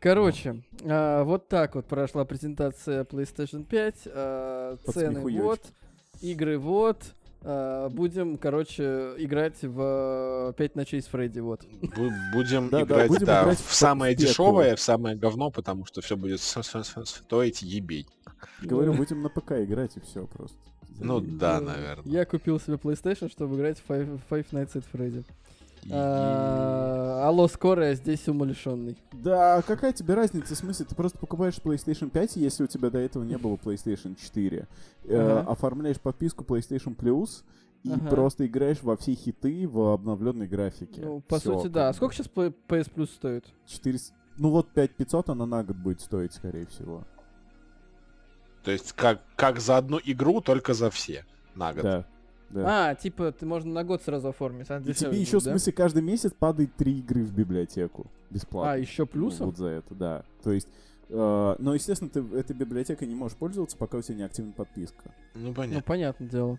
Короче, 0.00 0.62
а, 0.84 1.24
вот 1.24 1.48
так 1.48 1.74
вот 1.76 1.86
прошла 1.86 2.26
презентация 2.26 3.04
PlayStation 3.04 3.64
5. 3.64 3.94
а, 4.06 4.76
цены 4.92 5.20
вот, 5.20 5.62
игры 6.20 6.58
вот. 6.58 7.02
А, 7.42 7.88
будем, 7.88 8.36
короче, 8.38 9.14
играть 9.18 9.62
в 9.62 10.54
5 10.56 10.74
ночей 10.76 11.00
с 11.02 11.06
Фредди, 11.06 11.40
вот. 11.40 11.64
Бу- 11.82 12.10
Будем 12.32 12.68
Да, 12.68 12.78
да, 12.78 12.82
играть, 12.84 13.08
будем 13.08 13.26
да, 13.26 13.42
играть 13.42 13.58
в 13.58 13.68
в 13.68 13.74
самое 13.74 14.14
дешевое, 14.14 14.76
в 14.76 14.80
самое 14.80 15.16
говно, 15.16 15.50
потому 15.50 15.84
что 15.86 16.00
все 16.00 16.16
будет 16.16 16.40
стоить 16.40 17.62
ебей. 17.62 18.06
Говорю, 18.62 18.94
будем 18.94 19.22
на 19.22 19.28
ПК 19.28 19.52
играть 19.52 19.96
и 19.96 20.00
все 20.00 20.26
просто. 20.26 20.56
Ну 20.98 21.20
да, 21.20 21.58
Э, 21.58 21.60
наверное. 21.60 22.10
Я 22.12 22.24
купил 22.24 22.58
себе 22.58 22.74
PlayStation, 22.76 23.30
чтобы 23.30 23.56
играть 23.56 23.78
в 23.78 23.90
Five, 23.90 24.18
Five 24.30 24.46
Nights 24.52 24.74
at 24.74 24.84
Freddy. 24.92 25.24
А, 25.92 27.26
Алло, 27.26 27.48
скорая, 27.48 27.94
здесь 27.94 28.28
умалишенный. 28.28 28.96
Да, 29.12 29.56
а 29.56 29.62
какая 29.62 29.92
тебе 29.92 30.14
разница? 30.14 30.54
В 30.54 30.58
смысле, 30.58 30.86
ты 30.86 30.94
просто 30.94 31.18
покупаешь 31.18 31.54
PlayStation 31.62 32.10
5, 32.10 32.36
если 32.36 32.64
у 32.64 32.66
тебя 32.66 32.90
до 32.90 32.98
этого 32.98 33.24
не 33.24 33.36
было 33.38 33.56
PlayStation 33.56 34.14
4. 34.16 34.66
э, 35.04 35.38
оформляешь 35.46 36.00
подписку 36.00 36.44
PlayStation 36.44 36.96
Plus 36.96 37.42
и 37.84 37.90
Ага. 37.92 38.08
просто 38.08 38.46
играешь 38.46 38.82
во 38.82 38.96
все 38.96 39.14
хиты 39.14 39.68
в 39.68 39.92
обновленной 39.92 40.48
графике. 40.48 41.02
Ну, 41.04 41.20
по 41.20 41.38
Всё, 41.38 41.58
сути, 41.58 41.68
да. 41.68 41.88
бы. 41.90 41.94
Сколько 41.94 42.14
сейчас 42.14 42.26
PS 42.28 42.92
Plus 42.94 43.06
стоит? 43.06 43.44
400... 43.66 44.14
Ну 44.38 44.50
вот 44.50 44.68
5500 44.72 45.30
она 45.30 45.46
на 45.46 45.64
год 45.64 45.76
будет 45.76 46.00
стоить, 46.00 46.32
скорее 46.34 46.66
всего. 46.66 47.04
То 48.64 48.70
есть 48.72 48.92
как, 48.92 49.20
как 49.36 49.60
за 49.60 49.76
одну 49.78 50.00
игру, 50.04 50.40
только 50.40 50.74
за 50.74 50.90
все 50.90 51.24
на 51.54 51.72
год. 51.72 51.82
Да. 51.82 52.04
Да. 52.50 52.90
А, 52.90 52.94
типа, 52.94 53.32
ты 53.32 53.46
можно 53.46 53.72
на 53.72 53.84
год 53.84 54.02
сразу 54.02 54.28
оформить. 54.28 54.70
а 54.70 54.78
и 54.78 54.92
тебе 54.92 55.18
еще, 55.20 55.32
будет, 55.32 55.42
в 55.42 55.44
да? 55.46 55.50
смысле, 55.52 55.72
каждый 55.72 56.02
месяц 56.02 56.32
падает 56.32 56.74
три 56.76 56.98
игры 57.00 57.22
в 57.24 57.32
библиотеку. 57.34 58.06
Бесплатно. 58.30 58.72
А, 58.72 58.76
еще 58.76 59.02
Ну, 59.02 59.06
плюсом? 59.08 59.46
Вот 59.46 59.56
за 59.56 59.66
это, 59.68 59.94
да. 59.94 60.24
То 60.42 60.52
есть... 60.52 60.68
э, 61.08 61.56
но, 61.58 61.74
естественно, 61.74 62.10
ты 62.10 62.20
этой 62.36 62.54
библиотекой 62.56 63.06
не 63.08 63.14
можешь 63.14 63.36
пользоваться, 63.36 63.76
пока 63.76 63.98
у 63.98 64.02
тебя 64.02 64.16
не 64.16 64.22
активна 64.24 64.52
подписка. 64.52 65.12
Ну 65.34 65.48
Ну, 65.48 65.54
понятно. 65.54 65.82
понятное 65.82 66.28
дело. 66.28 66.58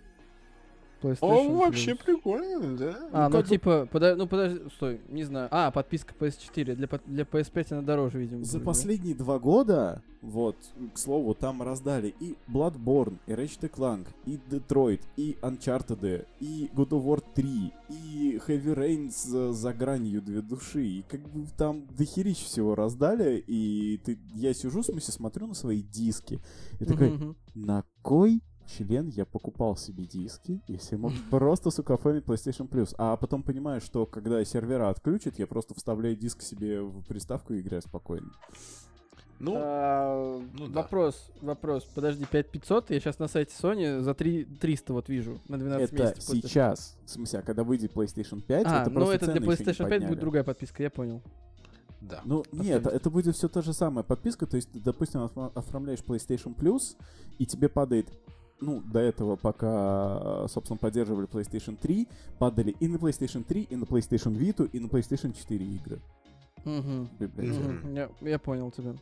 О, 1.02 1.08
PlayStation 1.08 1.58
вообще 1.58 1.92
Plus. 1.92 2.04
прикольно, 2.06 2.78
да. 2.78 2.98
А, 3.12 3.24
ну, 3.24 3.30
ну, 3.30 3.32
как 3.38 3.46
бы- 3.46 3.50
типа, 3.50 3.88
пода- 3.92 4.16
ну 4.16 4.28
подожди, 4.28 4.62
стой, 4.76 5.02
не 5.10 5.24
знаю. 5.24 5.48
А, 5.52 5.72
подписка 5.72 6.14
PS4. 6.20 6.76
Для, 6.76 6.88
для 7.06 7.24
PS5 7.24 7.74
она 7.74 7.82
дороже, 7.82 8.20
видимо. 8.20 8.44
За 8.44 8.54
будет, 8.54 8.62
да? 8.62 8.66
последние 8.66 9.16
два 9.16 9.40
года, 9.40 10.02
вот, 10.22 10.56
к 10.94 10.98
слову, 10.98 11.34
там 11.34 11.62
раздали 11.62 12.14
и 12.20 12.36
Bloodborne, 12.48 13.18
и 13.28 13.32
Ratchet 13.32 13.70
Clank, 13.72 14.08
и 14.26 14.40
Detroit, 14.50 15.02
и 15.16 15.38
Uncharted, 15.42 16.26
и 16.40 16.70
God 16.74 16.90
of 16.90 17.04
War 17.06 17.24
3, 17.36 17.72
и 17.90 18.40
Heavy 18.48 18.76
Rain 18.76 19.12
за, 19.12 19.54
за 19.54 19.74
гранью 19.74 20.22
две 20.22 20.42
души. 20.42 20.84
И 20.86 21.02
как 21.08 21.22
бы 21.22 21.46
там 21.58 21.86
дохерищ 21.98 22.44
всего 22.44 22.76
раздали, 22.76 23.44
и 23.46 24.00
ты, 24.04 24.18
я 24.36 24.54
сижу, 24.54 24.82
в 24.82 24.86
смысле, 24.86 25.14
смотрю 25.14 25.48
на 25.48 25.54
свои 25.54 25.82
диски, 25.82 26.40
и 26.80 26.86
такой, 26.86 27.36
на 27.56 27.84
кой 28.02 28.42
член 28.68 29.08
я 29.10 29.26
покупал 29.26 29.76
себе 29.78 30.06
диски, 30.06 30.62
если 30.68 30.96
мог 30.98 31.12
просто, 31.32 31.72
сука, 31.72 31.94
оформить 31.96 32.26
PlayStation 32.26 32.68
Plus. 32.70 32.94
А 32.98 33.16
потом 33.18 33.44
понимаю, 33.44 33.82
что 33.82 34.06
когда 34.06 34.44
сервера 34.46 34.90
отключат, 34.90 35.40
я 35.40 35.48
просто 35.48 35.74
вставляю 35.74 36.16
диск 36.16 36.42
себе 36.42 36.82
в 36.82 37.04
приставку 37.04 37.54
и 37.54 37.62
играю 37.62 37.82
спокойно. 37.82 38.30
Ну, 39.40 39.54
А, 39.56 40.42
ну 40.54 40.68
да. 40.68 40.82
вопрос, 40.82 41.30
вопрос. 41.42 41.84
Подожди, 41.94 42.26
5500, 42.26 42.90
я 42.90 43.00
сейчас 43.00 43.20
на 43.20 43.28
сайте 43.28 43.54
Sony 43.62 44.02
за 44.02 44.16
3, 44.16 44.46
300 44.46 44.94
вот 44.94 45.10
вижу 45.10 45.40
на 45.48 45.60
12 45.60 45.94
это 45.94 46.04
месяцев. 46.04 46.26
после- 46.26 46.42
сейчас. 46.42 46.98
В 47.06 47.10
смысле, 47.12 47.40
а 47.40 47.42
когда 47.44 47.64
выйдет 47.64 47.94
PlayStation 47.94 48.42
5, 48.42 48.66
А, 48.66 48.82
это 48.82 48.90
ну 48.90 48.96
просто 48.96 49.16
это 49.16 49.32
для 49.32 49.42
PlayStation 49.42 49.78
5 49.78 49.90
подняли. 49.90 50.08
будет 50.08 50.20
другая 50.20 50.44
подписка, 50.44 50.82
я 50.82 50.90
понял. 50.90 51.22
да. 52.02 52.22
Ну, 52.26 52.44
нет, 52.52 52.88
это 52.88 53.10
будет 53.12 53.36
все 53.36 53.48
та 53.48 53.62
же 53.62 53.74
самая 53.74 54.04
подписка. 54.04 54.48
То 54.48 54.56
есть, 54.56 54.70
допустим, 54.82 55.22
оф- 55.22 55.52
оформляешь 55.56 56.00
PlayStation 56.00 56.56
Plus, 56.56 56.96
и 57.38 57.46
тебе 57.46 57.70
падает 57.70 58.08
ну, 58.60 58.82
до 58.82 59.00
этого, 59.00 59.36
пока, 59.36 60.48
собственно, 60.48 60.78
поддерживали 60.78 61.28
PlayStation 61.28 61.78
3, 61.78 62.08
падали 62.40 62.76
и 62.80 62.88
на 62.88 62.98
PlayStation 62.98 63.44
3, 63.44 63.62
и 63.64 63.76
на 63.76 63.84
PlayStation 63.84 64.36
Vita, 64.36 64.70
и 64.72 64.80
на 64.80 64.88
PlayStation 64.88 65.34
4 65.38 65.66
игры. 65.66 66.00
Я, 67.94 68.10
я 68.22 68.40
понял 68.40 68.72
тебя. 68.72 68.96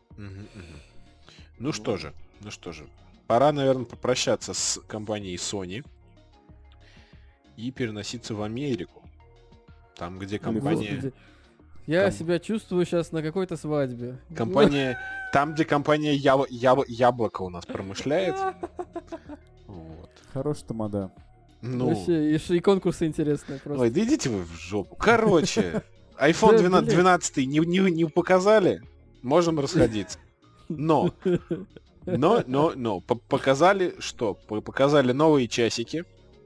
Ну 1.58 1.72
что 1.72 1.98
же, 1.98 2.14
ну 2.42 2.52
что 2.52 2.72
же. 2.72 2.86
Пора, 3.28 3.52
наверное, 3.52 3.86
попрощаться 3.86 4.54
с 4.54 4.80
компанией 4.88 5.38
Sony 5.38 5.86
и 7.58 7.72
переноситься 7.72 8.36
в 8.36 8.42
Америку. 8.44 9.02
Там, 9.96 10.20
где 10.20 10.38
компания... 10.38 11.12
Я 11.88 12.06
Ком- 12.06 12.12
себя 12.14 12.40
чувствую 12.40 12.86
сейчас 12.86 13.12
на 13.12 13.22
какой-то 13.22 13.58
свадьбе. 13.58 14.18
Компания, 14.36 14.98
там, 15.32 15.54
где 15.54 15.66
компания 15.66 16.16
Яб- 16.16 16.50
Яб- 16.50 16.86
Яблоко 16.88 17.44
у 17.44 17.50
нас 17.50 17.66
промышляет. 17.66 18.36
Вот. 19.68 20.10
Хорошая 20.34 20.66
тамада. 20.66 21.12
Ну, 21.62 21.90
Вообще, 21.90 22.36
и, 22.36 22.56
и 22.58 22.60
конкурсы 22.60 23.06
интересные 23.06 23.60
просто. 23.60 23.82
ой, 23.84 23.90
да 23.90 24.04
идите 24.04 24.30
вы 24.30 24.44
в 24.44 24.52
жопу. 24.54 24.96
Короче, 24.96 25.84
iPhone 26.20 26.52
Да, 26.52 26.58
12, 26.60 26.86
блин. 26.86 26.96
12 26.96 27.38
не, 27.38 27.60
не, 27.60 27.92
не 27.92 28.06
показали, 28.06 28.82
можем 29.24 29.60
расходиться. 29.60 30.20
Но, 30.70 31.12
но, 32.06 32.44
но, 32.46 32.74
но, 32.76 33.00
по- 33.00 33.16
показали 33.16 33.96
что? 34.00 34.34
Показали 34.36 35.12
новые 35.12 35.48
часики, 35.48 36.04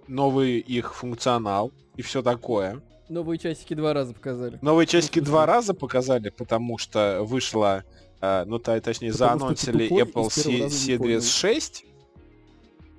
новый 0.08 0.60
их 0.60 0.94
функционал 0.96 1.72
и 1.98 2.02
все 2.02 2.22
такое. 2.22 2.82
Новые 3.10 3.38
часики 3.40 3.74
два 3.74 3.94
раза 3.94 4.14
показали. 4.14 4.60
Новые 4.62 4.88
часики 4.88 5.20
два 5.20 5.46
раза 5.48 5.74
показали, 5.74 6.30
потому 6.30 6.78
что 6.78 7.24
вышла, 7.24 7.84
э, 8.22 8.44
ну 8.46 8.60
та- 8.60 8.80
точнее, 8.80 9.12
Потому 9.12 9.40
заанонсили 9.40 9.90
Apple 9.90 10.28
Series 10.28 10.98
понял. 10.98 11.22
6. 11.22 11.86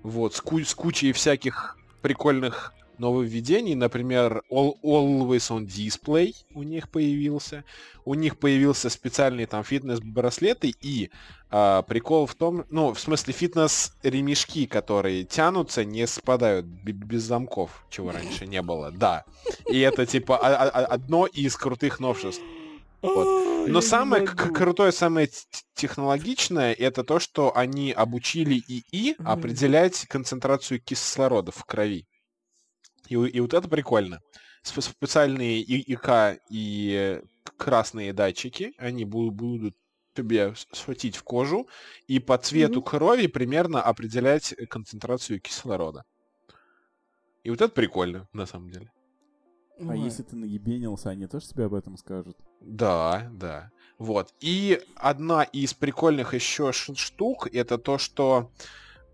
Вот, 0.03 0.35
с, 0.35 0.41
ку- 0.41 0.61
с 0.65 0.75
кучей 0.75 1.13
всяких 1.13 1.77
прикольных 2.03 2.73
нововведений. 3.01 3.75
Например, 3.75 4.43
All- 4.51 4.75
Always 4.83 5.51
on 5.51 5.67
Display 5.67 6.35
у 6.55 6.63
них 6.63 6.89
появился. 6.89 7.65
У 8.05 8.15
них 8.15 8.39
появился 8.39 8.91
специальные 8.91 9.47
там 9.47 9.65
фитнес-браслеты 9.65 10.73
и 10.81 11.11
а, 11.51 11.83
прикол 11.83 12.27
в 12.27 12.35
том, 12.35 12.65
ну, 12.71 12.95
в 12.95 13.01
смысле, 13.01 13.35
фитнес-ремешки, 13.35 14.67
которые 14.67 15.25
тянутся, 15.25 15.85
не 15.85 16.07
спадают 16.07 16.67
без 16.67 17.23
замков, 17.23 17.85
чего 17.91 18.13
раньше 18.13 18.47
не 18.47 18.63
было, 18.63 18.91
да. 18.91 19.25
И 19.69 19.81
это, 19.81 20.07
типа, 20.07 20.37
одно 20.39 21.27
из 21.27 21.57
крутых 21.57 22.01
новшеств. 22.01 22.43
Вот. 23.03 23.69
Но 23.69 23.81
самое 23.81 24.27
крутое, 24.27 24.93
самое 24.93 25.29
технологичное, 25.75 26.73
это 26.73 27.05
то, 27.05 27.19
что 27.19 27.57
они 27.57 27.93
обучили 27.93 28.63
ИИ 28.69 29.17
определять 29.25 30.07
концентрацию 30.07 30.81
кислорода 30.81 31.53
в 31.53 31.65
крови. 31.65 32.07
И, 33.11 33.15
и 33.15 33.41
вот 33.41 33.53
это 33.53 33.69
прикольно. 33.69 34.21
Сп- 34.63 34.81
Специальные 34.81 35.61
ИК 35.61 36.41
и 36.49 37.21
красные 37.57 38.13
датчики, 38.13 38.73
они 38.79 39.05
бу- 39.05 39.31
будут 39.31 39.75
тебе 40.15 40.55
схватить 40.73 41.17
в 41.17 41.23
кожу 41.23 41.69
и 42.07 42.19
по 42.19 42.39
цвету 42.39 42.81
Мгм. 42.81 42.83
крови 42.83 43.27
примерно 43.27 43.83
определять 43.83 44.55
концентрацию 44.69 45.41
кислорода. 45.41 46.05
И 47.45 47.51
вот 47.51 47.61
это 47.61 47.73
прикольно, 47.73 48.29
на 48.33 48.47
самом 48.47 48.71
деле. 48.71 48.91
А 49.79 49.93
Ой. 49.93 50.01
если 50.01 50.23
ты 50.23 50.37
наебенился, 50.37 51.11
они 51.11 51.27
тоже 51.27 51.49
тебе 51.49 51.65
об 51.65 51.75
этом 51.75 51.97
скажут? 51.97 52.37
Да, 52.61 53.31
да. 53.33 53.71
Вот. 53.99 54.35
И 54.41 54.81
одна 54.97 55.43
из 55.43 55.73
прикольных 55.75 56.35
еще 56.35 56.73
штук 56.73 57.49
это 57.53 57.79
то, 57.79 57.97
что 57.99 58.51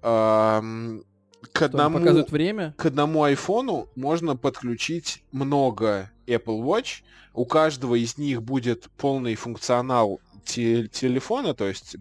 эм, 0.03 1.05
к 1.53 1.63
одному 1.63 1.99
показывает 1.99 2.31
время. 2.31 2.75
к 2.77 2.87
одному 2.87 3.23
айфону 3.25 3.89
можно 3.97 4.37
подключить 4.37 5.23
много 5.33 6.11
Apple 6.27 6.63
Watch. 6.63 7.03
У 7.35 7.45
каждого 7.45 7.95
из 7.95 8.19
них 8.19 8.43
будет 8.43 8.89
полный 8.97 9.35
функционал 9.35 10.21
те- 10.45 10.89
телефона, 10.89 11.55
то 11.55 11.67
есть 11.67 11.97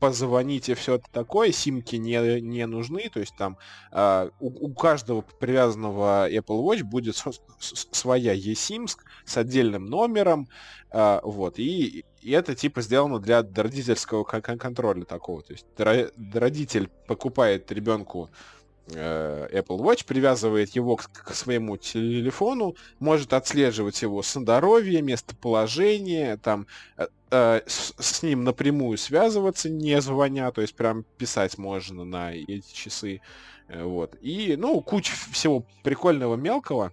позвоните, 0.00 0.74
все 0.74 1.00
такое, 1.12 1.52
симки 1.52 1.94
не, 1.94 2.40
не 2.40 2.66
нужны, 2.66 3.08
то 3.08 3.20
есть 3.20 3.36
там 3.36 3.56
а, 3.92 4.30
у, 4.40 4.48
у 4.66 4.74
каждого 4.74 5.20
привязанного 5.20 6.28
Apple 6.28 6.60
Watch 6.64 6.82
будет 6.82 7.14
со- 7.14 7.30
с- 7.30 7.86
своя 7.92 8.34
eSIM 8.34 8.88
с, 8.88 8.96
с 9.24 9.36
отдельным 9.36 9.86
номером, 9.86 10.48
а, 10.90 11.20
вот, 11.22 11.60
и, 11.60 12.04
и 12.20 12.30
это 12.32 12.56
типа 12.56 12.82
сделано 12.82 13.20
для 13.20 13.42
родительского 13.54 14.24
кон- 14.24 14.42
кон- 14.42 14.58
контроля 14.58 15.04
такого, 15.04 15.40
то 15.42 15.52
есть 15.52 15.66
ро- 15.76 16.10
родитель 16.36 16.88
покупает 17.06 17.70
ребенку 17.70 18.28
э, 18.32 18.61
Apple 18.88 19.78
Watch, 19.78 20.04
привязывает 20.04 20.70
его 20.70 20.96
к, 20.96 21.10
к 21.10 21.34
своему 21.34 21.76
телефону, 21.76 22.74
может 22.98 23.32
отслеживать 23.32 24.02
его 24.02 24.22
здоровье, 24.22 25.02
местоположение, 25.02 26.36
там 26.36 26.66
э, 26.96 27.06
э, 27.30 27.60
с, 27.66 27.94
с 27.98 28.22
ним 28.22 28.44
напрямую 28.44 28.98
связываться, 28.98 29.70
не 29.70 30.00
звоня, 30.00 30.50
то 30.50 30.60
есть 30.60 30.74
прям 30.74 31.04
писать 31.16 31.58
можно 31.58 32.04
на 32.04 32.32
эти 32.32 32.72
часы, 32.72 33.20
э, 33.68 33.82
вот. 33.84 34.16
И, 34.20 34.56
ну, 34.56 34.80
куча 34.80 35.12
всего 35.30 35.64
прикольного 35.82 36.36
мелкого. 36.36 36.92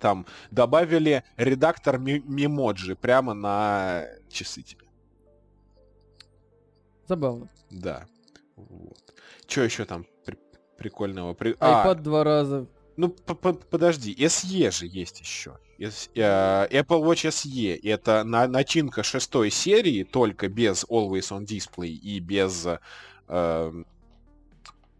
Там 0.00 0.26
добавили 0.50 1.24
редактор 1.36 1.98
ми- 1.98 2.22
мемоджи 2.26 2.94
прямо 2.96 3.32
на 3.32 4.04
часы 4.28 4.62
тебе. 4.62 4.84
Забавно. 7.08 7.48
Да. 7.70 8.06
Вот. 8.56 9.14
Что 9.46 9.62
еще 9.62 9.84
там 9.84 10.06
прикольного? 10.76 11.34
При- 11.34 11.56
А, 11.60 11.84
iPad 11.86 12.00
два 12.02 12.24
раза. 12.24 12.66
Ну, 12.96 13.10
п- 13.10 13.34
п- 13.34 13.52
подожди, 13.70 14.14
SE 14.18 14.70
же 14.70 14.86
есть 14.86 15.20
еще. 15.20 15.58
Э, 15.78 16.66
Apple 16.70 17.02
Watch 17.04 17.28
SE 17.28 17.78
это 17.82 18.24
на- 18.24 18.48
начинка 18.48 19.02
шестой 19.02 19.50
серии, 19.50 20.04
только 20.04 20.48
без 20.48 20.84
Always 20.84 21.30
on 21.30 21.44
Display 21.44 21.88
и 21.88 22.18
без 22.20 22.66
э, 23.28 23.72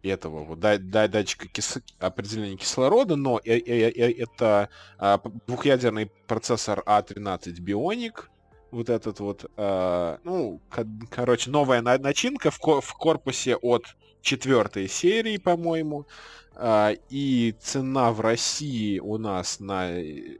этого 0.03 0.45
вот 0.45 0.61
да- 0.61 0.79
да- 0.79 1.09
датчика 1.09 1.49
кис- 1.49 1.83
определения 1.99 2.57
кислорода, 2.57 3.17
но 3.17 3.41
э- 3.45 3.59
э- 3.59 3.91
э- 3.91 4.13
это 4.23 4.69
а, 4.99 5.19
п- 5.19 5.31
двухъядерный 5.47 6.11
процессор 6.27 6.83
A13 6.87 7.59
Bionic, 7.61 8.25
вот 8.71 8.89
этот 8.91 9.21
вот, 9.21 9.51
э, 9.57 10.19
ну, 10.25 10.61
ко- 10.71 10.87
короче, 11.11 11.51
новая 11.51 11.81
на- 11.83 11.99
начинка 11.99 12.51
в, 12.51 12.59
ко- 12.59 12.81
в 12.81 12.93
корпусе 12.95 13.57
от 13.57 13.97
четвертой 14.23 14.89
серии, 14.89 15.37
по-моему. 15.39 16.07
А, 16.55 16.93
и 17.11 17.55
цена 17.61 18.13
в 18.13 18.21
России 18.21 18.99
у 18.99 19.19
нас 19.19 19.61
на 19.61 19.91
э, 20.01 20.39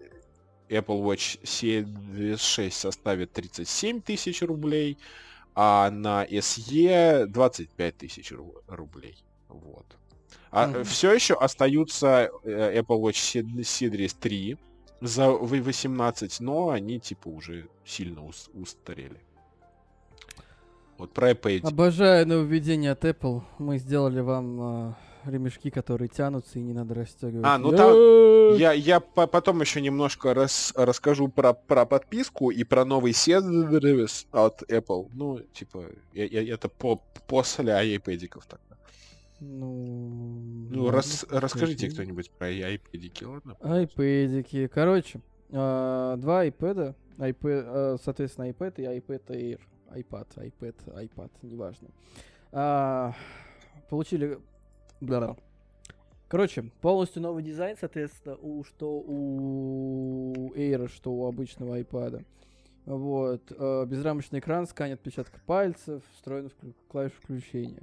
Apple 0.69 1.03
Watch 1.05 1.41
Series 1.43 2.39
6 2.39 2.75
составит 2.77 3.33
37 3.33 4.01
тысяч 4.01 4.43
рублей, 4.43 4.97
а 5.55 5.91
на 5.91 6.25
SE 6.25 7.27
25 7.27 7.97
тысяч 7.97 8.33
ру- 8.33 8.63
рублей. 8.67 9.17
Вот. 9.49 9.87
А 10.51 10.67
Мгм. 10.69 10.85
все 10.85 11.13
еще 11.13 11.35
остаются 11.35 12.31
э, 12.45 12.81
Apple 12.81 13.01
Watch 13.01 13.43
Se- 13.43 13.61
Series 13.61 14.17
3 14.19 14.57
за 15.03 15.31
в- 15.31 15.61
18, 15.61 16.41
но 16.41 16.71
они 16.71 16.99
типа 16.99 17.29
уже 17.29 17.69
сильно 17.85 18.25
ус- 18.25 18.49
устарели. 18.55 19.21
Вот 20.99 21.13
про 21.13 21.31
iPad. 21.33 21.61
Обожаю 21.69 22.27
нововведение 22.27 22.93
от 22.93 23.05
Apple. 23.05 23.43
Мы 23.59 23.79
сделали 23.79 24.21
вам 24.21 24.61
а, 24.61 24.99
ремешки, 25.25 25.71
которые 25.71 26.09
тянутся 26.09 26.59
и 26.59 26.63
не 26.63 26.73
надо 26.73 26.95
расстегивать. 26.95 27.45
А, 27.47 27.59
ну 27.59 27.71
там- 27.73 28.57
Я, 28.57 28.73
я 28.73 29.01
по- 29.01 29.27
потом 29.27 29.61
еще 29.61 29.81
немножко 29.81 30.33
рас- 30.33 30.73
расскажу 30.77 31.29
про, 31.29 31.53
про 31.53 31.85
подписку 31.85 32.51
и 32.51 32.65
про 32.65 32.85
новый 32.85 33.13
сервис 33.13 34.27
от 34.33 34.63
Apple. 34.71 35.11
Ну, 35.13 35.41
типа, 35.53 35.85
я- 36.15 36.25
я- 36.27 36.55
это 36.55 36.69
по, 36.69 37.01
после 37.27 37.75
айпэдиков 37.75 38.47
тогда. 38.47 38.77
Ну, 39.41 40.69
Ну, 40.71 40.91
рас- 40.91 41.27
расскажите 41.29 41.91
кто-нибудь 41.91 42.31
про 42.31 42.47
айпэдики, 42.47 43.25
ладно? 43.25 43.57
Айпэдики. 43.61 44.67
Короче, 44.69 45.21
а, 45.53 46.17
два 46.17 46.47
iPad, 46.47 46.95
iPad, 47.19 47.65
а, 47.67 47.97
соответственно, 48.03 48.49
iPad 48.49 48.75
и 48.79 48.83
iPad 48.99 49.27
Air. 49.29 49.61
iPad, 49.95 50.27
iPad, 50.37 50.75
iPad, 50.95 51.31
неважно. 51.43 51.89
А, 52.53 53.15
получили... 53.89 54.39
бла 55.01 55.37
Короче, 56.29 56.71
полностью 56.81 57.23
новый 57.23 57.43
дизайн, 57.45 57.77
соответственно, 57.79 58.37
у, 58.37 58.65
что 58.65 58.99
у 58.99 60.53
Air, 60.55 60.89
что 60.89 61.13
у 61.13 61.27
обычного 61.27 61.79
iPad. 61.81 62.25
Вот. 62.85 63.53
э, 63.57 63.85
безрамочный 63.87 64.41
экран, 64.41 64.67
сканер 64.67 64.95
отпечатка 64.95 65.41
пальцев, 65.47 66.03
встроенный 66.15 66.51
вклю- 66.51 66.75
клавиш 66.89 67.13
включения. 67.13 67.83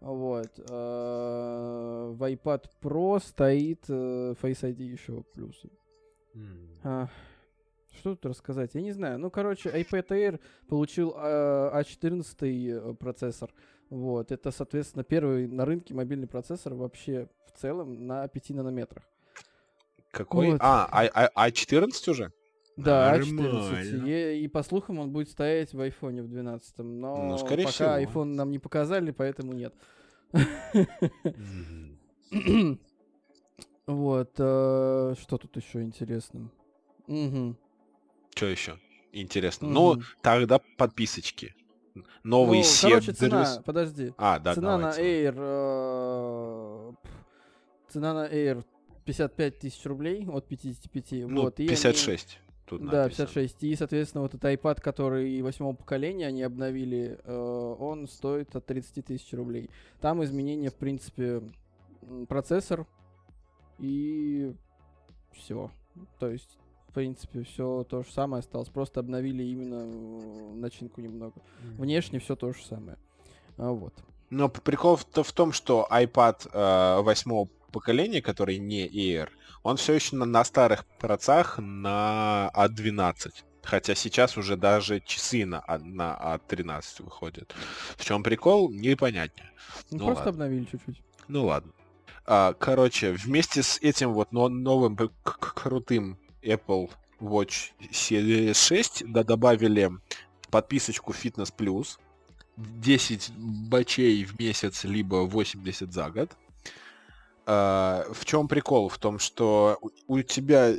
Вот. 0.00 0.50
э, 0.58 2.12
в 2.12 2.22
iPad 2.22 2.64
Pro 2.80 3.20
стоит 3.20 3.84
э, 3.88 4.34
Face 4.40 4.62
ID 4.62 4.82
еще 4.82 5.22
плюсы. 5.32 5.70
М. 6.34 7.08
А, 7.96 7.98
что 7.98 8.14
тут 8.14 8.26
рассказать? 8.26 8.74
Я 8.74 8.82
не 8.82 8.92
знаю. 8.92 9.18
Ну, 9.18 9.30
короче, 9.30 9.70
iPad 9.70 10.08
Air 10.08 10.40
получил 10.68 11.14
э, 11.16 11.70
A14 11.80 12.90
э, 12.90 12.94
процессор. 12.94 13.52
Вот. 13.90 14.32
Это, 14.32 14.50
соответственно, 14.50 15.04
первый 15.04 15.46
на 15.48 15.64
рынке 15.64 15.94
мобильный 15.94 16.26
процессор 16.26 16.74
вообще 16.74 17.28
в 17.46 17.58
целом 17.58 18.06
на 18.06 18.28
5 18.28 18.50
нанометрах. 18.50 19.04
Какой? 20.10 20.52
Вот. 20.52 20.60
А, 20.60 20.86
а, 20.90 21.06
а, 21.14 21.30
а 21.34 21.50
14 21.50 22.08
уже? 22.08 22.32
Да, 22.76 23.12
Нормально. 23.12 23.80
A14. 23.80 24.08
И, 24.08 24.44
и 24.44 24.48
по 24.48 24.62
слухам 24.62 24.98
он 24.98 25.10
будет 25.10 25.30
стоять 25.30 25.72
в 25.72 25.80
айфоне 25.80 26.22
в 26.22 26.28
12. 26.28 26.78
Но 26.78 27.28
Ну, 27.28 27.38
скорее 27.38 27.64
пока 27.64 27.98
всего. 27.98 28.22
iPhone 28.22 28.34
нам 28.34 28.50
не 28.50 28.58
показали, 28.58 29.10
поэтому 29.10 29.52
нет. 29.52 29.74
Вот. 33.86 34.32
э, 34.36 35.14
что 35.16 35.38
тут 35.38 35.56
еще 35.56 35.80
интересно? 35.80 36.50
Мгм. 37.06 37.56
Что 38.36 38.46
еще? 38.46 38.78
интересно. 39.12 39.66
Ну, 39.66 39.96
тогда 40.20 40.60
подписочки. 40.76 41.54
Новый 42.22 42.58
Ну, 42.58 42.64
короче, 42.82 43.12
цена, 43.12 43.62
подожди. 43.64 44.12
А, 44.18 44.38
да, 44.38 44.54
цена 44.54 44.76
давайте. 44.76 45.00
на 45.00 45.06
Air... 45.06 45.34
э, 45.38 46.92
цена 47.88 48.12
на 48.12 48.28
Air 48.28 48.62
55 49.06 49.58
тысяч 49.60 49.82
рублей 49.86 50.26
от 50.28 50.46
55. 50.46 51.12
Ну, 51.30 51.42
вот, 51.44 51.58
и 51.58 51.62
они- 51.62 51.70
56. 51.70 52.38
Тут 52.66 52.82
Да, 52.90 53.04
написано. 53.04 53.26
56. 53.28 53.62
И, 53.62 53.74
соответственно, 53.74 54.20
вот 54.22 54.34
этот 54.34 54.44
iPad, 54.52 54.82
который 54.82 55.40
восьмого 55.40 55.74
поколения 55.74 56.26
они 56.26 56.42
обновили, 56.42 57.18
э, 57.24 57.32
он 57.34 58.06
стоит 58.06 58.54
от 58.54 58.66
30 58.66 59.00
тысяч 59.06 59.32
рублей. 59.32 59.70
Там 60.02 60.22
изменения, 60.24 60.68
в 60.68 60.74
принципе, 60.74 61.40
процессор 62.28 62.86
и 63.78 64.52
все. 65.32 65.70
То 66.18 66.28
есть, 66.28 66.58
принципе, 66.96 67.42
все 67.44 67.84
то 67.88 68.02
же 68.02 68.10
самое 68.10 68.40
осталось. 68.40 68.68
Просто 68.68 69.00
обновили 69.00 69.42
именно 69.42 69.84
э, 69.84 70.54
начинку 70.54 71.00
немного. 71.00 71.34
Внешне 71.78 72.18
все 72.18 72.36
то 72.36 72.52
же 72.52 72.62
самое. 72.64 72.96
А, 73.58 73.70
вот. 73.70 73.92
Но 74.30 74.48
прикол-то 74.48 75.22
в 75.22 75.32
том, 75.32 75.52
что 75.52 75.86
iPad 75.90 76.48
э, 76.52 77.02
восьмого 77.02 77.48
поколения, 77.70 78.22
который 78.22 78.58
не 78.58 78.88
Air, 78.88 79.28
он 79.62 79.76
все 79.76 79.92
еще 79.92 80.16
на, 80.16 80.24
на 80.24 80.42
старых 80.44 80.84
процах 80.98 81.58
на 81.58 82.50
A12. 82.54 83.30
Хотя 83.62 83.94
сейчас 83.94 84.36
уже 84.38 84.56
даже 84.56 85.00
часы 85.00 85.44
на, 85.44 85.60
А- 85.66 85.78
на 85.78 86.38
A13 86.48 87.02
выходят. 87.04 87.54
В 87.96 88.04
чем 88.04 88.22
прикол, 88.22 88.70
непонятнее. 88.70 89.50
Ну, 89.90 89.98
Ну 89.98 90.06
просто 90.06 90.26
ладно. 90.26 90.30
обновили 90.44 90.64
чуть-чуть. 90.70 91.02
Ну 91.28 91.46
ладно. 91.46 91.72
А, 92.24 92.54
короче, 92.54 93.12
вместе 93.12 93.62
с 93.62 93.78
этим 93.82 94.12
вот 94.12 94.32
но- 94.32 94.48
новым 94.48 94.96
к- 94.96 95.54
крутым 95.54 96.18
Apple 96.46 96.90
Watch 97.20 97.72
Series 97.90 98.54
6 98.54 99.04
да, 99.06 99.24
добавили 99.24 99.90
подписочку 100.50 101.12
Fitness 101.12 101.52
Plus. 101.56 101.98
10 102.56 103.32
бачей 103.68 104.24
в 104.24 104.38
месяц, 104.40 104.84
либо 104.84 105.16
80 105.26 105.92
за 105.92 106.10
год. 106.10 106.30
А, 107.44 108.06
в 108.12 108.24
чем 108.24 108.48
прикол? 108.48 108.88
В 108.88 108.98
том, 108.98 109.18
что 109.18 109.78
у, 110.06 110.22
тебя 110.22 110.72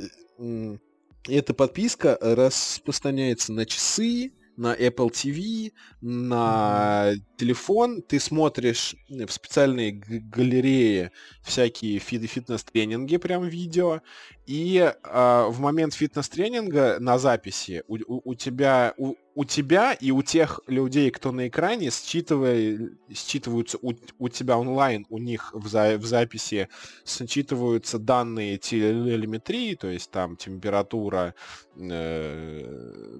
эта 1.28 1.54
подписка 1.54 2.18
распространяется 2.20 3.52
на 3.52 3.64
часы, 3.64 4.32
на 4.58 4.74
Apple 4.74 5.10
TV, 5.10 5.72
на 6.00 7.12
телефон. 7.36 8.02
Ты 8.02 8.18
смотришь 8.18 8.96
в 9.08 9.30
специальные 9.30 9.92
галереи 9.92 11.10
всякие 11.42 11.98
фи- 12.00 12.26
фитнес-тренинги, 12.26 13.16
прям 13.16 13.44
видео. 13.44 14.00
И 14.46 14.92
а, 15.04 15.46
в 15.48 15.60
момент 15.60 15.94
фитнес-тренинга 15.94 16.96
на 17.00 17.18
записи 17.18 17.84
у, 17.86 17.96
у- 18.06 18.22
у 18.30 18.34
тебя 18.34 18.94
у, 18.96 19.14
у 19.34 19.44
тебя 19.44 19.92
и 19.92 20.10
у 20.10 20.22
тех 20.22 20.60
людей, 20.66 21.10
кто 21.10 21.32
на 21.32 21.46
экране, 21.48 21.90
считывая, 21.90 22.90
считываются 23.14 23.78
у, 23.82 23.92
у 24.18 24.28
тебя 24.28 24.58
онлайн, 24.58 25.06
у 25.10 25.18
них 25.18 25.50
в, 25.52 25.68
за- 25.68 25.98
в 25.98 26.06
записи 26.06 26.68
считываются 27.04 27.98
данные 27.98 28.58
телеметрии, 28.58 29.74
то 29.74 29.86
есть 29.88 30.10
там 30.10 30.36
температура, 30.36 31.34
э, 31.76 33.18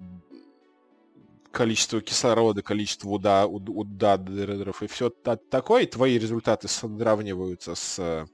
количество 1.53 2.01
кислорода, 2.01 2.63
количество 2.63 3.09
уда, 3.09 3.45
уд- 3.47 3.69
ударов 3.71 4.83
и 4.83 4.87
все 4.87 5.11
такое, 5.11 5.87
твои 5.87 6.19
результаты 6.19 6.69
сравниваются 6.69 7.75
с 7.75 8.27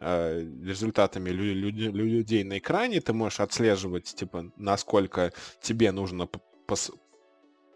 э, 0.00 0.40
результатами 0.62 1.30
лю- 1.30 1.54
лю- 1.54 1.70
лю- 1.70 1.92
людей 2.06 2.44
на 2.44 2.58
экране, 2.58 3.00
ты 3.00 3.12
можешь 3.12 3.40
отслеживать, 3.40 4.14
типа, 4.14 4.50
насколько 4.56 5.32
тебе 5.62 5.92
нужно 5.92 6.28
пос- 6.66 6.92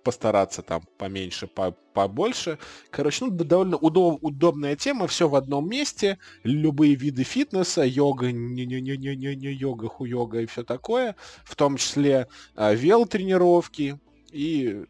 постараться 0.05 0.63
там 0.63 0.83
поменьше, 0.99 1.47
по- 1.47 1.73
побольше. 1.95 2.59
Короче, 2.91 3.25
ну, 3.25 3.31
довольно 3.31 3.77
удо- 3.77 4.19
удобная 4.21 4.77
тема, 4.77 5.07
все 5.07 5.29
в 5.29 5.35
одном 5.35 5.69
месте, 5.69 6.19
любые 6.43 6.95
виды 6.95 7.25
фитнеса, 7.25 7.83
йога, 7.85 8.31
не 8.33 8.67
не 8.67 8.81
не 8.83 8.97
не 8.99 9.17
не 9.17 9.35
не 9.35 9.53
йога, 9.53 9.89
хуйога 9.89 10.41
и 10.43 10.47
все 10.47 10.63
такое, 10.63 11.17
в 11.45 11.57
том 11.57 11.77
числе 11.79 12.29
э, 12.57 12.75
вел-тренировки 12.75 13.99
и 14.35 14.85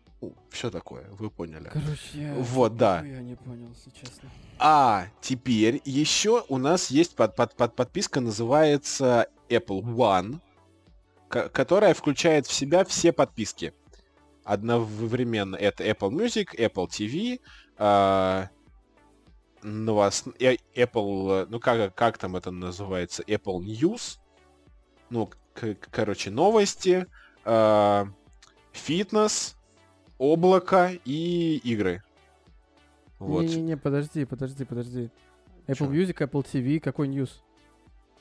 все 0.51 0.71
такое, 0.71 1.05
вы 1.11 1.31
поняли. 1.31 1.69
Короче, 1.71 2.01
я... 2.15 2.35
Вот, 2.35 2.77
да. 2.77 3.03
Я 3.05 3.21
не 3.21 3.37
понял, 3.37 3.69
если 3.69 3.91
честно. 3.91 4.31
А 4.59 5.09
теперь 5.21 5.83
еще 5.85 6.45
у 6.49 6.57
нас 6.57 6.91
есть 6.91 7.15
под, 7.15 7.37
под, 7.37 7.55
под 7.55 7.77
подписка, 7.77 8.21
называется 8.21 9.29
Apple 9.51 9.83
One, 9.83 10.41
ко- 11.29 11.51
которая 11.51 11.93
включает 11.93 12.47
в 12.47 12.53
себя 12.53 12.87
все 12.87 13.13
подписки. 13.13 13.75
Одновременно 14.45 15.57
это 15.57 15.85
Apple 15.85 16.11
Music, 16.11 16.57
Apple 16.57 16.89
TV, 16.89 17.41
а, 17.77 18.49
э, 19.63 20.57
Apple, 20.75 21.43
э, 21.43 21.47
ну 21.51 21.61
как, 21.61 21.95
как 21.95 22.17
там 22.17 22.37
это 22.37 22.51
называется, 22.51 23.23
Apple 23.25 23.61
News, 23.61 24.19
ну, 25.11 25.31
короче, 25.91 26.31
новости, 26.31 27.07
а, 27.45 28.07
фитнес, 28.75 29.57
облако 30.19 30.93
и 31.05 31.57
игры. 31.65 32.03
Вот. 33.19 33.43
Не-не-не, 33.43 33.77
подожди, 33.77 34.25
подожди, 34.25 34.65
подожди. 34.65 35.11
Apple 35.67 35.77
Чё? 35.77 35.85
Music, 35.87 36.17
Apple 36.19 36.45
TV, 36.53 36.81
какой 36.81 37.09
news? 37.09 37.31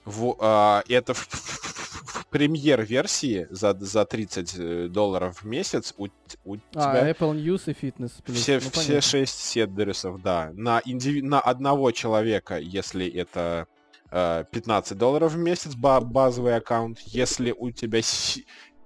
Во- 0.05 0.37
а, 0.39 0.83
это 0.87 1.13
в, 1.13 1.19
в 1.27 2.27
премьер-версии 2.29 3.47
за, 3.49 3.73
за 3.79 4.05
30 4.05 4.55
э, 4.57 4.87
долларов 4.87 5.41
в 5.41 5.45
месяц 5.45 5.93
у, 5.97 6.07
у 6.45 6.55
А, 6.55 6.57
тебя 6.93 7.11
Apple 7.11 7.33
News 7.35 7.63
и 7.65 7.71
Fitness. 7.73 8.11
плюс. 8.23 8.37
все, 8.37 8.55
Ну, 8.55 8.59
все 8.59 8.71
понятно. 8.71 9.01
6 9.01 9.39
седдересов, 9.39 10.21
да. 10.21 10.51
На, 10.53 10.79
индиви- 10.85 11.21
на 11.21 11.39
одного 11.41 11.91
человека, 11.91 12.57
если 12.59 13.07
это 13.09 13.67
э, 14.11 14.45
15 14.51 14.97
долларов 14.97 15.33
в 15.33 15.37
месяц 15.37 15.75
ба- 15.75 15.99
базовый 16.01 16.55
аккаунт, 16.55 16.99
если 16.99 17.51
у 17.51 17.71
тебя 17.71 18.01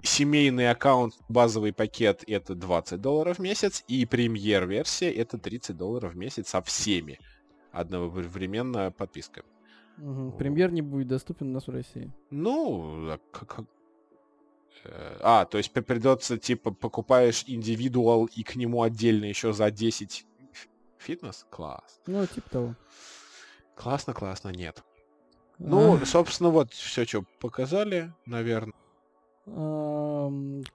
семейный 0.07 0.69
аккаунт, 0.69 1.13
базовый 1.29 1.73
пакет 1.73 2.23
это 2.27 2.55
20 2.55 2.99
долларов 3.01 3.37
в 3.37 3.41
месяц, 3.41 3.83
и 3.87 4.05
премьер-версия 4.05 5.11
это 5.11 5.37
30 5.37 5.75
долларов 5.77 6.13
в 6.13 6.17
месяц 6.17 6.49
со 6.49 6.61
всеми 6.61 7.19
одновременно 7.71 8.91
подписка. 8.91 9.43
Мгм. 9.97 10.31
Премьер 10.37 10.71
не 10.71 10.81
будет 10.81 11.07
доступен 11.07 11.49
у 11.49 11.53
нас 11.53 11.67
в 11.67 11.71
России. 11.71 12.11
Ну, 12.29 13.17
как... 13.31 13.61
э, 14.83 15.17
А, 15.21 15.45
то 15.45 15.57
есть 15.57 15.71
придется, 15.71 16.37
типа, 16.37 16.71
покупаешь 16.71 17.43
индивидуал 17.47 18.25
и 18.25 18.43
к 18.43 18.55
нему 18.55 18.83
отдельно 18.83 19.25
еще 19.25 19.53
за 19.53 19.71
10 19.71 20.25
ф- 20.53 20.67
фитнес? 20.99 21.45
Класс. 21.49 21.99
Ну, 22.05 22.25
типа 22.27 22.49
того. 22.49 22.75
Классно, 23.75 24.13
классно, 24.13 24.49
нет. 24.49 24.83
Ну, 25.59 25.95
А, 26.01 26.05
собственно, 26.05 26.49
вот 26.49 26.71
все, 26.73 27.05
что 27.05 27.23
показали, 27.39 28.13
наверное. 28.25 28.73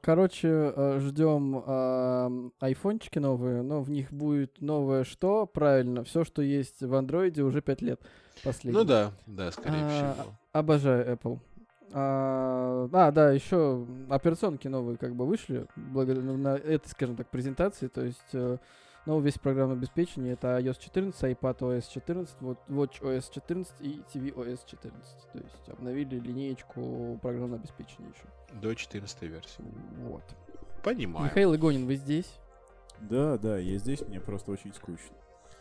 Короче, 0.00 0.98
ждем 0.98 2.52
айфончики 2.58 3.18
новые, 3.18 3.62
но 3.62 3.82
в 3.82 3.90
них 3.90 4.12
будет 4.12 4.60
новое 4.60 5.04
что? 5.04 5.46
Правильно, 5.46 6.04
все, 6.04 6.24
что 6.24 6.42
есть 6.42 6.82
в 6.82 6.94
андроиде 6.94 7.42
уже 7.42 7.60
5 7.60 7.82
лет. 7.82 8.00
Последний. 8.42 8.78
Ну 8.78 8.84
да, 8.84 9.12
да, 9.26 9.50
скорее 9.52 9.82
А, 9.82 10.14
всего. 10.14 10.34
Обожаю 10.52 11.14
Apple. 11.14 11.38
А, 11.92 12.88
а, 12.92 13.10
да, 13.12 13.30
еще 13.30 13.86
операционки 14.08 14.68
новые 14.68 14.96
как 14.96 15.14
бы 15.14 15.26
вышли 15.26 15.66
благодаря 15.76 16.22
ну, 16.22 16.36
на 16.36 16.56
этой, 16.56 16.88
скажем 16.88 17.16
так, 17.16 17.28
презентации. 17.28 17.88
То 17.88 18.02
есть 18.04 18.34
новый 19.06 19.24
весь 19.24 19.38
программное 19.38 19.76
обеспечение 19.76 20.34
это 20.34 20.58
iOS 20.58 20.78
14, 20.78 21.22
iPad 21.22 21.58
OS 21.58 21.84
14, 21.92 22.36
вот 22.40 22.58
Watch 22.68 23.00
OS 23.02 23.30
14 23.32 23.74
и 23.80 24.02
TV 24.12 24.32
OS 24.34 24.60
14. 24.66 24.92
То 25.32 25.38
есть 25.38 25.68
обновили 25.68 26.18
линеечку 26.18 27.18
программного 27.22 27.56
обеспечения 27.56 28.08
еще. 28.08 28.60
До 28.60 28.74
14 28.74 29.22
версии. 29.22 29.64
Вот. 29.98 30.22
Понимаю. 30.82 31.26
Михаил 31.26 31.54
Игонин, 31.54 31.86
вы 31.86 31.96
здесь? 31.96 32.38
Да, 33.00 33.38
да, 33.38 33.58
я 33.58 33.78
здесь, 33.78 34.00
мне 34.02 34.20
просто 34.20 34.52
очень 34.52 34.72
скучно. 34.74 35.16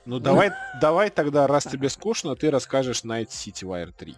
Ну, 0.06 0.20
давай, 0.20 0.52
давай 0.80 1.10
тогда, 1.10 1.48
раз 1.48 1.64
тебе 1.66 1.90
скучно, 1.90 2.36
ты 2.36 2.50
расскажешь 2.50 3.04
Night 3.04 3.28
City 3.28 3.64
Wire 3.68 3.94
3. 3.96 4.16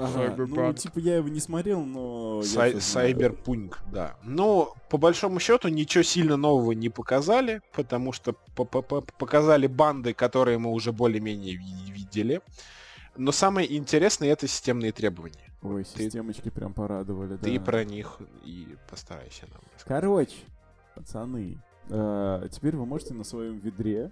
Ага, 0.00 0.34
ну, 0.36 0.72
типа, 0.72 0.98
я 0.98 1.16
его 1.16 1.28
не 1.28 1.40
смотрел, 1.40 1.84
но... 1.84 2.42
Сай-. 2.42 2.80
Сайберпунк, 2.80 3.78
да. 3.92 4.16
Но 4.22 4.74
по 4.90 4.98
большому 4.98 5.40
счету 5.40 5.68
ничего 5.68 6.02
сильно 6.04 6.36
нового 6.36 6.72
не 6.72 6.88
показали, 6.88 7.60
потому 7.72 8.12
что 8.12 8.34
по- 8.54 8.64
по- 8.64 8.82
по- 8.82 9.00
показали 9.00 9.66
банды, 9.66 10.14
которые 10.14 10.58
мы 10.58 10.70
уже 10.70 10.92
более-менее 10.92 11.56
ви- 11.56 11.92
видели. 11.92 12.40
Но 13.16 13.30
самое 13.32 13.76
интересное 13.76 14.30
это 14.32 14.48
системные 14.48 14.92
требования. 14.92 15.52
Ой, 15.62 15.84
Ты- 15.84 16.04
системочки 16.04 16.50
прям 16.50 16.72
порадовали, 16.74 17.36
Ты 17.36 17.58
да. 17.58 17.64
про 17.64 17.84
них 17.84 18.18
и 18.44 18.76
постарайся 18.90 19.42
нам. 19.52 19.60
рассказать. 19.74 19.86
Короче, 20.02 20.36
пацаны, 20.94 21.58
э, 21.88 22.48
теперь 22.50 22.76
вы 22.76 22.84
можете 22.86 23.14
на 23.14 23.24
своем 23.24 23.58
ведре 23.58 24.10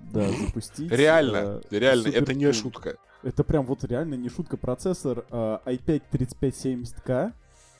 да, 0.00 0.28
запустить... 0.28 0.90
Реально, 0.90 1.60
э, 1.70 1.78
реально, 1.78 2.08
это 2.08 2.34
не 2.34 2.50
шутка. 2.52 2.96
Это 3.26 3.42
прям 3.42 3.66
вот 3.66 3.82
реально 3.82 4.14
не 4.14 4.28
шутка. 4.28 4.56
Процессор 4.56 5.24
э, 5.32 5.58
i5 5.66 6.02
3570K 6.12 7.32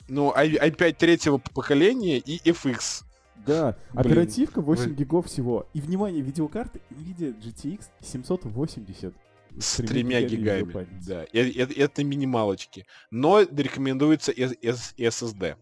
Ну, 0.09 0.33
i- 0.35 0.57
i5 0.69 0.93
третьего 0.93 1.37
поколения 1.37 2.17
и 2.17 2.37
FX. 2.49 3.03
Да, 3.45 3.77
Блин, 3.93 4.05
оперативка 4.11 4.59
8 4.61 4.89
вы- 4.89 4.95
гигов 4.95 5.27
всего. 5.27 5.65
И, 5.73 5.79
внимание, 5.79 6.21
видеокарта 6.21 6.79
NVIDIA 6.89 7.33
GTX 7.39 7.85
780. 8.01 9.13
С 9.57 9.77
тремя 9.77 10.21
гигами. 10.21 10.85
Да, 11.07 11.23
э- 11.31 11.49
э- 11.49 11.73
это 11.77 12.03
минималочки. 12.03 12.85
Но 13.09 13.41
рекомендуется 13.41 14.33
SSD. 14.33 15.55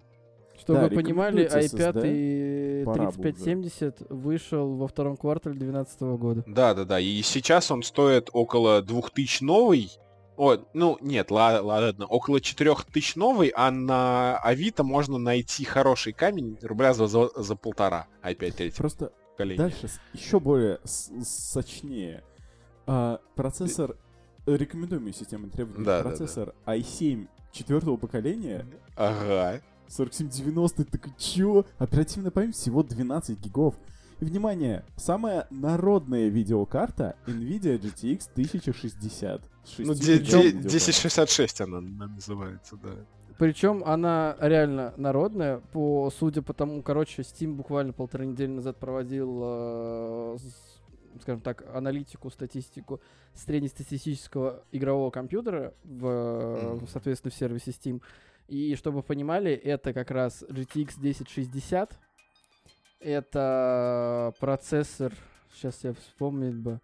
Чтобы 0.65 0.79
Да, 0.81 0.87
вы 0.89 0.95
понимали, 0.95 1.43
рекомендуется 1.43 1.77
i5 1.77 1.93
SSD. 1.93 2.81
и 2.81 2.83
Пора 2.85 3.05
бы 3.05 3.11
3570 3.11 4.09
вышел 4.09 4.75
во 4.75 4.87
втором 4.87 5.15
квартале 5.15 5.55
2012 5.55 6.01
года. 6.19 6.43
Да, 6.47 6.73
да, 6.73 6.85
да. 6.85 6.99
И 6.99 7.21
сейчас 7.21 7.69
он 7.69 7.83
стоит 7.83 8.29
около 8.33 8.81
2000 8.81 9.43
новый. 9.43 9.91
О, 10.37 10.57
ну, 10.73 10.97
нет, 11.01 11.29
ла- 11.31 11.61
ладно, 11.61 12.07
около 12.07 12.41
4000 12.41 13.15
новый, 13.15 13.53
а 13.55 13.69
на 13.71 14.37
Авито 14.39 14.83
можно 14.83 15.17
найти 15.19 15.63
хороший 15.63 16.11
камень 16.13 16.57
рубля 16.63 16.93
за, 16.93 17.07
за, 17.07 17.29
за 17.35 17.55
полтора, 17.55 18.07
опять 18.21 18.55
третьего 18.55 18.79
Просто 18.81 19.11
поколения. 19.31 19.57
дальше 19.59 19.87
еще 20.13 20.39
более 20.39 20.79
с- 20.83 21.11
сочнее. 21.23 22.23
А, 22.87 23.19
процессор 23.35 23.95
рекомендуемой 24.47 25.13
системы 25.13 25.47
требований. 25.49 25.85
Да, 25.85 25.97
да, 25.99 26.03
да. 26.03 26.09
процессор 26.09 26.53
i7 26.65 27.27
четвертого 27.53 27.95
поколения 27.97 28.65
Ага. 28.97 29.61
4790, 29.89 30.85
такой, 30.85 31.11
чё? 31.17 31.65
Оперативная 31.77 32.31
память 32.31 32.55
всего 32.55 32.83
12 32.83 33.39
гигов. 33.39 33.75
И, 34.21 34.25
внимание, 34.25 34.85
самая 34.95 35.45
народная 35.49 36.29
видеокарта 36.29 37.15
NVIDIA 37.27 37.77
GTX 37.79 38.29
1060. 38.33 39.41
с 39.65 39.77
Ну, 39.79 39.93
шестью 39.93 39.95
де- 39.95 40.17
гигами 40.23 40.41
де- 40.41 40.47
видеокарты. 40.47 40.67
1066 40.69 41.61
она 41.61 41.81
на- 41.81 42.07
называется, 42.07 42.77
да. 42.81 42.89
Причем 43.37 43.83
она 43.85 44.37
реально 44.39 44.93
народная, 44.95 45.59
по, 45.73 46.09
судя 46.17 46.41
по 46.41 46.53
тому, 46.53 46.81
короче, 46.81 47.21
Steam 47.23 47.55
буквально 47.55 47.91
полторы 47.91 48.25
недели 48.25 48.49
назад 48.51 48.77
проводил, 48.79 49.41
э, 49.43 50.37
скажем 51.21 51.41
так, 51.41 51.65
аналитику, 51.75 52.29
статистику 52.29 53.01
среднестатистического 53.33 54.63
игрового 54.71 55.09
компьютера 55.11 55.73
в, 55.83 56.79
соответственно, 56.91 57.31
в 57.31 57.35
сервисе 57.35 57.71
Steam. 57.71 58.01
И 58.47 58.75
чтобы 58.75 58.97
вы 58.97 59.03
понимали, 59.03 59.51
это 59.51 59.93
как 59.93 60.11
раз 60.11 60.43
GTX 60.43 60.97
1060. 60.97 61.99
Это 62.99 64.33
процессор, 64.39 65.13
сейчас 65.53 65.83
я 65.83 65.93
вспомнить 65.93 66.55
бы. 66.55 66.79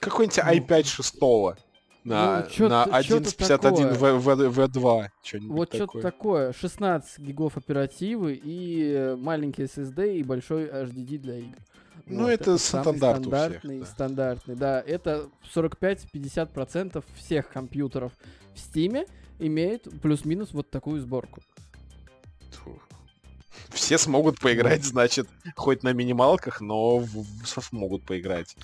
Какой-нибудь 0.00 0.38
Ну, 0.44 0.52
i5 0.52 0.84
шестого 0.84 1.56
на, 2.04 2.36
ну, 2.58 2.68
на 2.68 3.02
чё-то 3.02 3.24
1.51 3.24 3.58
такое. 3.58 3.94
в, 3.94 4.20
в, 4.20 4.58
V2. 4.58 5.08
Что-нибудь 5.22 5.56
Вот 5.56 5.68
что-то 5.68 5.86
такое. 5.86 6.02
такое. 6.02 6.52
16 6.52 7.18
гигов 7.20 7.56
оперативы 7.56 8.34
и 8.34 8.92
э, 8.92 9.16
маленький 9.16 9.62
SSD 9.64 10.16
и 10.16 10.22
большой 10.22 10.66
HDD 10.66 11.18
для 11.18 11.38
игр. 11.38 11.56
Ну, 12.06 12.28
это 12.28 12.58
самый 12.58 12.82
стандарт 12.82 13.20
у 13.20 13.30
всех, 13.30 13.32
стандартный, 13.32 13.80
да. 13.80 13.86
стандартный, 13.86 14.56
да. 14.56 14.80
Это 14.86 15.30
45-50% 15.54 17.02
всех 17.16 17.48
компьютеров 17.48 18.12
в 18.54 18.58
Steam 18.58 19.06
имеют 19.38 19.88
плюс-минус 20.00 20.52
вот 20.52 20.70
такую 20.70 21.00
сборку. 21.00 21.40
Фу. 22.52 22.78
Все 23.70 23.98
смогут 23.98 24.38
поиграть, 24.40 24.84
значит, 24.84 25.28
хоть 25.56 25.82
на 25.82 25.92
минималках, 25.92 26.60
но 26.60 26.98
в, 26.98 27.24
смогут 27.46 28.04
поиграть 28.04 28.56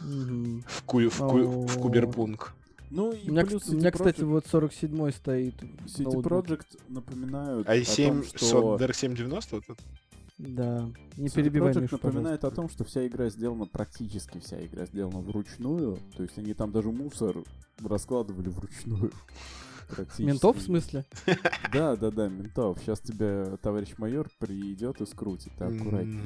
в, 0.00 0.82
ку, 0.84 1.00
в, 1.00 1.18
ку- 1.18 1.66
в 1.66 1.76
О. 1.76 1.80
куберпунк. 1.80 2.54
Ну 2.90 3.12
и 3.12 3.28
У 3.28 3.32
меня, 3.32 3.46
плюс 3.46 3.66
у 3.68 3.74
меня, 3.74 3.88
CD 3.88 3.92
кстати, 3.92 4.20
вот 4.20 4.46
47 4.46 5.12
стоит. 5.12 5.54
Ноутбук. 5.98 6.26
Projekt 6.26 6.78
напоминают 6.88 7.66
о 7.68 7.76
i7 7.76 8.06
том, 8.08 8.24
что... 8.24 8.76
DRX 8.76 8.94
790 8.94 9.56
вот 9.56 9.64
это? 9.66 9.82
Да. 10.38 10.90
Не 11.16 11.28
CD 11.28 11.34
перебивай, 11.36 11.72
Projekt 11.72 11.80
Мишу, 11.82 11.94
напоминает 12.02 12.44
о 12.44 12.50
пожалуйста. 12.50 12.56
том, 12.56 12.68
что 12.68 12.84
вся 12.84 13.06
игра 13.06 13.30
сделана, 13.30 13.64
практически 13.64 14.40
вся 14.40 14.62
игра 14.62 14.84
сделана 14.84 15.20
вручную. 15.20 15.98
То 16.16 16.22
есть 16.22 16.36
они 16.36 16.52
там 16.52 16.70
даже 16.70 16.90
мусор 16.90 17.36
раскладывали 17.82 18.50
вручную. 18.50 19.10
Практически. 19.94 20.22
Ментов, 20.22 20.56
в 20.56 20.62
смысле? 20.62 21.04
Да, 21.72 21.96
да, 21.96 22.10
да, 22.10 22.28
ментов. 22.28 22.78
Сейчас 22.80 23.00
тебе 23.00 23.56
товарищ 23.62 23.94
майор 23.98 24.28
придет 24.38 25.00
и 25.00 25.06
скрутит, 25.06 25.52
аккуратнее. 25.60 26.22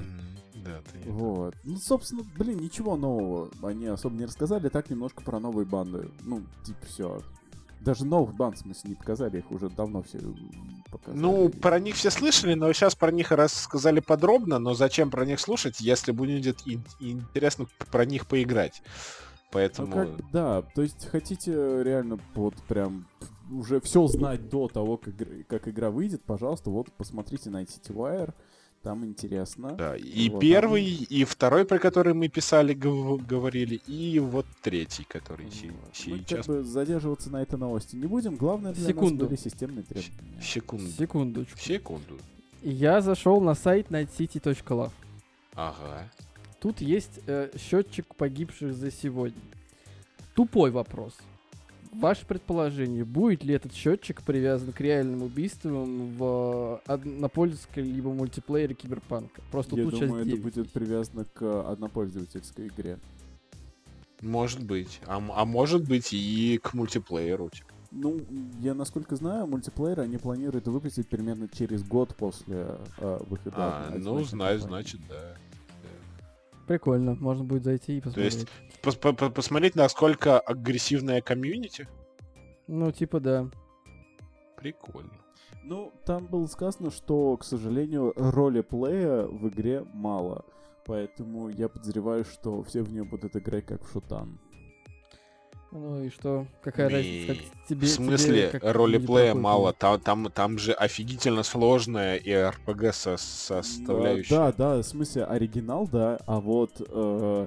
Да, 0.64 0.80
ты... 0.92 1.10
Вот. 1.10 1.54
Ну, 1.64 1.76
собственно, 1.76 2.22
блин, 2.36 2.58
ничего 2.58 2.96
нового 2.96 3.50
они 3.62 3.86
особо 3.86 4.16
не 4.16 4.24
рассказали, 4.24 4.68
так 4.68 4.90
немножко 4.90 5.22
про 5.22 5.38
новые 5.38 5.66
банды. 5.66 6.10
Ну, 6.22 6.42
типа, 6.64 6.86
все. 6.86 7.22
Даже 7.80 8.04
новых 8.04 8.34
банд, 8.34 8.56
в 8.56 8.60
смысле, 8.62 8.90
не 8.90 8.96
показали, 8.96 9.38
их 9.38 9.50
уже 9.52 9.68
давно 9.68 10.02
все 10.02 10.18
показали. 10.90 11.20
Ну, 11.20 11.48
про 11.50 11.78
них 11.78 11.94
все 11.94 12.10
слышали, 12.10 12.54
но 12.54 12.72
сейчас 12.72 12.96
про 12.96 13.12
них 13.12 13.30
рассказали 13.30 14.00
подробно, 14.00 14.58
но 14.58 14.74
зачем 14.74 15.10
про 15.10 15.24
них 15.24 15.38
слушать, 15.38 15.80
если 15.80 16.10
будет 16.10 16.62
ин- 16.66 16.84
интересно 16.98 17.66
про 17.92 18.04
них 18.04 18.26
поиграть. 18.26 18.82
Ну, 18.84 19.48
Поэтому... 19.52 19.92
как 19.92 20.16
бы, 20.16 20.24
да, 20.32 20.62
то 20.62 20.82
есть 20.82 21.06
хотите 21.08 21.52
реально 21.84 22.18
вот 22.34 22.54
прям 22.66 23.06
уже 23.50 23.80
все 23.80 24.06
знать 24.06 24.48
до 24.48 24.68
того, 24.68 24.96
как, 24.96 25.14
как 25.48 25.68
игра 25.68 25.90
выйдет, 25.90 26.22
пожалуйста, 26.22 26.70
вот 26.70 26.92
посмотрите 26.92 27.50
на 27.50 27.62
CityWire, 27.62 28.32
там 28.82 29.04
интересно. 29.04 29.72
Да, 29.72 29.96
и 29.96 30.30
Вот, 30.30 30.40
первый, 30.40 30.84
и 30.84 31.24
второй, 31.24 31.64
про 31.64 31.78
который 31.78 32.14
мы 32.14 32.28
писали, 32.28 32.72
гов- 32.74 33.26
говорили, 33.26 33.80
и 33.86 34.18
вот 34.20 34.46
третий, 34.62 35.04
который 35.04 35.50
се- 35.50 35.68
Вот. 35.72 36.06
Мы 36.06 36.18
как 36.18 36.28
сейчас... 36.28 36.46
бы 36.46 36.62
задерживаться 36.62 37.30
на 37.30 37.42
этой 37.42 37.58
новости 37.58 37.96
не 37.96 38.06
будем. 38.06 38.36
Главное 38.36 38.72
для 38.72 38.86
Секунду. 38.86 39.24
нас 39.24 39.28
были 39.30 39.40
системные 39.40 39.82
требования. 39.82 40.40
Секунду. 40.42 40.90
Секундочку. 40.90 41.58
Секунду. 41.58 42.18
Я 42.62 43.00
зашел 43.00 43.40
на 43.40 43.54
сайт 43.54 43.88
nightcity.love. 43.90 44.92
Ага. 45.54 46.08
Тут 46.60 46.80
есть 46.80 47.20
э, 47.26 47.50
счетчик 47.58 48.14
погибших 48.14 48.74
за 48.74 48.90
сегодня. 48.90 49.40
Тупой 50.34 50.70
вопрос. 50.70 51.14
Ваше 52.00 52.26
предположение, 52.26 53.04
будет 53.04 53.42
ли 53.42 53.54
этот 53.54 53.72
счетчик 53.72 54.22
привязан 54.22 54.72
к 54.72 54.80
реальным 54.80 55.22
убийствам 55.22 56.14
в 56.16 56.80
однопользовательской 56.86 57.82
либо 57.82 58.12
мультиплеере 58.12 58.74
Киберпанка? 58.74 59.40
Просто 59.50 59.76
Я 59.76 59.84
тут 59.84 60.00
думаю, 60.00 60.22
это 60.22 60.30
9. 60.30 60.42
будет 60.42 60.70
привязано 60.70 61.24
к 61.24 61.70
однопользовательской 61.70 62.68
игре. 62.68 62.98
Может 64.20 64.62
быть. 64.62 65.00
А, 65.06 65.22
а 65.34 65.44
может 65.44 65.86
быть 65.86 66.12
и 66.12 66.58
к 66.62 66.74
мультиплееру. 66.74 67.50
типа. 67.50 67.68
Ну, 67.90 68.20
я 68.60 68.74
насколько 68.74 69.16
знаю, 69.16 69.46
мультиплеер 69.46 70.00
они 70.00 70.18
планируют 70.18 70.68
выпустить 70.68 71.08
примерно 71.08 71.48
через 71.48 71.82
год 71.82 72.14
после 72.16 72.76
э, 72.98 73.18
выхода. 73.26 73.56
А, 73.56 73.94
ну, 73.96 74.22
знаю, 74.24 74.58
значит, 74.58 75.00
да. 75.08 75.36
Прикольно, 76.66 77.14
можно 77.14 77.44
будет 77.44 77.64
зайти 77.64 77.98
и 77.98 78.00
посмотреть. 78.00 78.34
есть 78.34 78.48
Пос- 78.82 78.98
по- 78.98 79.12
по- 79.12 79.30
Посмотреть, 79.30 79.74
насколько 79.76 80.40
агрессивная 80.40 81.20
комьюнити. 81.20 81.88
Ну, 82.66 82.90
типа 82.92 83.20
да. 83.20 83.48
Прикольно. 84.56 85.12
Ну, 85.62 85.92
там 86.04 86.26
было 86.26 86.46
сказано, 86.46 86.90
что, 86.90 87.36
к 87.36 87.44
сожалению, 87.44 88.12
роли 88.16 88.60
плея 88.62 89.22
в 89.26 89.48
игре 89.48 89.84
мало. 89.92 90.44
Поэтому 90.86 91.48
я 91.48 91.68
подозреваю, 91.68 92.24
что 92.24 92.62
все 92.62 92.82
в 92.82 92.92
нее 92.92 93.04
будут 93.04 93.34
играть 93.36 93.66
как 93.66 93.84
в 93.84 93.90
шутан. 93.90 94.38
Ну 95.72 96.04
и 96.04 96.10
что? 96.10 96.46
Какая 96.62 96.88
разница? 96.88 97.34
Как 97.34 97.66
тебе, 97.68 97.86
В 97.86 97.90
смысле, 97.90 98.48
тебе, 98.48 98.60
как 98.60 98.74
ролеплея 98.74 99.34
мало, 99.34 99.72
там, 99.72 100.00
там, 100.00 100.30
там 100.30 100.58
же 100.58 100.72
офигительно 100.72 101.42
сложная 101.42 102.16
и 102.16 102.32
РПГ 102.32 102.94
со 102.94 103.16
составляющей. 103.16 104.30
Да, 104.30 104.52
да, 104.52 104.76
в 104.78 104.82
смысле 104.84 105.24
оригинал, 105.24 105.86
да, 105.88 106.18
а 106.26 106.40
вот 106.40 106.70
э, 106.78 107.46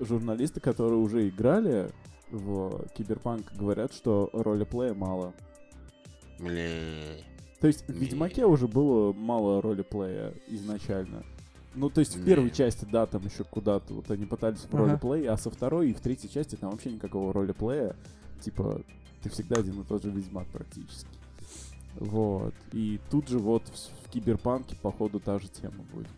журналисты, 0.00 0.60
которые 0.60 0.98
уже 0.98 1.28
играли 1.28 1.90
в 2.30 2.88
Киберпанк, 2.94 3.52
говорят, 3.54 3.92
что 3.92 4.30
ролеплея 4.32 4.94
мало. 4.94 5.34
Бля. 6.38 6.70
То 7.60 7.68
есть 7.68 7.86
в. 7.86 7.92
Ведьмаке 7.92 8.44
уже 8.44 8.66
было 8.66 9.12
мало 9.12 9.62
ролеплея 9.62 10.34
изначально. 10.48 11.24
Ну, 11.74 11.88
то 11.90 12.00
есть 12.00 12.16
в 12.16 12.24
первой 12.24 12.50
части, 12.50 12.86
да, 12.90 13.06
там 13.06 13.24
еще 13.24 13.44
куда-то 13.44 13.94
вот 13.94 14.10
они 14.10 14.26
пытались 14.26 14.60
в 14.60 14.74
Ага. 14.74 14.84
ролеплей, 14.84 15.26
а 15.28 15.36
со 15.36 15.50
второй 15.50 15.90
и 15.90 15.94
в 15.94 16.00
третьей 16.00 16.30
части 16.30 16.56
там 16.56 16.70
вообще 16.70 16.90
никакого 16.92 17.32
ролеплея. 17.32 17.96
Типа, 18.40 18.82
ты 19.22 19.30
всегда 19.30 19.56
один 19.60 19.80
и 19.80 19.84
тот 19.84 20.02
же 20.02 20.10
Ведьмак 20.10 20.46
практически. 20.48 21.08
Вот. 21.96 22.54
И 22.72 23.00
тут 23.10 23.28
же 23.28 23.38
вот 23.38 23.62
в, 23.68 24.06
в 24.06 24.10
Киберпанке, 24.10 24.76
походу, 24.76 25.20
та 25.20 25.38
же 25.38 25.48
тема 25.48 25.84
будет. 25.92 26.08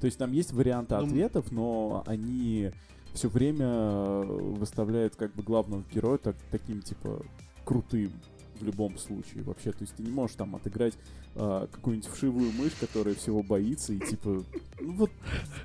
То 0.00 0.06
есть 0.06 0.18
там 0.18 0.32
есть 0.32 0.52
варианты 0.52 0.96
Ну, 0.96 1.04
ответов, 1.06 1.52
но 1.52 2.02
они 2.06 2.70
все 3.12 3.28
время 3.28 3.66
э, 3.66 4.22
выставляют 4.24 5.16
как 5.16 5.34
бы 5.34 5.42
главного 5.42 5.82
героя 5.92 6.18
так, 6.18 6.36
таким, 6.50 6.82
типа, 6.82 7.22
крутым. 7.64 8.12
В 8.60 8.64
любом 8.64 8.98
случае 8.98 9.42
вообще. 9.42 9.72
То 9.72 9.82
есть 9.82 9.94
ты 9.96 10.02
не 10.02 10.10
можешь 10.10 10.36
там 10.36 10.54
отыграть 10.56 10.94
а, 11.34 11.66
какую-нибудь 11.66 12.08
вшивую 12.10 12.52
мышь, 12.52 12.72
которая 12.80 13.14
всего 13.14 13.42
боится 13.42 13.92
и 13.92 13.98
типа, 13.98 14.42
ну 14.80 14.92
вот, 14.92 15.10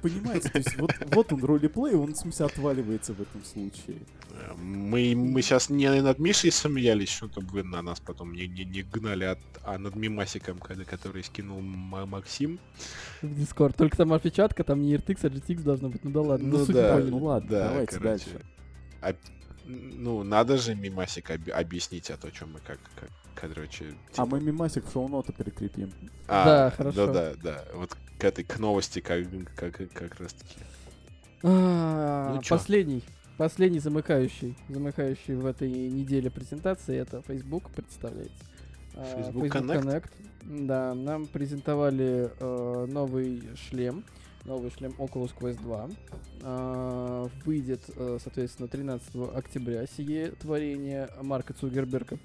понимаете, 0.02 0.50
то 0.50 0.58
есть 0.58 0.78
вот, 0.78 0.92
вот 1.14 1.32
он 1.34 1.44
ролеплей, 1.44 1.96
он 1.96 2.14
в 2.14 2.18
смысле 2.18 2.46
отваливается 2.48 3.14
в 3.14 3.22
этом 3.22 3.44
случае. 3.44 3.98
Мы, 4.62 5.14
мы 5.16 5.42
сейчас 5.42 5.70
не 5.70 5.90
над 6.02 6.20
Мишей 6.20 6.52
смеялись, 6.52 7.10
что-то 7.10 7.42
вы 7.42 7.64
на 7.64 7.82
нас 7.82 8.00
потом 8.00 8.34
не, 8.34 8.48
не, 8.48 8.66
не 8.66 8.82
гнали, 8.82 9.26
от, 9.26 9.40
а 9.64 9.78
над 9.78 9.96
мимасиком, 9.96 10.58
когда, 10.58 10.84
который 10.84 11.24
скинул 11.24 11.60
М- 11.60 12.08
Максим. 12.10 12.60
В 13.22 13.36
Дискорд. 13.36 13.76
Только 13.76 13.98
там 13.98 14.14
опечатка, 14.14 14.64
там 14.64 14.82
не 14.82 14.96
RTX, 14.96 15.20
а 15.24 15.28
GTX 15.28 15.62
должно 15.64 15.90
быть. 15.90 16.04
Ну 16.04 16.12
да 16.12 16.22
ладно. 16.22 16.48
Ну 16.48 16.66
суть 16.66 16.76
да. 16.76 16.98
Ну 17.00 17.18
ладно, 17.20 17.50
Да, 17.50 17.68
давайте 17.70 17.98
короче. 17.98 18.26
дальше. 18.26 18.42
А- 19.66 19.70
ну, 19.70 20.24
надо 20.24 20.58
же 20.58 20.76
мимасик 20.76 21.32
об- 21.32 21.52
объяснить, 21.54 22.10
а 22.12 22.18
то, 22.18 22.30
чем 22.32 22.54
мы 22.54 22.60
как, 22.60 22.80
как 22.96 23.10
короче... 23.36 23.94
А 24.12 24.14
типа- 24.14 24.26
мы 24.28 24.42
мимасик 24.42 24.86
в 24.86 24.92
шоу-ноты 24.92 25.34
прикрепим. 25.34 25.92
А, 26.28 26.46
Да, 26.46 26.72
хорошо. 26.72 27.08
Да, 27.08 27.14
да, 27.14 27.34
да. 27.44 27.66
Вот 27.74 27.98
к 28.18 28.24
этой 28.24 28.44
к 28.44 28.60
новости 28.60 29.00
как, 29.00 29.26
как, 29.56 29.76
как 29.94 30.20
раз 30.20 30.34
таки. 30.34 30.56
А, 31.44 32.36
Ну? 32.36 32.42
Последний. 32.48 33.04
Последний 33.38 33.80
замыкающий. 33.80 34.56
Замыкающий 34.70 35.36
в 35.36 35.46
этой 35.46 35.70
неделе 35.70 36.30
презентации 36.30 36.96
это 36.98 37.22
Facebook 37.24 37.72
представляете. 37.72 38.32
А, 38.96 39.04
Facebook 39.16 39.46
Connect? 39.46 40.10
Да, 40.44 40.94
нам 40.94 41.28
презентовали 41.28 42.32
э, 42.40 42.86
новый 42.90 43.44
шлем. 43.56 44.04
Новый 44.46 44.72
шлем 44.72 44.92
Oculus 44.98 45.34
Quest 45.38 45.62
2. 45.62 45.90
А, 46.44 47.28
выйдет, 47.46 47.82
э, 47.96 48.18
соответственно, 48.22 48.68
13 48.68 49.16
октября 49.36 49.86
сие 49.86 50.32
творение 50.32 51.10
Марка 51.22 51.54
Цугерберга. 51.54 52.18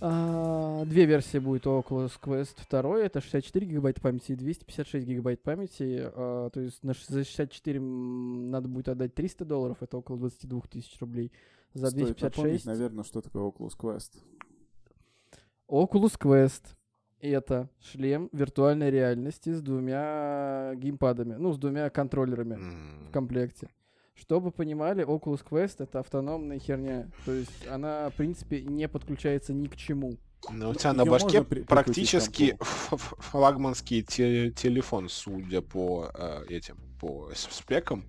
А, 0.00 0.84
две 0.86 1.04
версии 1.06 1.38
будет 1.38 1.66
у 1.66 1.78
Oculus 1.78 2.12
Quest 2.20 2.56
2. 2.70 2.98
Это 3.00 3.20
64 3.20 3.66
гигабайта 3.66 4.00
памяти 4.00 4.32
и 4.32 4.36
256 4.36 5.06
гигабайт 5.06 5.42
памяти. 5.42 6.10
А, 6.14 6.48
то 6.50 6.60
есть 6.60 6.82
на 6.82 6.94
за 6.94 7.24
64 7.24 7.78
м, 7.78 8.50
надо 8.50 8.68
будет 8.68 8.88
отдать 8.88 9.14
300 9.14 9.44
долларов. 9.44 9.78
Это 9.82 9.98
около 9.98 10.18
22 10.18 10.62
тысяч 10.70 10.98
рублей. 11.00 11.32
За 11.74 11.90
Стоит 11.90 12.20
напомнить, 12.22 12.62
256 12.62 12.66
наверное, 12.66 13.04
что 13.04 13.20
такое 13.20 13.42
Oculus 13.42 13.76
Quest. 13.78 14.22
Oculus 15.68 16.18
Quest 16.18 16.77
это 17.20 17.68
шлем 17.80 18.28
виртуальной 18.32 18.90
реальности 18.90 19.52
с 19.52 19.60
двумя 19.60 20.72
геймпадами, 20.76 21.34
ну, 21.34 21.52
с 21.52 21.58
двумя 21.58 21.90
контроллерами 21.90 22.54
М, 22.54 23.06
в 23.08 23.12
комплекте. 23.12 23.68
Чтобы 24.14 24.50
понимали, 24.50 25.04
Oculus 25.06 25.44
Quest 25.48 25.76
это 25.78 26.00
автономная 26.00 26.58
херня. 26.58 27.08
То 27.24 27.32
есть 27.32 27.66
она, 27.68 28.10
в 28.10 28.14
принципе, 28.14 28.62
не 28.62 28.88
подключается 28.88 29.52
ни 29.52 29.66
к 29.68 29.76
чему. 29.76 30.16
Ну, 30.50 30.70
у 30.70 30.74
тебя 30.74 30.92
на 30.92 31.04
башке 31.04 31.42
практически 31.42 32.56
флагманский 32.60 34.02
те- 34.02 34.50
телефон, 34.50 35.08
судя 35.08 35.62
по 35.62 36.10
э, 36.14 36.44
этим, 36.48 36.78
по 37.00 37.30
спекам. 37.34 38.04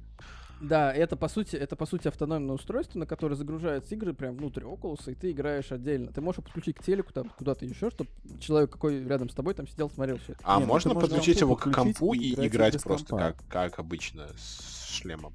Да, 0.62 0.94
это 0.94 1.16
по 1.16 1.30
сути, 1.30 1.56
это 1.56 1.76
по 1.76 1.86
сути 1.86 2.08
автономное 2.08 2.56
устройство, 2.56 3.00
на 3.00 3.06
которое 3.06 3.36
загружаются 3.36 3.96
игры 3.96 4.14
прям 4.14 4.36
внутрь 4.36 4.64
Oculus, 4.64 5.10
и 5.12 5.16
ты 5.16 5.32
играешь 5.32 5.72
отдельно. 5.72 6.12
Ты 6.12 6.20
можешь 6.22 6.44
подключить 6.44 6.76
к 6.78 6.84
телеку 6.84 7.14
там 7.14 7.30
куда-то 7.30 7.66
еще, 7.66 7.90
чтобы 7.90 8.10
человек, 8.40 8.70
какой 8.72 9.04
рядом 9.06 9.30
с 9.30 9.34
тобой, 9.34 9.54
там 9.54 9.68
сидел, 9.68 9.90
смотрел 9.90 10.18
все 10.18 10.34
это. 10.34 10.42
А 10.44 10.56
Не, 10.56 10.62
ну 10.66 10.68
можно 10.68 10.96
подключить 10.96 11.40
его 11.40 11.56
к 11.56 11.72
компу 11.72 12.14
и 12.14 12.34
играть 12.34 12.48
играть 12.76 12.84
просто 12.84 13.08
компа. 13.08 13.34
как, 13.34 13.48
как 13.48 13.80
обычно 13.80 14.28
с 14.38 14.90
шлемом? 14.90 15.34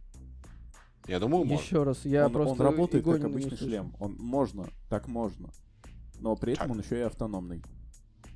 Я 1.07 1.21
думаю, 1.21 1.45
можно. 1.45 1.63
Еще 1.63 1.83
раз, 1.83 2.05
я 2.05 2.27
он, 2.27 2.33
просто 2.33 2.55
он 2.55 2.61
работает 2.61 3.05
как 3.05 3.25
обычный 3.25 3.57
шлем. 3.57 3.95
Он 4.01 4.15
можно, 4.19 4.69
так 4.89 5.07
можно. 5.09 5.51
Но 6.21 6.37
при 6.37 6.53
этом 6.55 6.69
Так. 6.69 6.77
он 6.77 6.83
еще 6.83 6.99
и 6.99 7.03
автономный. 7.03 7.63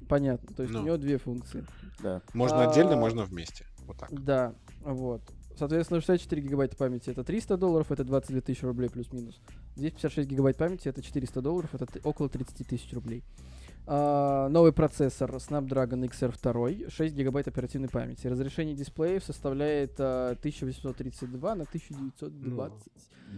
Понятно, 0.08 0.54
то 0.54 0.62
есть 0.62 0.74
Ну. 0.74 0.80
у 0.80 0.84
него 0.84 0.96
две 0.96 1.18
функции. 1.18 1.66
Да. 2.02 2.22
Можно 2.32 2.70
отдельно, 2.70 2.94
А, 2.94 2.96
можно 2.96 3.24
вместе. 3.24 3.66
Вот 3.86 3.98
так. 3.98 4.10
Да, 4.12 4.54
вот. 4.80 5.22
Соответственно, 5.58 6.00
64 6.00 6.40
гигабайта 6.42 6.76
памяти 6.76 7.10
это 7.10 7.24
300 7.24 7.56
долларов, 7.56 7.90
это 7.90 8.04
22 8.04 8.40
тысячи 8.42 8.64
рублей 8.64 8.88
плюс-минус. 8.88 9.40
256 9.76 10.28
гигабайт 10.28 10.56
памяти 10.56 10.88
это 10.88 11.02
400 11.02 11.42
долларов, 11.42 11.74
это 11.74 11.86
около 12.04 12.28
30 12.28 12.66
тысяч 12.66 12.92
рублей. 12.92 13.24
А, 13.90 14.48
новый 14.50 14.72
процессор 14.72 15.34
Snapdragon 15.36 16.08
XR2, 16.08 16.90
6 16.90 17.14
гигабайт 17.14 17.48
оперативной 17.48 17.88
памяти. 17.88 18.26
Разрешение 18.26 18.76
дисплеев 18.76 19.24
составляет 19.24 19.94
а, 19.98 20.32
1832 20.38 21.54
на 21.54 21.62
1920 21.64 22.92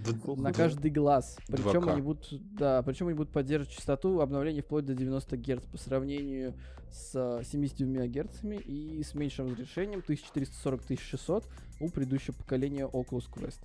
Д- 0.04 0.34
на 0.36 0.52
каждый 0.52 0.90
глаз. 0.90 1.38
Причем 1.46 1.84
2К. 1.84 1.92
они 1.92 2.02
будут, 2.02 2.56
да, 2.56 2.82
причем 2.82 3.06
они 3.06 3.16
будут 3.16 3.32
поддерживать 3.32 3.74
частоту 3.74 4.20
обновления 4.20 4.62
вплоть 4.62 4.84
до 4.84 4.94
90 4.94 5.36
Гц 5.36 5.64
по 5.66 5.78
сравнению 5.78 6.54
с 6.90 7.12
а, 7.14 7.42
72 7.44 8.08
Гц 8.08 8.42
и 8.44 9.02
с 9.04 9.14
меньшим 9.14 9.46
разрешением 9.46 10.02
1440-1600 10.06 11.44
у 11.80 11.88
предыдущего 11.88 12.34
поколения 12.34 12.84
Oculus 12.86 13.24
Quest. 13.32 13.58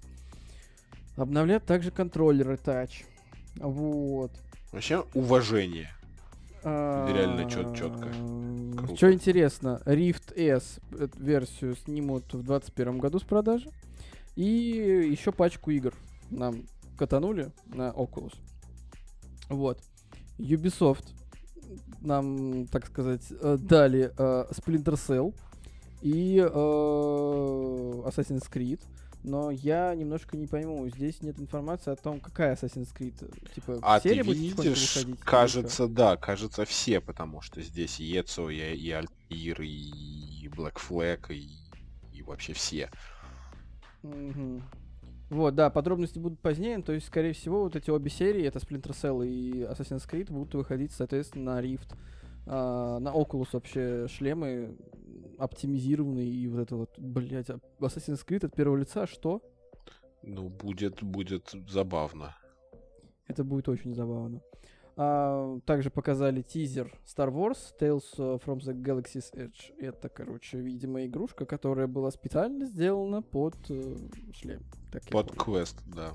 Обновляют 1.17 1.65
также 1.65 1.91
контроллеры 1.91 2.55
Touch. 2.55 3.03
Вот. 3.57 4.31
Вообще 4.71 5.05
уважение. 5.13 5.89
Реально 6.63 7.49
чёт- 7.49 7.77
чётко. 7.77 8.09
Круто. 8.77 8.95
Что 8.97 9.13
интересно, 9.13 9.81
Rift 9.85 10.33
S 10.35 10.79
эту 10.99 11.23
версию 11.23 11.75
снимут 11.75 12.25
в 12.33 12.41
2021 12.43 12.97
году 12.97 13.19
с 13.19 13.23
продажи. 13.23 13.69
И 14.35 14.43
еще 14.43 15.31
пачку 15.31 15.71
игр 15.71 15.93
нам 16.31 16.63
катанули 16.97 17.51
на 17.67 17.89
Oculus. 17.91 18.33
Вот. 19.49 19.79
Ubisoft 20.39 21.05
нам, 22.01 22.67
так 22.67 22.87
сказать, 22.87 23.23
э, 23.29 23.57
дали 23.59 24.11
э, 24.17 24.45
Splinter 24.51 24.95
Cell 24.95 25.33
и 26.05 26.37
э, 26.37 26.45
Assassin's 28.05 28.47
Creed. 28.51 28.79
Но 29.23 29.49
я 29.49 29.95
немножко 29.95 30.37
не 30.37 30.45
пойму, 30.45 30.87
здесь 30.87 31.23
нет 31.23 31.39
информации 31.39 31.91
о 31.91 31.95
том, 31.95 32.19
какая 32.19 32.53
Assassin's 32.53 32.95
Creed. 32.95 33.15
Типа, 33.55 33.79
А 33.81 33.99
ты 33.99 34.09
серия 34.09 34.23
потихоньку 34.23 34.61
видишь, 34.61 34.97
выходить 34.97 35.19
кажется, 35.21 35.87
да, 35.87 36.15
кажется 36.15 36.63
все, 36.65 37.01
потому 37.01 37.41
что 37.41 37.59
здесь 37.61 37.99
и 37.99 38.19
Эцо, 38.19 38.51
и, 38.51 38.57
и 38.57 38.91
Альтир, 38.91 39.59
и 39.63 40.47
Black 40.55 40.75
Flag, 40.75 41.33
и, 41.33 41.49
и 42.13 42.21
вообще 42.21 42.53
все. 42.53 42.91
Мгм. 44.03 44.61
Вот, 45.31 45.55
да, 45.55 45.71
подробности 45.71 46.19
будут 46.19 46.39
позднее, 46.39 46.83
то 46.83 46.93
есть, 46.93 47.07
скорее 47.07 47.33
всего, 47.33 47.63
вот 47.63 47.75
эти 47.75 47.89
обе 47.89 48.11
серии, 48.11 48.45
это 48.45 48.59
Splinter 48.59 48.91
Cell 48.91 49.27
и 49.27 49.63
Assassin's 49.63 50.07
Creed, 50.07 50.31
будут 50.31 50.53
выходить, 50.53 50.91
соответственно, 50.91 51.55
на 51.55 51.63
Rift, 51.63 51.95
а, 52.45 52.99
на 52.99 53.09
Oculus 53.09 53.47
вообще 53.53 54.07
шлемы 54.07 54.77
оптимизированные, 55.37 56.27
и 56.27 56.47
вот 56.47 56.59
это 56.61 56.75
вот, 56.75 56.97
блядь, 56.97 57.49
а 57.49 57.59
Assassin's 57.79 58.25
Creed 58.25 58.45
от 58.45 58.55
первого 58.55 58.77
лица, 58.77 59.07
что? 59.07 59.41
Ну, 60.21 60.49
будет, 60.49 61.03
будет 61.03 61.53
забавно. 61.69 62.35
Это 63.27 63.43
будет 63.43 63.69
очень 63.69 63.93
забавно. 63.93 64.41
А, 64.97 65.59
также 65.65 65.89
показали 65.89 66.41
тизер 66.41 66.93
Star 67.05 67.29
Wars 67.29 67.57
Tales 67.79 68.05
from 68.17 68.59
the 68.59 68.73
Galaxy's 68.73 69.33
Edge. 69.33 69.73
Это, 69.77 70.07
короче, 70.09 70.59
видимо, 70.59 71.05
игрушка, 71.05 71.45
которая 71.45 71.87
была 71.87 72.11
специально 72.11 72.65
сделана 72.65 73.21
под 73.21 73.55
э, 73.69 73.97
шлем. 74.33 74.61
Под 75.11 75.31
квест, 75.31 75.77
да. 75.85 76.13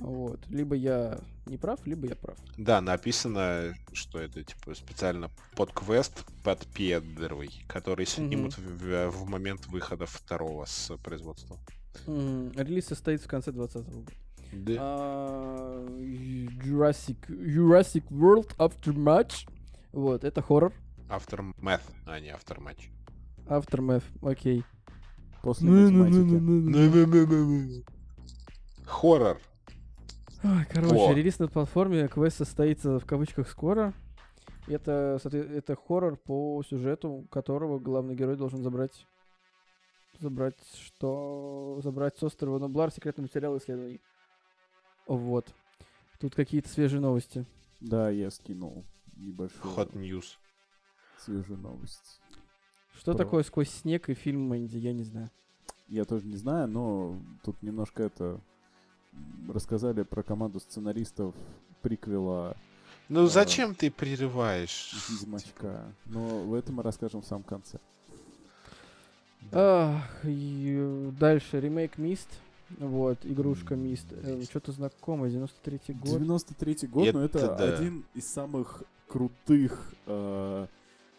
Вот. 0.00 0.40
Либо 0.48 0.74
я 0.74 1.18
не 1.46 1.56
прав, 1.56 1.78
либо 1.86 2.06
я 2.08 2.16
прав. 2.16 2.36
Да, 2.56 2.80
написано, 2.80 3.74
что 3.92 4.18
это 4.18 4.42
типа 4.42 4.74
специально 4.74 5.30
под 5.56 5.72
квест 5.72 6.24
под 6.44 6.66
первый, 6.74 7.50
который 7.68 8.06
снимут 8.06 8.56
в, 8.56 8.78
в- 8.78 9.10
в 9.10 9.28
момент 9.28 9.66
выхода 9.66 10.06
второго 10.06 10.64
с 10.64 10.96
производства. 10.98 11.58
М, 12.06 12.52
Релиз 12.52 12.86
состоится 12.86 13.26
в 13.26 13.30
конце 13.30 13.52
2020 13.52 13.94
года. 13.94 14.12
Да. 14.52 14.72
А, 14.78 15.86
Jurassic, 15.98 17.16
Jurassic 17.28 18.04
World 18.10 18.56
Aftermatch. 18.56 19.48
Вот, 19.92 20.24
это 20.24 20.40
хоррор. 20.42 20.72
Aftermath, 21.08 21.82
а 22.06 22.18
не 22.20 22.28
Aftermatch. 22.30 22.88
Aftermath, 23.46 24.04
окей. 24.22 24.64
После 25.42 25.68
математики. 25.70 27.82
Хоррор. 28.86 29.38
Ой, 30.42 30.64
короче, 30.70 30.94
Во. 30.94 31.12
релиз 31.12 31.38
на 31.38 31.48
платформе, 31.48 32.08
квест 32.08 32.38
состоится 32.38 32.98
в 32.98 33.04
кавычках 33.06 33.48
скоро. 33.48 33.92
Это, 34.66 35.18
это 35.24 35.76
хоррор 35.76 36.16
по 36.16 36.62
сюжету, 36.68 37.26
которого 37.30 37.78
главный 37.78 38.14
герой 38.14 38.36
должен 38.36 38.62
забрать. 38.62 39.06
Забрать 40.18 40.56
что? 40.74 41.80
Забрать 41.82 42.16
с 42.18 42.22
острова 42.22 42.58
Нублар 42.58 42.90
секретный 42.92 43.22
материал 43.22 43.56
исследований. 43.58 44.00
Вот. 45.06 45.46
Тут 46.20 46.34
какие-то 46.34 46.68
свежие 46.68 47.00
новости. 47.00 47.44
Да, 47.80 48.10
я 48.10 48.30
скинул 48.30 48.84
небольшую 49.16 49.74
Hot 49.74 49.92
News. 49.92 50.36
свежую 51.18 51.58
новость. 51.58 52.20
Что 52.94 53.12
Про- 53.12 53.24
такое 53.24 53.42
сквозь 53.42 53.70
снег 53.70 54.08
и 54.08 54.14
фильм 54.14 54.42
Мэнди, 54.48 54.76
я 54.78 54.92
не 54.92 55.02
знаю. 55.02 55.30
Я 55.88 56.04
тоже 56.04 56.26
не 56.26 56.36
знаю, 56.36 56.68
но 56.68 57.18
тут 57.42 57.62
немножко 57.62 58.02
это 58.04 58.40
рассказали 59.48 60.02
про 60.02 60.22
команду 60.22 60.60
сценаристов 60.60 61.34
приквела 61.82 62.56
Ну 63.08 63.24
А. 63.24 63.26
зачем 63.26 63.74
ты 63.74 63.90
прерываешь? 63.90 64.92
Ведьмачка. 65.10 65.84
Но 66.06 66.20
в 66.44 66.54
этом 66.54 66.76
мы 66.76 66.82
расскажем 66.82 67.22
в 67.22 67.26
самом 67.26 67.42
конце. 67.44 67.78
Ах, 69.52 70.04
и, 70.24 70.76
э, 70.78 71.10
дальше 71.18 71.60
ремейк 71.60 71.98
Мист. 71.98 72.28
Вот, 72.78 73.18
игрушка 73.24 73.74
Мист. 73.74 74.12
Myst. 74.12 74.44
Что-то 74.44 74.70
знакомое, 74.72 75.30
93-й 75.30 75.94
год. 75.94 76.20
93-й 76.20 76.86
год, 76.86 77.12
но 77.12 77.24
это 77.24 77.38
Это 77.38 77.56
да. 77.56 77.74
один 77.74 78.04
из 78.14 78.30
самых 78.32 78.84
крутых 79.08 79.92
э, 80.06 80.66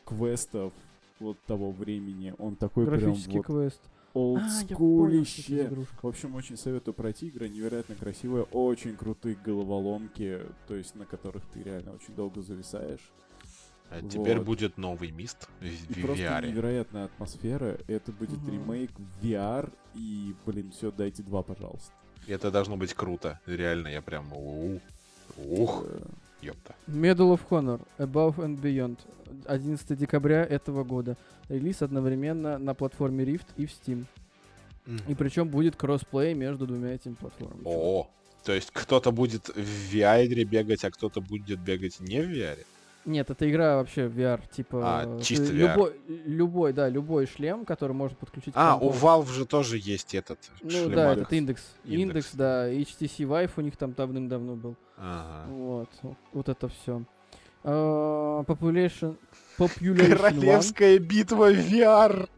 квестов 0.06 0.72
вот 1.20 1.38
того 1.46 1.72
времени. 1.72 2.34
Он 2.38 2.56
такой 2.56 2.86
прям 2.86 3.00
Графический 3.00 3.38
вот 3.38 3.46
квест. 3.46 3.82
А, 4.14 4.18
олдскулище. 4.20 5.66
игрушка. 5.68 5.96
В 6.02 6.08
общем, 6.08 6.36
очень 6.36 6.58
советую 6.58 6.94
пройти. 6.94 7.30
Игра 7.30 7.48
невероятно 7.48 7.96
красивая, 7.96 8.44
очень 8.44 8.96
крутые 8.96 9.36
головоломки, 9.36 10.42
то 10.68 10.76
есть 10.76 10.96
на 10.96 11.06
которых 11.06 11.44
ты 11.54 11.64
реально 11.64 11.94
очень 11.94 12.14
долго 12.16 12.42
зависаешь. 12.42 13.12
А 13.90 14.02
теперь 14.02 14.38
Вот. 14.38 14.46
будет 14.46 14.78
новый 14.78 15.12
мист 15.12 15.50
в, 15.60 15.66
в 15.66 15.98
И 15.98 16.02
просто 16.02 16.24
VR. 16.24 16.48
невероятная 16.48 17.06
атмосфера. 17.06 17.78
Это 17.88 18.12
будет 18.14 18.42
Мгм. 18.42 18.52
ремейк 18.52 18.92
в 18.98 19.26
VR. 19.26 19.72
И, 19.96 20.34
блин, 20.46 20.72
все, 20.72 20.92
дайте 20.92 21.24
два, 21.24 21.44
пожалуйста. 21.44 21.92
Это 22.28 22.52
должно 22.52 22.78
быть 22.78 22.94
круто. 22.94 23.40
Реально, 23.46 23.90
я 23.90 24.02
прям... 24.02 24.32
Ух, 25.38 25.84
ёпта. 26.42 26.76
Medal 26.88 27.34
of 27.34 27.42
Honor 27.50 27.82
Above 27.98 28.38
and 28.38 28.60
Beyond 28.60 29.00
11 29.48 29.98
декабря 29.98 30.44
этого 30.44 30.84
года. 30.84 31.18
Релиз 31.50 31.82
одновременно 31.82 32.58
на 32.58 32.74
платформе 32.74 33.24
Rift 33.24 33.48
и 33.58 33.66
в 33.66 33.72
Steam. 33.72 34.06
И 35.08 35.16
причем 35.16 35.48
будет 35.48 35.76
кроссплей 35.76 36.34
между 36.34 36.66
двумя 36.66 36.96
этими 36.96 37.14
платформами. 37.14 37.62
О, 37.66 38.10
то 38.44 38.52
есть 38.52 38.72
кто-то 38.74 39.12
будет 39.12 39.48
в 39.50 39.94
VR 39.94 40.44
бегать, 40.44 40.84
а 40.84 40.92
кто-то 40.92 41.22
будет 41.22 41.60
бегать 41.60 42.00
не 42.00 42.22
в 42.22 42.30
VR? 42.30 42.58
Нет, 43.06 43.30
это 43.32 43.50
игра 43.50 43.78
вообще 43.78 44.06
VR, 44.08 44.42
типа... 44.52 44.82
А, 44.84 45.18
э, 45.18 45.22
чисто 45.22 45.46
VR. 45.46 45.54
Любой, 45.54 45.96
любой, 46.08 46.74
да, 46.74 46.88
любой 46.88 47.26
шлем, 47.26 47.66
который 47.66 47.94
можно 47.94 48.16
подключить 48.16 48.54
к 48.54 48.58
А, 48.58 48.78
у. 48.78 48.92
Valve 48.92 49.32
же 49.32 49.46
тоже 49.46 49.78
есть 49.80 50.14
этот 50.14 50.38
Ну 50.62 50.70
шлемак. 50.70 50.96
да, 50.96 51.14
этот 51.14 51.34
индекс. 51.34 51.64
Индекс. 51.84 52.02
Индекс, 52.02 52.30
да. 52.34 52.72
HTC 52.72 53.18
Vive 53.28 53.52
у 53.58 53.62
них 53.62 53.76
там 53.78 53.94
давным-давно 53.94 54.56
был. 54.56 54.76
Ага. 54.98 55.50
Вот. 55.52 55.90
Вот 56.34 56.50
это 56.50 56.68
все. 56.68 57.04
Population... 57.64 59.18
Population 59.58 59.96
One. 59.98 60.16
Королевская 60.18 61.00
битва 61.00 61.52
VR. 61.54 62.30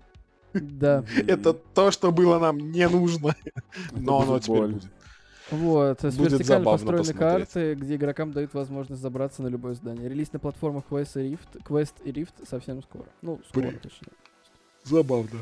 Да. 0.54 1.04
Это 1.28 1.54
то, 1.54 1.92
что 1.92 2.12
было 2.12 2.40
нам 2.40 2.58
не 2.58 2.88
нужно. 2.88 3.36
Но 3.92 4.22
оно 4.22 4.40
теперь 4.40 4.68
будет. 4.68 4.92
Вот, 5.54 6.02
с 6.04 6.16
Будет 6.16 6.32
вертикально 6.34 6.66
посмотреть. 6.66 7.12
карты, 7.16 7.76
где 7.76 7.96
игрокам 7.96 8.32
дают 8.32 8.54
возможность 8.54 9.02
забраться 9.02 9.44
на 9.44 9.48
любое 9.48 9.76
здание. 9.76 10.10
Релиз 10.10 10.34
на 10.34 10.40
платформах 10.40 10.84
Quest 10.90 11.22
и 11.24 11.34
Rift, 11.34 11.64
Quest 11.64 11.94
и 12.04 12.12
Rift 12.12 12.48
совсем 12.50 12.82
скоро. 12.82 13.06
Ну, 13.22 13.40
скоро, 13.50 13.68
Блин. 13.68 13.80
точнее. 13.80 14.12
Забавно. 14.84 15.40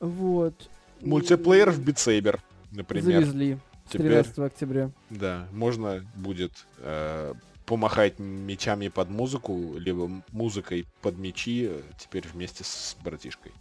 Вот. 0.00 0.68
Мультиплеер 1.00 1.70
в 1.70 1.80
Saber, 1.80 2.38
например. 2.72 3.04
Завезли 3.22 3.58
Теперь- 3.88 4.08
13 4.08 4.38
октября. 4.46 4.90
Да, 5.10 5.48
можно 5.52 6.04
будет 6.14 6.52
э, 6.78 7.32
помахать 7.64 8.18
мечами 8.18 8.88
под 8.88 9.08
музыку, 9.08 9.74
либо 9.78 10.10
музыкой 10.32 10.86
под 11.00 11.16
мечи, 11.18 11.68
э, 11.70 11.80
теперь 11.98 12.26
вместе 12.32 12.64
с 12.64 12.96
братишкой. 13.02 13.52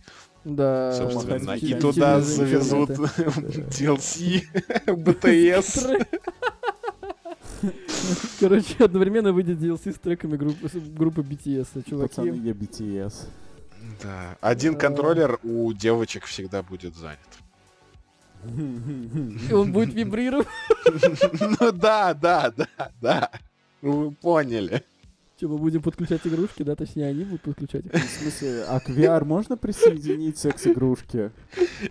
Да. 0.56 0.94
Собственно, 0.94 1.52
и 1.52 1.74
туда 1.74 2.22
завезут. 2.22 2.92
DLC, 2.92 4.44
BTS. 4.86 6.08
Короче, 8.40 8.84
одновременно 8.84 9.32
выйдет 9.32 9.60
DLC 9.60 9.94
с 9.94 10.00
треками 10.00 10.38
группы, 10.38 11.22
BTS, 11.22 11.68
а, 11.76 11.90
чуваки. 11.90 12.10
Пацаны, 12.10 12.36
я 12.36 12.54
BTS. 12.54 13.14
Да, 14.02 14.38
один 14.42 14.76
контроллер 14.76 15.40
у 15.44 15.72
девочек 15.74 16.26
всегда 16.26 16.62
будет 16.62 16.96
занят. 16.96 17.20
И 19.50 19.54
он 19.54 19.72
будет 19.72 19.94
вибрировать. 19.94 20.48
Ну 21.60 21.72
да, 21.72 22.14
да, 22.14 22.54
да, 22.56 22.92
да. 23.02 23.32
Вы 23.82 24.12
поняли. 24.12 24.84
Че, 25.40 25.48
мы 25.48 25.58
будем 25.60 25.82
подключать 25.84 26.26
игрушки, 26.26 26.64
да? 26.64 26.76
Точнее, 26.76 27.06
они 27.08 27.24
будут 27.24 27.42
подключать. 27.44 27.86
В 27.86 28.10
смысле, 28.22 28.64
а 28.68 28.80
к 28.80 28.90
VR 28.90 29.24
можно 29.24 29.56
присоединить 29.56 30.38
секс-игрушки? 30.40 31.32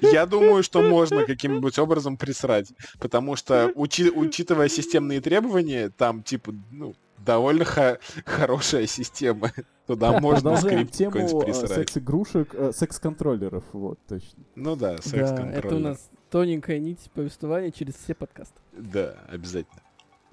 Я 0.00 0.26
думаю, 0.26 0.62
что 0.64 0.82
можно 0.82 1.24
каким-нибудь 1.24 1.78
образом 1.78 2.16
присрать. 2.16 2.72
Потому 2.98 3.36
что, 3.36 3.70
учи- 3.76 4.10
учитывая 4.10 4.68
системные 4.68 5.20
требования, 5.20 5.90
там, 5.90 6.24
типа, 6.24 6.52
ну, 6.72 6.94
довольно 7.24 7.64
ха- 7.64 7.98
хорошая 8.24 8.86
система. 8.88 9.52
Туда 9.86 10.18
можно 10.20 10.56
скрипт 10.56 10.92
тему 10.92 11.12
какой-нибудь 11.12 11.42
э, 11.42 11.46
присрать. 11.46 11.70
секс-игрушек, 11.70 12.48
э, 12.52 12.72
секс-контроллеров, 12.74 13.62
вот, 13.72 14.00
точно. 14.08 14.42
Ну 14.56 14.74
да, 14.74 14.96
Да, 14.96 15.02
секс-контроллер. 15.02 15.66
это 15.66 15.76
у 15.76 15.78
нас 15.78 16.10
тоненькая 16.30 16.80
нить 16.80 17.08
повествования 17.14 17.70
через 17.70 17.94
все 17.94 18.14
подкасты. 18.16 18.58
Да, 18.76 19.14
обязательно. 19.28 19.80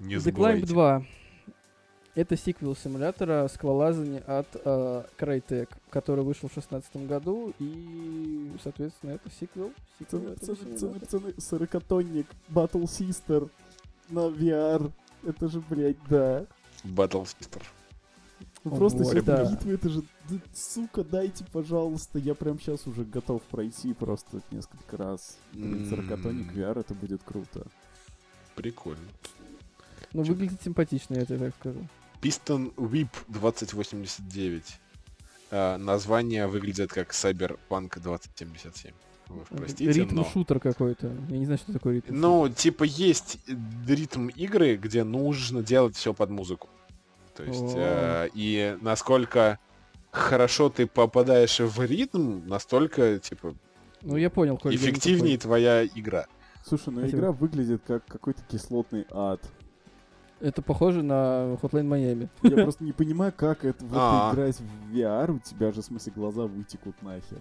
Не 0.00 0.16
The 0.16 0.18
Climb 0.18 0.22
забывайте. 0.22 0.66
2. 0.66 1.04
Это 2.14 2.36
сиквел 2.36 2.76
симулятора 2.76 3.48
скалолазания 3.48 4.20
от 4.20 4.46
э, 4.54 5.04
Crytek, 5.18 5.68
который 5.90 6.24
вышел 6.24 6.48
в 6.48 6.54
2016 6.54 7.08
году, 7.08 7.52
и, 7.58 8.52
соответственно, 8.62 9.12
это 9.12 9.30
сиквел. 9.30 9.72
сиквел 9.98 10.34
Пацаны, 10.34 11.00
пацаны, 11.00 11.34
сорокатонник, 11.38 12.26
Battle 12.48 12.84
Sister 12.84 13.50
на 14.10 14.28
VR. 14.28 14.92
Это 15.24 15.48
же, 15.48 15.60
блядь, 15.68 15.96
да. 16.08 16.46
Battle 16.84 17.24
Sister. 17.24 17.62
Ну 18.62 18.74
О, 18.74 18.76
Просто 18.76 19.02
вот, 19.02 19.12
сейчас 19.12 19.24
да. 19.24 19.50
битвы, 19.50 19.72
это 19.74 19.88
же, 19.88 20.02
да, 20.30 20.36
сука, 20.54 21.02
дайте, 21.02 21.44
пожалуйста. 21.52 22.20
Я 22.20 22.34
прям 22.36 22.60
сейчас 22.60 22.86
уже 22.86 23.04
готов 23.04 23.42
пройти 23.42 23.92
просто 23.92 24.40
несколько 24.52 24.96
раз. 24.96 25.36
Блин, 25.52 25.82
М. 25.82 25.90
сорокатонник 25.90 26.52
VR, 26.52 26.78
это 26.78 26.94
будет 26.94 27.22
круто. 27.24 27.66
Прикольно. 28.54 29.02
Ну, 30.12 30.22
выглядит 30.22 30.62
симпатично, 30.62 31.14
я 31.16 31.24
тебе 31.26 31.38
так 31.38 31.54
скажу. 31.58 31.80
Piston 32.24 32.74
Whip 32.76 33.08
2089. 33.28 34.80
А, 35.50 35.76
название 35.76 36.46
выглядит 36.46 36.90
как 36.90 37.10
Cyberpunk 37.10 38.00
2077. 38.00 38.92
Вы 39.28 39.42
уж 39.42 39.48
простите, 39.48 39.84
но... 39.84 40.22
Ритм-шутер 40.22 40.58
какой-то. 40.58 41.12
Я 41.28 41.38
не 41.38 41.44
знаю, 41.44 41.58
что 41.58 41.72
такое 41.74 41.96
ритм. 41.96 42.18
Ну, 42.18 42.48
типа, 42.48 42.84
есть 42.84 43.38
э, 43.46 43.52
ритм 43.86 44.28
игры, 44.28 44.76
где 44.76 45.04
нужно 45.04 45.62
делать 45.62 45.96
все 45.96 46.14
под 46.14 46.30
музыку. 46.30 46.68
То 47.36 47.42
есть, 47.42 47.74
э, 47.76 48.30
и 48.32 48.78
насколько 48.80 49.58
хорошо 50.10 50.70
ты 50.70 50.86
попадаешь 50.86 51.60
в 51.60 51.84
ритм, 51.84 52.46
настолько, 52.46 53.18
типа, 53.18 53.54
Ну, 54.00 54.16
я 54.16 54.30
понял, 54.30 54.58
эффективнее 54.64 55.36
твоя 55.36 55.84
игра. 55.84 56.26
Слушай, 56.66 56.90
ну 56.90 57.00
Спасибо. 57.00 57.18
игра 57.18 57.32
выглядит 57.32 57.82
как 57.86 58.06
какой-то 58.06 58.42
кислотный 58.48 59.06
ад. 59.10 59.42
Это 60.44 60.60
похоже 60.60 61.02
на 61.02 61.56
Hotline 61.62 61.88
Miami. 61.88 62.28
Я 62.42 62.64
просто 62.64 62.84
не 62.84 62.92
понимаю, 62.92 63.32
как 63.34 63.64
это 63.64 63.82
А. 63.92 64.30
играть 64.30 64.60
в 64.60 64.94
VR. 64.94 65.36
У 65.36 65.38
тебя 65.38 65.72
же, 65.72 65.80
в 65.80 65.84
смысле, 65.86 66.12
глаза 66.14 66.42
вытекут 66.42 67.00
нахер. 67.00 67.40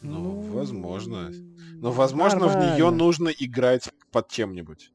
Ну, 0.00 0.40
возможно. 0.40 1.30
Но, 1.74 1.92
возможно, 1.92 2.48
в 2.48 2.56
нее 2.56 2.88
нужно 2.90 3.28
играть 3.28 3.90
под 4.10 4.28
чем-нибудь. 4.28 4.90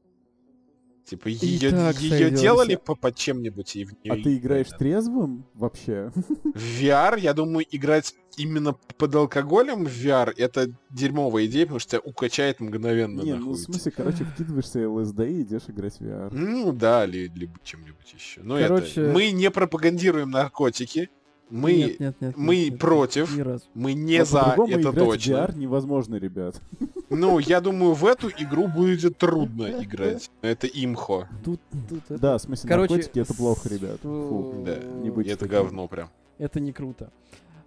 Типа, 1.06 1.28
ее, 1.28 1.70
ее 2.00 2.30
делали 2.32 2.74
по, 2.74 2.96
под 2.96 3.14
чем-нибудь, 3.14 3.76
и 3.76 3.84
в 3.84 3.92
неё 4.02 4.14
А 4.14 4.16
ты 4.16 4.36
играешь 4.36 4.66
трезвым 4.76 5.46
вообще? 5.54 6.10
В 6.16 6.82
VR, 6.82 7.20
я 7.20 7.32
думаю, 7.32 7.64
играть 7.70 8.12
именно 8.36 8.72
под 8.72 9.14
алкоголем 9.14 9.84
в 9.84 9.88
VR 9.88 10.34
это 10.36 10.68
дерьмовая 10.90 11.46
идея, 11.46 11.66
потому 11.66 11.78
что 11.78 11.90
тебя 11.98 12.00
укачает 12.00 12.58
мгновенно. 12.58 13.20
Не, 13.20 13.34
ну 13.34 13.38
нахуй. 13.38 13.54
в 13.54 13.58
смысле, 13.58 13.92
короче, 13.92 14.24
вкидываешься 14.24 14.88
ЛСД 14.90 15.20
и 15.20 15.42
идешь 15.42 15.62
играть 15.68 15.94
в 15.98 16.00
VR. 16.00 16.30
Ну 16.32 16.72
да, 16.72 17.06
ли- 17.06 17.30
либо 17.32 17.54
чем-нибудь 17.62 18.12
еще. 18.12 18.42
Ну 18.42 18.58
Короче- 18.58 19.02
это. 19.02 19.12
Мы 19.12 19.30
не 19.30 19.48
пропагандируем 19.52 20.30
наркотики. 20.30 21.08
Мы, 21.48 21.74
Нет, 21.74 22.00
нет, 22.00 22.16
нет, 22.20 22.36
мы 22.36 22.64
нет, 22.64 22.78
против. 22.78 23.30
Мы 23.74 23.92
не 23.92 24.18
Но 24.18 24.24
за 24.24 24.42
по-другому 24.42 24.78
это 24.78 24.92
точно. 24.92 25.32
VR 25.32 25.56
невозможно, 25.56 26.16
ребят. 26.16 26.60
Ну, 27.08 27.38
я 27.38 27.60
думаю, 27.60 27.94
в 27.94 28.04
эту 28.04 28.28
игру 28.30 28.66
будет 28.66 29.16
трудно 29.16 29.82
играть. 29.82 30.28
Это 30.42 30.66
имхо. 30.66 31.28
Тут, 31.44 31.60
тут 31.88 32.02
это... 32.08 32.18
Да, 32.18 32.38
в 32.38 32.42
смысле, 32.42 32.68
Короче, 32.68 32.94
наркотики 32.94 33.18
это 33.20 33.34
плохо, 33.34 33.68
ребят. 33.68 34.00
Фу. 34.00 34.62
Да, 34.66 34.76
не 35.02 35.10
будьте 35.10 35.30
это 35.30 35.44
такими. 35.44 35.58
говно 35.60 35.86
прям. 35.86 36.10
Это 36.38 36.58
не 36.58 36.72
круто. 36.72 37.10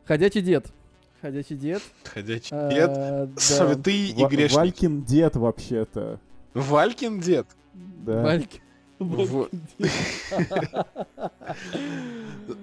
Ходячий 0.05 0.41
дед. 0.41 0.65
Ходячий 1.21 1.55
дед. 1.55 1.81
Ходячий 2.03 2.49
а, 2.51 2.69
дед. 2.69 2.93
да. 3.33 3.39
Святые 3.39 4.09
и 4.09 4.25
грешники. 4.25 4.57
Валькин 4.57 5.03
дед 5.03 5.35
вообще-то. 5.37 6.19
Валькин 6.53 7.21
дед. 7.21 7.47
Да. 7.73 8.23
Вальки. 8.23 8.61
Вот. 8.99 9.51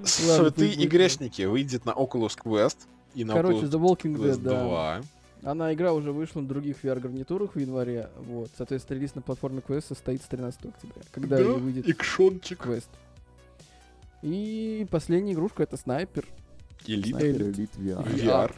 Святые 0.04 0.74
и 0.74 0.86
грешники 0.86 1.42
выйдет 1.42 1.84
на 1.86 1.90
Oculus 1.90 2.36
Quest 2.42 2.76
и 3.14 3.24
на 3.24 3.34
Короче, 3.34 3.66
The 3.66 3.80
Walking 3.80 4.16
Dead, 4.16 4.36
да. 4.36 4.64
2. 4.64 5.00
Она 5.42 5.72
игра 5.72 5.92
уже 5.92 6.12
вышла 6.12 6.40
на 6.40 6.48
других 6.48 6.84
VR-гарнитурах 6.84 7.54
в 7.54 7.58
январе. 7.58 8.10
Вот. 8.16 8.50
Соответственно, 8.56 8.98
релиз 8.98 9.14
на 9.14 9.22
платформе 9.22 9.62
Quest 9.66 9.86
состоится 9.88 10.28
13 10.28 10.66
октября, 10.66 11.02
когда 11.12 11.40
и 11.40 11.44
выйдет 11.44 11.88
Икшончик. 11.88 12.66
Quest. 12.66 12.88
И 14.22 14.86
последняя 14.90 15.32
игрушка 15.32 15.62
это 15.62 15.76
снайпер. 15.76 16.26
Элит. 16.86 17.20
Элит. 17.20 17.58
Элит 17.58 17.70
VR. 17.76 18.04
VR. 18.14 18.52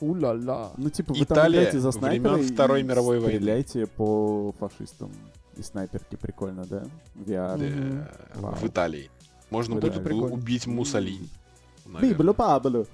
У-ла-ла. 0.00 0.72
Ну, 0.76 0.90
типа, 0.90 1.14
вы 1.14 1.24
там 1.24 1.38
Италия, 1.38 1.60
играете 1.60 1.80
за 1.80 1.92
снайпера 1.92 2.34
времен 2.34 2.46
и 2.46 2.52
Второй 2.52 2.82
мировой 2.82 3.20
войны. 3.20 3.38
стреляйте 3.38 3.86
по 3.86 4.52
фашистам. 4.58 5.10
И 5.56 5.62
снайперки 5.62 6.16
прикольно, 6.16 6.64
да? 6.64 6.84
VR. 7.14 7.58
Да, 8.34 8.40
Вау. 8.40 8.54
В 8.54 8.64
Италии. 8.66 9.10
Можно 9.50 9.76
будет 9.76 9.96
убить 10.06 10.66
Муссолини. 10.66 11.28
Библю 12.00 12.34
Паблю. 12.34 12.86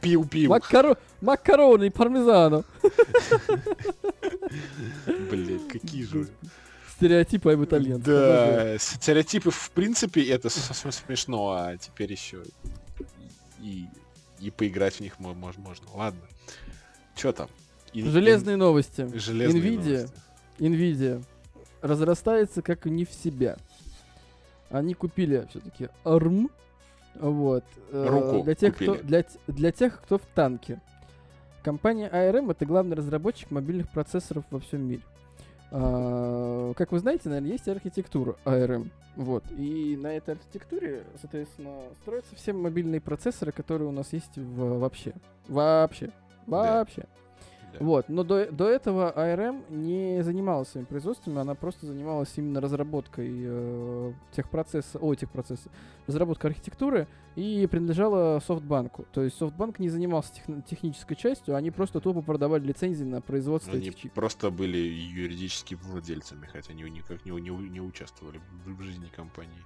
Пиу-пиу. 0.00 0.48
Макаро... 0.48 0.96
Макароны 1.20 1.90
пармезано. 1.90 2.62
Блять, 5.30 5.68
какие 5.68 6.04
же... 6.04 6.28
Стереотипы 6.96 7.52
об 7.52 7.64
итальянцах. 7.64 8.04
Да, 8.06 8.78
стереотипы 8.78 9.50
в 9.50 9.70
принципе 9.70 10.28
это 10.30 10.50
совсем 10.50 10.90
смешно, 10.90 11.50
а 11.52 11.76
теперь 11.76 12.10
еще 12.10 12.42
и, 13.60 13.86
и 14.40 14.50
поиграть 14.50 14.94
в 14.96 15.00
них 15.00 15.18
мо- 15.20 15.30
мож- 15.32 15.58
можно. 15.58 15.86
Ладно. 15.94 16.20
Че 17.14 17.32
там? 17.32 17.48
Ин- 17.92 18.10
Железные 18.10 18.56
новости. 18.56 19.02
ин- 19.02 19.16
железные 19.18 19.62
Nvidia. 19.62 19.96
новости. 19.98 20.16
Nvidia 20.58 21.22
разрастается 21.80 22.62
как 22.62 22.86
не 22.86 23.04
в 23.04 23.12
себя. 23.12 23.56
Они 24.70 24.94
купили 24.94 25.46
все-таки 25.50 25.88
ARM. 26.04 26.50
Вот. 27.14 27.64
э, 27.90 28.06
Руку 28.08 28.42
для 28.44 28.54
тех, 28.54 28.74
кто, 28.76 28.92
купили. 28.92 29.06
для, 29.06 29.22
т- 29.22 29.38
для 29.46 29.72
тех, 29.72 30.00
кто 30.02 30.18
в 30.18 30.22
танке. 30.34 30.80
Компания 31.62 32.08
ARM 32.12 32.50
это 32.50 32.66
главный 32.66 32.96
разработчик 32.96 33.50
мобильных 33.50 33.90
процессоров 33.90 34.44
во 34.50 34.60
всем 34.60 34.82
мире. 34.82 35.02
А, 35.70 36.72
как 36.74 36.92
вы 36.92 36.98
знаете, 36.98 37.28
наверное, 37.28 37.52
есть 37.52 37.68
архитектура 37.68 38.36
ARM. 38.44 38.90
Вот. 39.16 39.42
И 39.56 39.96
на 40.00 40.08
этой 40.16 40.34
архитектуре, 40.34 41.02
соответственно, 41.20 41.80
строятся 42.02 42.34
все 42.36 42.52
мобильные 42.52 43.00
процессоры, 43.00 43.50
которые 43.52 43.88
у 43.88 43.92
нас 43.92 44.12
есть 44.12 44.36
в, 44.36 44.78
вообще. 44.78 45.12
Вообще. 45.48 46.10
Вообще. 46.46 47.02
Да. 47.02 47.08
Вот, 47.80 48.08
но 48.08 48.24
до, 48.24 48.50
до 48.50 48.68
этого 48.68 49.12
ARM 49.16 49.64
не 49.70 50.22
занималась 50.22 50.68
своим 50.68 50.86
производством, 50.86 51.38
она 51.38 51.54
просто 51.54 51.86
занималась 51.86 52.32
именно 52.36 52.60
разработкой 52.60 53.28
э, 53.30 54.12
техпроцесса, 54.32 54.98
о, 54.98 55.14
техпроцесса, 55.14 55.68
разработкой 56.06 56.50
архитектуры 56.50 57.06
и 57.36 57.68
принадлежала 57.70 58.40
софтбанку. 58.40 59.04
То 59.12 59.22
есть 59.22 59.36
софтбанк 59.36 59.78
не 59.78 59.88
занимался 59.88 60.32
техни- 60.34 60.62
технической 60.62 61.16
частью, 61.16 61.54
они 61.56 61.70
просто 61.70 62.00
тупо 62.00 62.22
продавали 62.22 62.64
лицензии 62.66 63.04
на 63.04 63.20
производство 63.20 63.72
Они 63.72 63.82
этих 63.88 63.96
чипов. 63.96 64.14
просто 64.14 64.50
были 64.50 64.78
юридически 64.78 65.74
владельцами, 65.74 66.46
хотя 66.46 66.72
они 66.72 66.82
никак 66.90 67.24
не, 67.24 67.30
не, 67.32 67.50
не 67.50 67.80
участвовали 67.80 68.40
в 68.66 68.82
жизни 68.82 69.06
компании. 69.14 69.62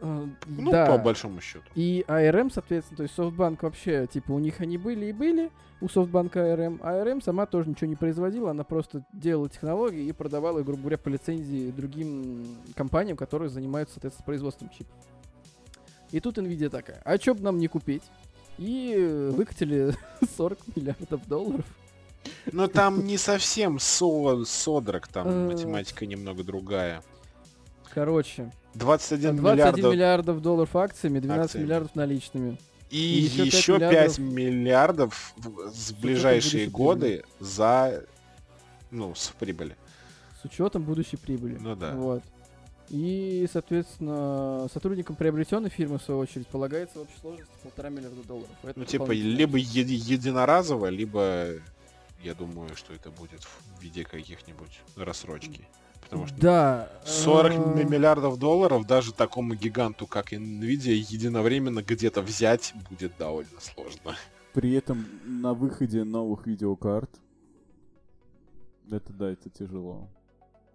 Э, 0.00 0.26
Ну, 0.46 0.70
да. 0.70 0.86
по 0.86 0.98
большому 0.98 1.40
счету. 1.40 1.64
И 1.74 2.04
ARM, 2.08 2.50
соответственно, 2.52 2.96
то 2.98 3.02
есть 3.04 3.14
софтбанк 3.14 3.62
вообще, 3.62 4.06
типа, 4.06 4.32
у 4.32 4.38
них 4.38 4.60
они 4.60 4.78
были 4.78 5.06
и 5.06 5.12
были, 5.12 5.50
у 5.80 5.88
софтбанка 5.88 6.40
ARM. 6.40 6.78
А 6.82 6.92
ARM 7.04 7.22
сама 7.22 7.46
тоже 7.46 7.68
ничего 7.70 7.88
не 7.88 7.96
производила, 7.96 8.50
она 8.50 8.64
просто 8.64 9.04
делала 9.12 9.48
технологии 9.48 10.04
и 10.06 10.12
продавала 10.12 10.62
грубо 10.62 10.80
говоря, 10.82 10.98
по 10.98 11.08
лицензии 11.08 11.70
другим 11.70 12.44
компаниям, 12.76 13.16
которые 13.16 13.48
занимаются, 13.50 13.94
соответственно, 13.94 14.26
производством 14.26 14.68
чипов. 14.70 14.94
И 16.10 16.20
тут 16.20 16.38
Nvidia 16.38 16.68
такая, 16.70 17.00
а 17.04 17.18
чё 17.18 17.34
бы 17.34 17.42
нам 17.42 17.58
не 17.58 17.68
купить? 17.68 18.02
И 18.58 19.30
выкатили 19.34 19.94
40 20.36 20.58
миллиардов 20.76 21.26
долларов. 21.28 21.64
Но 22.52 22.66
там 22.68 23.04
не 23.06 23.16
совсем 23.16 23.78
со, 23.78 24.44
содрак, 24.44 25.08
там 25.08 25.26
Э. 25.28 25.46
математика 25.52 26.04
немного 26.04 26.42
другая. 26.44 27.02
Короче, 27.94 28.50
21 28.74 29.36
21 29.36 29.36
миллиардов 29.36 29.92
миллиардов 29.92 30.42
долларов 30.42 30.76
акциями, 30.76 31.18
12 31.18 31.44
Акциями. 31.46 31.64
миллиардов 31.64 31.94
наличными. 31.94 32.58
и 32.90 33.26
и 33.26 33.28
пять 33.36 33.46
еще 33.46 33.78
5 33.78 34.18
миллиардов 34.18 34.18
миллиардов 34.18 35.34
в- 35.36 36.00
ближайшие 36.00 36.68
годы 36.68 37.24
за 37.38 38.04
ну, 38.90 39.14
с 39.14 39.28
прибыли. 39.38 39.76
С 40.42 40.44
учетом 40.44 40.82
будущей 40.82 41.16
прибыли. 41.16 41.56
Ну 41.60 41.76
да. 41.76 41.94
Вот. 41.94 42.22
И, 42.88 43.46
соответственно, 43.52 44.66
сотрудникам 44.72 45.14
приобретенной 45.14 45.70
фирмы, 45.70 45.98
в 45.98 46.02
свою 46.02 46.18
очередь, 46.18 46.48
полагается 46.48 46.98
в 46.98 47.02
общей 47.02 47.14
сложности 47.20 47.52
полтора 47.62 47.88
миллиарда 47.90 48.22
долларов. 48.26 48.50
Это 48.64 48.78
Ну, 48.80 48.84
типа, 48.84 49.12
либо 49.12 49.58
еди- 49.58 49.94
единоразово, 49.94 50.86
либо 50.86 51.50
я 52.24 52.34
думаю, 52.34 52.74
что 52.74 52.92
это 52.92 53.10
будет 53.10 53.44
в 53.44 53.80
виде 53.80 54.02
каких-нибудь 54.02 54.80
рассрочки. 54.96 55.68
Потому 56.00 56.26
что 56.26 56.40
Да. 56.40 56.88
40 57.04 57.52
э, 57.52 57.56
ми- 57.76 57.84
миллиардов 57.84 58.38
долларов 58.38 58.86
даже 58.86 59.12
такому 59.12 59.54
гиганту, 59.54 60.06
как 60.06 60.32
Nvidia, 60.32 60.92
единовременно 60.92 61.82
где-то 61.82 62.22
взять 62.22 62.74
будет 62.88 63.12
довольно 63.18 63.60
сложно. 63.60 64.16
При 64.52 64.72
этом 64.72 65.06
на 65.24 65.54
выходе 65.54 66.02
новых 66.04 66.46
видеокарт. 66.46 67.10
Это 68.90 69.12
да, 69.12 69.30
это 69.30 69.48
тяжело. 69.50 70.08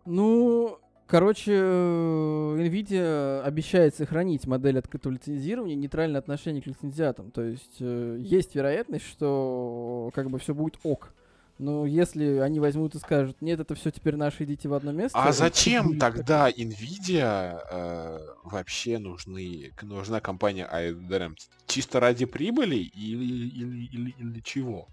Ну, 0.06 0.78
короче, 1.08 1.52
Nvidia 1.52 3.42
обещает 3.42 3.96
сохранить 3.96 4.48
модель 4.48 4.80
открытого 4.80 5.12
лицензирования, 5.14 5.76
нейтральное 5.76 6.20
отношение 6.20 6.62
к 6.62 6.68
лицензиатам. 6.68 7.32
То 7.32 7.42
есть 7.42 7.78
э, 7.82 8.18
есть 8.22 8.56
вероятность, 8.56 9.06
что 9.06 10.12
как 10.14 10.30
бы 10.30 10.40
все 10.40 10.54
будет 10.54 10.80
ок. 10.84 11.14
Но 11.58 11.86
если 11.86 12.40
они 12.40 12.60
возьмут 12.60 12.96
и 12.96 13.00
скажут, 13.00 13.42
нет, 13.42 13.62
это 13.62 13.76
все 13.76 13.90
теперь 13.90 14.18
наши, 14.18 14.44
идите 14.44 14.68
в 14.68 14.74
одно 14.74 14.92
место. 14.92 15.18
А 15.18 15.32
зачем 15.32 15.98
тогда 15.98 16.50
Nvidia 16.50 17.62
э, 17.72 18.20
вообще 18.44 18.98
нужны, 18.98 19.72
нужна 19.82 20.20
компания 20.20 20.70
ARM? 20.72 21.36
Чисто 21.66 22.02
ради 22.02 22.26
прибыли 22.26 22.76
или, 22.76 23.48
или, 23.48 23.86
или, 23.86 24.16
или 24.20 24.40
чего? 24.42 24.90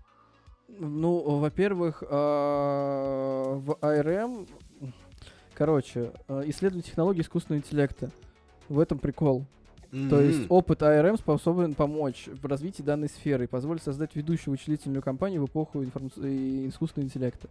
Ну, 0.79 1.39
во-первых, 1.39 2.03
а, 2.09 3.55
в 3.57 3.73
ARM, 3.83 4.49
короче, 5.55 6.13
а, 6.29 6.43
исследуют 6.47 6.87
технологии 6.87 7.21
искусственного 7.21 7.61
интеллекта. 7.61 8.11
В 8.69 8.79
этом 8.79 8.99
прикол. 8.99 9.45
То 10.09 10.21
есть 10.23 10.41
М. 10.41 10.47
опыт 10.49 10.81
ARM 10.81 11.19
способен 11.19 11.75
помочь 11.75 12.27
в 12.33 12.47
развитии 12.47 12.81
данной 12.83 13.11
сферы 13.11 13.45
и 13.45 13.47
позволит 13.47 13.83
создать 13.83 14.17
ведущую 14.17 14.53
вычислительную 14.53 15.03
компанию 15.03 15.43
в 15.43 15.47
эпоху 15.47 15.83
информ- 15.83 16.11
и 16.27 16.69
искусственного 16.71 17.09
интеллекта. 17.09 17.49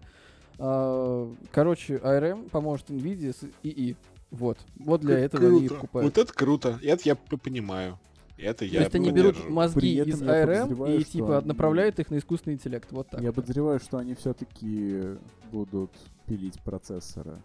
А, 0.58 1.32
Короче, 1.52 1.98
ARM 1.98 2.50
поможет 2.50 2.90
NVIDIA 2.90 3.34
с 3.34 3.44
ИИ. 3.64 3.96
Вот. 4.32 4.58
Вот 4.78 5.02
для 5.02 5.16
К- 5.18 5.20
этого 5.20 5.48
они 5.50 5.60
круто. 5.68 5.76
покупают. 5.76 6.06
Вот 6.18 6.24
это 6.24 6.34
круто. 6.34 6.80
Это 6.82 7.02
я 7.06 7.16
понимаю. 7.16 8.00
Это 8.40 8.60
То 8.60 8.66
я 8.66 8.82
есть 8.82 8.96
они 8.96 9.12
берут 9.12 9.48
мозги 9.48 10.00
из 10.02 10.20
ARM 10.24 10.96
и 11.00 11.04
типа 11.04 11.38
они- 11.40 11.48
направляют 11.48 12.00
их 12.00 12.10
на 12.10 12.18
искусственный 12.18 12.56
интеллект. 12.56 12.92
Вот 12.92 13.08
так. 13.10 13.22
Я 13.22 13.34
подозреваю, 13.34 13.80
что 13.80 13.98
они 14.00 14.16
все-таки 14.16 15.16
будут 15.52 15.92
пилить 16.26 16.60
процессоры 16.64 17.38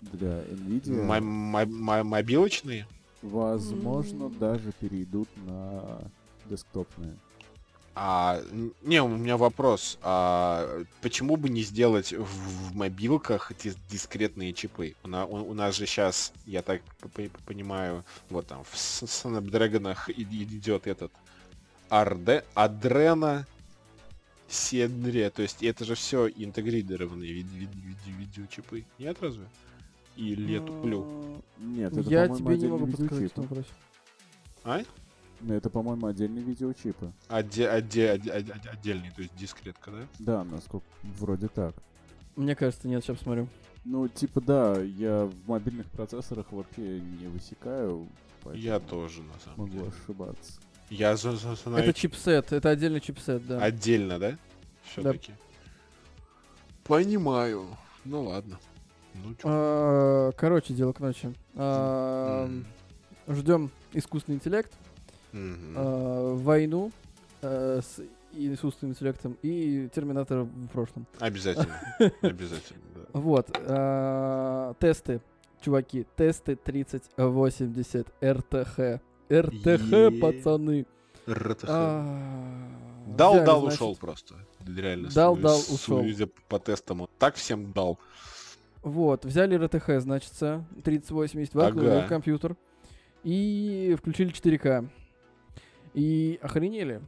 для 0.00 0.38
Nvidia. 0.44 1.02
Мо- 1.02 1.20
мо- 1.20 1.66
мо- 1.66 2.04
Мобилочные? 2.04 2.86
Возможно, 3.22 4.24
М. 4.24 4.38
даже 4.38 4.72
перейдут 4.80 5.28
на 5.46 6.00
десктопные. 6.48 7.16
А, 8.00 8.40
не, 8.82 9.02
у 9.02 9.08
меня 9.08 9.36
вопрос. 9.36 9.98
А 10.02 10.84
почему 11.02 11.36
бы 11.36 11.48
не 11.48 11.62
сделать 11.62 12.12
в, 12.12 12.22
в 12.22 12.76
мобилках 12.76 13.50
дис- 13.52 13.76
дискретные 13.90 14.52
чипы? 14.52 14.94
У, 15.02 15.08
на- 15.08 15.26
у- 15.26 15.50
у 15.50 15.54
нас 15.54 15.74
же 15.74 15.84
сейчас, 15.86 16.32
я 16.46 16.62
так 16.62 16.80
понимаю, 17.44 18.04
вот 18.30 18.46
там 18.46 18.62
в 18.62 18.72
Snapdragon 18.74 19.96
идет 20.16 20.86
этот 20.86 21.10
Арде, 21.88 22.44
Адрена 22.54 23.46
Сенре. 24.48 25.30
То 25.30 25.42
есть 25.42 25.60
это 25.64 25.84
же 25.84 25.96
все 25.96 26.28
интегрированные 26.28 27.32
вид- 27.32 27.46
вид- 27.52 27.74
вид- 27.74 28.16
видеочипы. 28.16 28.84
Нет 29.00 29.16
разве? 29.20 29.46
Или 30.18 30.52
я 30.52 30.60
туплю? 30.60 31.02
М, 31.04 31.42
Нет, 31.76 31.92
это, 31.92 32.10
Я 32.10 32.28
тебе 32.28 32.44
не 32.46 32.54
отдельные 32.54 32.78
могу 32.80 32.92
подсказать 32.92 33.32
в 33.32 33.36
вопросе. 33.38 33.68
А? 34.64 34.80
Ну, 35.40 35.54
Это, 35.54 35.70
по-моему, 35.70 36.06
отдельные 36.06 36.42
видеочипы. 36.42 37.12
Отде- 37.28 37.68
отде- 37.68 38.14
отде- 38.16 38.32
отде- 38.32 38.68
отдельный, 38.70 39.10
то 39.12 39.22
есть 39.22 39.34
дискретка, 39.36 39.90
да? 39.92 40.06
Да, 40.18 40.44
насколько... 40.44 40.84
Вроде 41.02 41.46
так. 41.48 41.74
Мне 42.34 42.54
кажется, 42.56 42.88
нет, 42.88 43.02
сейчас 43.04 43.18
посмотрю. 43.18 43.48
Ну, 43.84 44.08
типа, 44.08 44.40
да, 44.40 44.80
я 44.80 45.26
в 45.26 45.48
мобильных 45.48 45.86
процессорах 45.86 46.50
вообще 46.50 47.00
не 47.00 47.28
высекаю. 47.28 48.08
поэтому 48.42 48.64
Я 48.64 48.80
тоже, 48.80 49.22
на 49.22 49.38
самом 49.44 49.58
Могу 49.60 49.70
деле. 49.72 49.92
ошибаться. 50.02 50.60
Я 50.90 51.16
за- 51.16 51.36
за- 51.36 51.56
Это 51.76 51.92
чипсет, 51.92 52.52
это 52.52 52.70
отдельный 52.70 53.00
чипсет, 53.00 53.46
да. 53.46 53.62
Отдельно, 53.62 54.18
да? 54.18 54.36
Все-таки. 54.82 55.32
Понимаю. 56.84 57.66
Ну 58.04 58.24
ладно. 58.24 58.58
Ну. 59.24 59.34
А, 59.44 60.32
Короче, 60.32 60.74
дело 60.74 60.92
к 60.92 61.00
ночи. 61.00 61.32
А. 61.54 62.50
Ждем 63.28 63.70
искусственный 63.92 64.36
интеллект, 64.36 64.72
а, 65.34 66.34
войну 66.34 66.90
э, 67.42 67.80
с 67.82 68.00
искусственным 68.32 68.92
интеллектом 68.92 69.36
и 69.42 69.88
Терминатор 69.94 70.40
в 70.42 70.68
прошлом. 70.68 71.06
Обязательно. 71.18 71.80
Обязательно. 72.22 72.80
Вот. 73.12 73.46
Тесты 74.78 75.20
чуваки, 75.60 76.06
тесты 76.16 76.56
3080 76.56 78.06
РТХ. 78.22 79.00
РТХ, 79.30 80.20
пацаны. 80.20 80.86
РТХ. 81.28 81.66
Дал, 83.16 83.44
дал, 83.44 83.64
ушел 83.64 83.96
просто. 83.96 84.34
Реально. 84.66 85.08
Дал, 85.10 85.36
дал, 85.36 85.58
ушел. 85.58 86.02
Судя 86.02 86.28
по 86.48 86.58
тестам, 86.58 87.08
так 87.18 87.36
всем 87.36 87.72
дал. 87.72 87.98
Вот, 88.88 89.26
взяли 89.26 89.54
RTX, 89.56 90.00
значится, 90.00 90.64
3080, 90.82 91.54
воткнули 91.54 91.88
Ага. 91.88 92.06
в 92.06 92.08
компьютер 92.08 92.56
и 93.22 93.94
включили 93.98 94.32
4К. 94.32 94.88
И 95.92 96.38
охренели. 96.42 97.02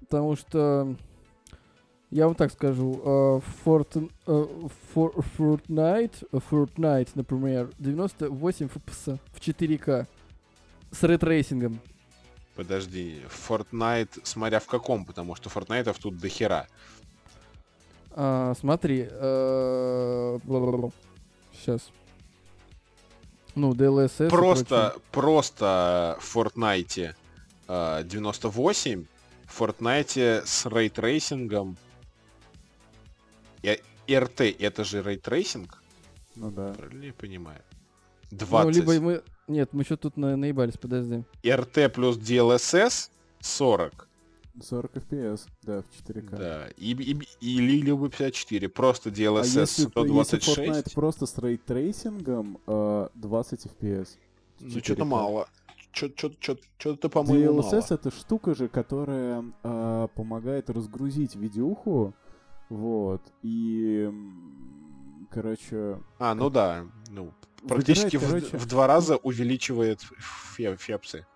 Потому 0.00 0.36
что, 0.36 0.94
я 2.10 2.24
вам 2.26 2.34
так 2.34 2.50
скажу, 2.50 2.94
э, 3.04 3.40
Fortn- 3.64 4.10
э, 4.26 4.68
For- 4.94 5.22
Fortnite, 5.36 6.26
э, 6.32 6.38
Fortnite, 6.50 7.10
например, 7.14 7.70
98 7.78 8.68
FPS 8.68 9.18
в 9.34 9.40
4К 9.40 10.06
с 10.90 11.02
ray 11.02 11.19
tracing 11.19 11.61
ом. 11.61 11.78
Подожди, 12.56 13.20
Fortnite, 13.48 14.20
смотря 14.22 14.60
в 14.60 14.66
каком, 14.66 15.04
потому 15.04 15.34
что 15.34 15.50
Fortnite 15.50 15.94
тут 16.00 16.16
до 16.18 16.28
хера. 16.28 16.66
А, 18.12 18.54
смотри, 18.58 19.06
сейчас. 21.60 21.90
Ну, 23.54 23.72
DLSS. 23.72 24.28
Просто, 24.28 24.96
просто 25.10 26.16
в 26.20 26.36
Fortnite 26.36 27.14
э, 27.68 28.02
98, 28.04 29.04
в 29.46 29.60
Fortnite 29.60 30.42
с 30.46 30.66
ray 30.66 30.91
tracing 30.91 31.51
ом. 31.51 31.76
RT 34.08 34.56
это 34.58 34.84
же 34.84 35.02
ray 35.02 35.24
tracing, 35.24 35.82
Ну 36.34 36.50
да. 36.50 36.72
правильно 36.72 37.04
я 37.04 37.12
понимаю? 37.12 37.60
Ну, 38.30 38.38
20. 38.38 38.76
либо 38.76 39.00
мы... 39.00 39.22
Нет, 39.46 39.72
мы 39.72 39.84
что 39.84 39.96
тут 39.96 40.16
на... 40.16 40.36
наебались, 40.36 40.76
подожди. 40.78 41.24
RT 41.42 41.88
плюс 41.90 42.16
DLSS 42.16 43.10
40. 43.40 44.07
40 44.62 44.96
FPS, 44.96 45.46
да, 45.62 45.82
в 45.82 46.08
4К. 46.08 46.36
Да. 46.36 46.68
И, 46.76 46.92
и, 46.92 47.18
или 47.40 47.80
либо 47.82 48.08
54. 48.08 48.68
Просто 48.68 49.10
А 49.10 49.12
DLSS 49.12 49.44
если, 49.44 49.60
если 49.60 49.82
126. 49.84 50.58
Fortnite 50.58 50.94
просто 50.94 51.26
с 51.26 51.38
ray 51.38 51.66
tracing 51.66 52.30
ом, 52.30 52.58
э, 52.66 53.08
20 53.14 53.66
FPS. 53.66 54.08
Ну, 54.60 54.68
4К. 54.68 54.84
что-то 54.84 55.04
мало. 55.04 55.48
Что-то, 55.92 57.08
по-моему, 57.08 57.60
DLSS 57.60 57.72
мало. 57.72 57.84
это 57.90 58.10
штука 58.10 58.54
же, 58.54 58.68
которая 58.68 59.44
э, 59.62 60.08
помогает 60.14 60.70
разгрузить 60.70 61.34
видюху, 61.34 62.14
вот, 62.68 63.22
и, 63.42 64.10
короче, 65.30 65.98
А, 66.18 66.34
ну 66.34 66.50
да. 66.50 66.86
Ну, 67.10 67.32
практически 67.66 68.16
в, 68.16 68.22
Выбирать, 68.22 68.50
короче, 68.50 68.64
в 68.64 68.68
два 68.68 68.86
раза 68.86 69.16
увеличивает 69.16 70.02
фе- 70.56 70.76
фепсы. 70.76 71.26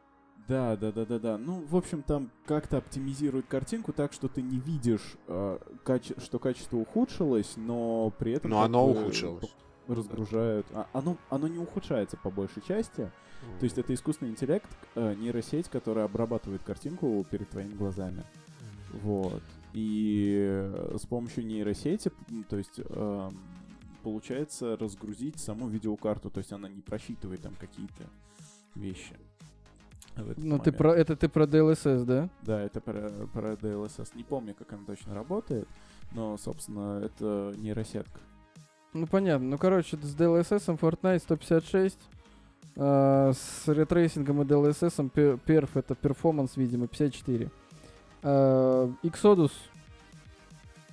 Да, 0.48 0.76
да, 0.76 0.92
да, 0.92 1.04
да, 1.04 1.18
да, 1.18 1.38
ну, 1.38 1.64
в 1.68 1.76
общем, 1.76 2.02
там 2.02 2.30
как-то 2.46 2.78
оптимизирует 2.78 3.46
картинку 3.46 3.92
так, 3.92 4.12
что 4.12 4.28
ты 4.28 4.42
не 4.42 4.58
видишь, 4.58 5.16
э, 5.28 5.58
каче- 5.84 6.20
что 6.20 6.38
качество 6.38 6.76
ухудшилось, 6.76 7.54
но 7.56 8.10
при 8.18 8.32
этом... 8.32 8.50
Но 8.50 8.62
оно 8.62 8.88
ухудшилось. 8.88 9.50
Разгружают. 9.88 10.66
А, 10.72 10.86
оно, 10.92 11.16
оно 11.28 11.48
не 11.48 11.58
ухудшается 11.58 12.16
по 12.16 12.30
большей 12.30 12.62
части. 12.62 13.10
То 13.58 13.64
есть 13.64 13.76
это 13.76 13.92
искусственный 13.92 14.30
интеллект, 14.30 14.68
э, 14.94 15.14
нейросеть, 15.14 15.68
которая 15.68 16.04
обрабатывает 16.04 16.62
картинку 16.62 17.26
перед 17.28 17.48
твоими 17.50 17.74
глазами. 17.74 18.22
Вот. 18.92 19.42
И 19.72 20.36
э, 20.38 20.96
с 21.00 21.06
помощью 21.06 21.46
нейросети, 21.46 22.12
то 22.48 22.56
есть 22.56 22.78
эм, 22.78 23.36
получается 24.02 24.76
разгрузить 24.76 25.40
саму 25.40 25.68
видеокарту, 25.68 26.30
то 26.30 26.38
есть 26.38 26.52
она 26.52 26.68
не 26.68 26.82
просчитывает 26.82 27.42
там 27.42 27.54
какие-то 27.58 28.04
вещи. 28.74 29.16
Ну, 30.16 30.58
ты 30.58 30.72
про... 30.72 30.94
Это 30.94 31.16
ты 31.16 31.28
про 31.28 31.44
DLSS, 31.44 32.04
да? 32.04 32.28
Да, 32.42 32.60
это 32.60 32.80
про, 32.80 33.10
про 33.32 33.52
DLSS. 33.54 34.10
Не 34.14 34.24
помню, 34.24 34.54
как 34.54 34.72
она 34.72 34.82
точно 34.86 35.14
работает, 35.14 35.66
но, 36.12 36.36
собственно, 36.36 37.00
это 37.02 37.54
нейросетка. 37.56 38.20
Ну, 38.92 39.06
понятно. 39.06 39.48
Ну, 39.48 39.58
короче, 39.58 39.96
с 39.96 40.14
DLSS 40.14 40.78
Fortnite 40.78 41.18
156, 41.20 41.98
а, 42.76 43.32
с 43.32 43.66
рейтрейсингом 43.68 44.42
и 44.42 44.44
DLSS 44.44 45.08
пе- 45.08 45.38
perf 45.38 45.76
это 45.76 45.94
performance, 45.94 46.56
видимо, 46.56 46.86
54. 46.88 47.50
А, 48.22 48.90
Exodus, 49.02 49.52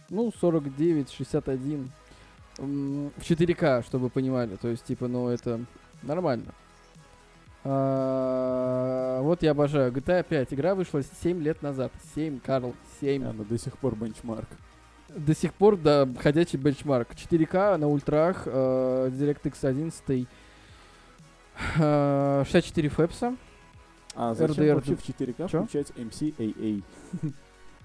ну, 0.10 0.32
49, 0.32 1.10
61. 1.12 1.92
М, 2.58 3.12
В 3.18 3.22
4К, 3.22 3.84
чтобы 3.86 4.10
понимали. 4.10 4.56
То 4.56 4.70
есть, 4.70 4.86
типа, 4.86 5.08
ну, 5.08 5.28
это 5.28 5.60
нормально. 6.04 6.54
А, 7.64 9.22
Вот 9.22 9.44
я 9.44 9.52
обожаю. 9.52 9.92
GTA 9.92 10.24
5. 10.24 10.54
Игра 10.54 10.76
вышла 10.76 11.02
7 11.22 11.42
лет 11.42 11.62
назад. 11.62 11.92
7, 12.16 12.40
Карл, 12.40 12.74
7. 13.02 13.24
Она 13.26 13.44
до 13.44 13.58
сих 13.58 13.78
пор 13.78 13.96
бенчмарк. 13.96 14.48
До 15.10 15.34
сих 15.34 15.54
пор, 15.54 15.76
да, 15.78 16.08
ходячий 16.20 16.60
бенчмарк. 16.60 17.10
4К 17.16 17.78
на 17.78 17.88
ультрах, 17.88 18.46
DirectX 18.46 19.66
11, 19.68 20.28
э, 21.80 22.44
64 22.46 22.90
фэпса, 22.90 23.36
А 24.16 24.34
зачем 24.36 24.64
RDR 24.64 24.76
вообще 24.76 24.96
в 24.96 25.02
4К 25.04 25.50
Чё? 25.50 25.64
включать 25.64 25.92
MCAA? 25.98 26.84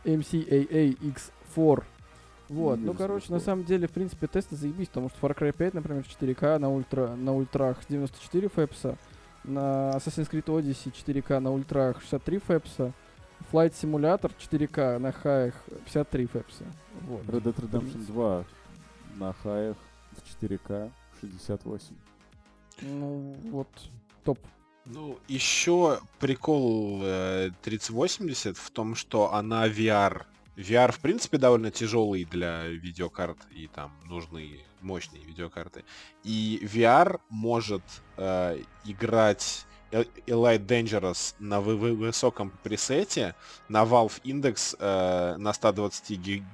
MCAA 0.04 0.98
X4. 1.00 1.82
Вот, 2.50 2.78
ну, 2.78 2.92
короче, 2.92 3.32
на 3.32 3.40
самом 3.40 3.64
деле, 3.64 3.88
в 3.88 3.90
принципе, 3.90 4.26
тесты 4.26 4.54
заебись, 4.54 4.88
потому 4.88 5.08
что 5.08 5.26
Far 5.26 5.34
Cry 5.34 5.52
5, 5.56 5.74
например, 5.74 6.04
4К 6.04 6.58
на, 6.58 6.68
ультра, 6.70 7.14
на 7.16 7.34
ультрах 7.34 7.78
94 7.88 8.48
фэпса, 8.50 8.96
на 9.44 9.90
Assassin's 9.96 10.30
Creed 10.30 10.46
Odyssey 10.46 10.92
4К 10.92 11.38
на 11.38 11.52
ультрах 11.52 12.00
63 12.00 12.38
фэпса, 12.38 12.92
Flight 13.52 13.72
Simulator 13.72 14.32
4К 14.38 14.98
на 14.98 15.12
хаях 15.12 15.54
53 15.84 16.26
фэпса. 16.26 16.64
Вот. 17.02 17.22
Red 17.24 17.42
Dead 17.42 17.54
Redemption 17.54 18.06
2 18.06 18.44
на 19.16 19.32
хаях 19.32 19.76
в 20.12 20.42
4К 20.42 20.90
68. 21.20 21.94
Ну, 22.82 23.36
вот, 23.50 23.68
топ. 24.24 24.38
Ну, 24.86 25.18
еще 25.28 26.00
прикол 26.18 27.00
э, 27.02 27.50
3080 27.62 28.56
в 28.56 28.70
том, 28.70 28.94
что 28.94 29.32
она 29.32 29.66
VR. 29.68 30.24
VR, 30.56 30.92
в 30.92 31.00
принципе, 31.00 31.38
довольно 31.38 31.70
тяжелый 31.70 32.24
для 32.24 32.66
видеокарт, 32.68 33.38
и 33.50 33.66
там 33.68 33.92
нужны 34.04 34.60
мощные 34.84 35.24
видеокарты. 35.24 35.84
И 36.22 36.60
VR 36.62 37.20
может 37.30 37.82
э, 38.16 38.62
играть 38.84 39.66
El- 39.90 40.08
Elite 40.26 40.66
Dangerous 40.66 41.34
на 41.38 41.60
вы- 41.60 41.76
вы- 41.76 41.94
высоком 41.94 42.52
пресете, 42.62 43.34
на 43.68 43.84
Valve 43.84 44.20
Index 44.22 44.76
э, 44.78 45.36
на 45.38 45.52
120 45.52 46.10
ги- 46.18 46.44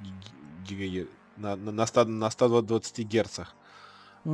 ги- 0.66 1.08
на, 1.36 1.56
на, 1.56 1.72
на 1.72 1.86
100 1.86 2.04
на 2.04 2.30
120 2.30 2.98
герцах. 3.00 3.54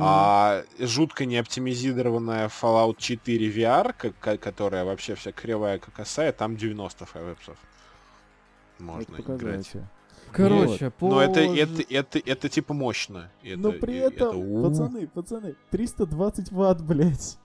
А 0.01 0.63
жутко 0.79 1.25
неоптимизированная 1.25 2.49
Fallout 2.49 2.97
4 2.97 3.49
VR, 3.49 3.93
ко- 3.93 4.37
которая 4.37 4.83
вообще 4.83 5.15
вся 5.15 5.31
кривая 5.31 5.79
как 5.79 5.93
косая, 5.93 6.33
там 6.33 6.57
90 6.57 7.05
фпсов. 7.05 7.57
Можно 8.79 9.15
Это 9.15 9.21
играть. 9.35 9.71
Короче, 10.31 10.89
по... 10.91 11.09
Но 11.09 11.21
это, 11.21 11.39
это, 11.39 11.81
это, 11.89 12.19
это 12.19 12.49
типа 12.49 12.73
мощно. 12.73 13.31
Это- 13.43 13.59
Но 13.59 13.71
при 13.71 13.93
и- 13.93 13.97
этом, 13.97 14.41
это 14.41 14.61
пацаны, 14.69 15.07
пацаны, 15.07 15.55
320 15.71 16.51
ватт, 16.51 16.81
блядь. 16.81 17.37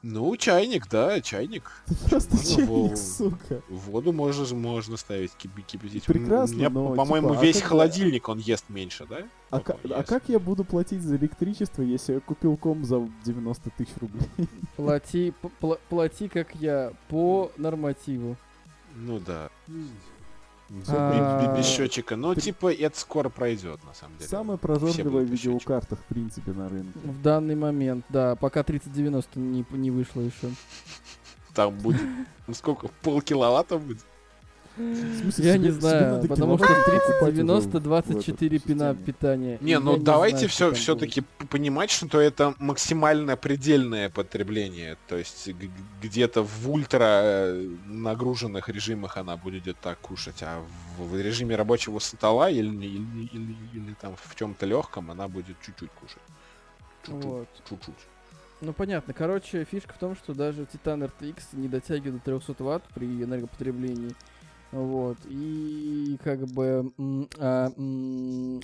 Ну, 0.00 0.36
чайник, 0.36 0.88
да, 0.88 1.20
чайник. 1.20 1.72
Ты 1.86 1.96
просто 2.08 2.36
Ну, 2.36 2.42
чайник, 2.56 2.90
во- 2.90 2.96
сука. 2.96 3.62
Воду 3.68 4.12
можно, 4.12 4.54
можно 4.54 4.96
ставить, 4.96 5.32
кипи- 5.36 5.62
кипятить. 5.66 6.04
Прекрасно, 6.04 6.54
меня, 6.54 6.70
но, 6.70 6.94
по-моему, 6.94 7.30
типа, 7.30 7.40
а 7.40 7.42
весь 7.42 7.56
как 7.56 7.64
бы- 7.64 7.68
холодильник 7.70 8.28
он 8.28 8.38
ест 8.38 8.66
меньше, 8.68 9.06
да? 9.10 9.26
А, 9.50 9.56
Вот 9.56 9.64
ка- 9.64 9.76
он 9.84 9.92
а 9.94 10.04
как 10.04 10.28
я 10.28 10.38
буду 10.38 10.62
платить 10.64 11.02
за 11.02 11.16
электричество, 11.16 11.82
если 11.82 12.14
я 12.14 12.20
купил 12.20 12.56
ком 12.56 12.84
за 12.84 13.08
90 13.24 13.70
тысяч 13.70 13.90
рублей? 14.00 14.28
Плати, 14.76 15.32
плати, 15.88 16.28
как 16.28 16.54
я, 16.54 16.92
по 17.08 17.50
нормативу. 17.56 18.36
Ну 18.94 19.18
да. 19.18 19.50
А, 20.88 21.56
Без- 21.56 21.66
счетчика. 21.66 22.16
Но 22.16 22.34
при- 22.34 22.40
типа 22.40 22.72
это 22.72 22.98
скоро 22.98 23.28
пройдет, 23.28 23.82
на 23.84 23.94
самом 23.94 24.16
деле. 24.18 24.28
Самая 24.28 24.56
прожорливая 24.58 25.24
видеокарта, 25.24 25.96
в 25.96 26.04
принципе, 26.04 26.52
на 26.52 26.68
рынке. 26.68 26.98
В 27.02 27.22
данный 27.22 27.54
момент, 27.54 28.04
да, 28.08 28.36
пока 28.36 28.62
3090 28.62 29.38
не, 29.38 29.64
не 29.70 29.90
вышло 29.90 30.20
еще. 30.20 30.50
Там 31.54 31.76
будет, 31.78 32.02
ну 32.46 32.54
сколько, 32.54 32.88
полкиловатта 33.02 33.78
будет? 33.78 34.04
Смысле, 34.78 35.44
Я 35.44 35.54
себе- 35.54 35.58
не 35.64 35.70
себе 35.70 35.80
знаю, 35.80 36.12
надо 36.14 36.28
потому 36.28 36.56
что 36.58 36.66
киловатт 36.66 36.84
покупать 36.86 37.18
3090 37.34 37.68
уже 37.68 37.78
в- 37.78 37.80
в 37.80 37.84
24 37.84 38.56
этой 38.56 38.66
пина 38.66 38.94
питания. 38.94 39.58
Не, 39.60 39.78
ну 39.80 39.96
давайте 39.96 40.36
знаю, 40.36 40.48
все 40.50 40.72
все-таки 40.72 41.22
понимать, 41.50 41.90
что 41.90 42.20
это 42.20 42.54
максимальное 42.58 43.36
предельное 43.36 44.08
потребление. 44.10 44.96
То 45.08 45.16
есть 45.16 45.48
где-то 46.02 46.42
в 46.44 46.70
ультра 46.70 47.04
э, 47.22 47.68
нагруженных 47.86 48.68
режимах 48.68 49.16
она 49.16 49.36
будет 49.36 49.76
так 49.80 49.98
кушать, 49.98 50.42
а 50.42 50.62
в, 50.96 51.08
в 51.10 51.20
режиме 51.20 51.56
рабочего 51.56 51.98
стола 51.98 52.48
или, 52.50 52.68
или, 52.68 53.26
или- 53.32 53.56
или 53.74 53.94
там 54.00 54.14
в 54.16 54.34
чем-то 54.36 54.64
легком 54.66 55.10
она 55.10 55.26
будет 55.28 55.56
чуть-чуть 55.64 55.90
кушать. 55.90 56.22
Чуть-чуть. 57.04 57.24
Вот. 57.24 57.48
Чуть-чуть. 57.68 57.94
Ну 58.60 58.72
понятно. 58.72 59.14
Короче, 59.14 59.64
фишка 59.64 59.92
в 59.94 59.98
том, 59.98 60.16
что 60.16 60.34
даже 60.34 60.62
Titan 60.62 61.08
RTX 61.20 61.42
не 61.52 61.68
дотягивает 61.68 62.14
до 62.24 62.38
300 62.40 62.64
ватт 62.64 62.82
при 62.94 63.06
энергопотреблении. 63.06 64.14
Вот. 64.72 65.16
И 65.26 66.18
как 66.22 66.40
бы 66.48 66.92
а, 67.38 67.68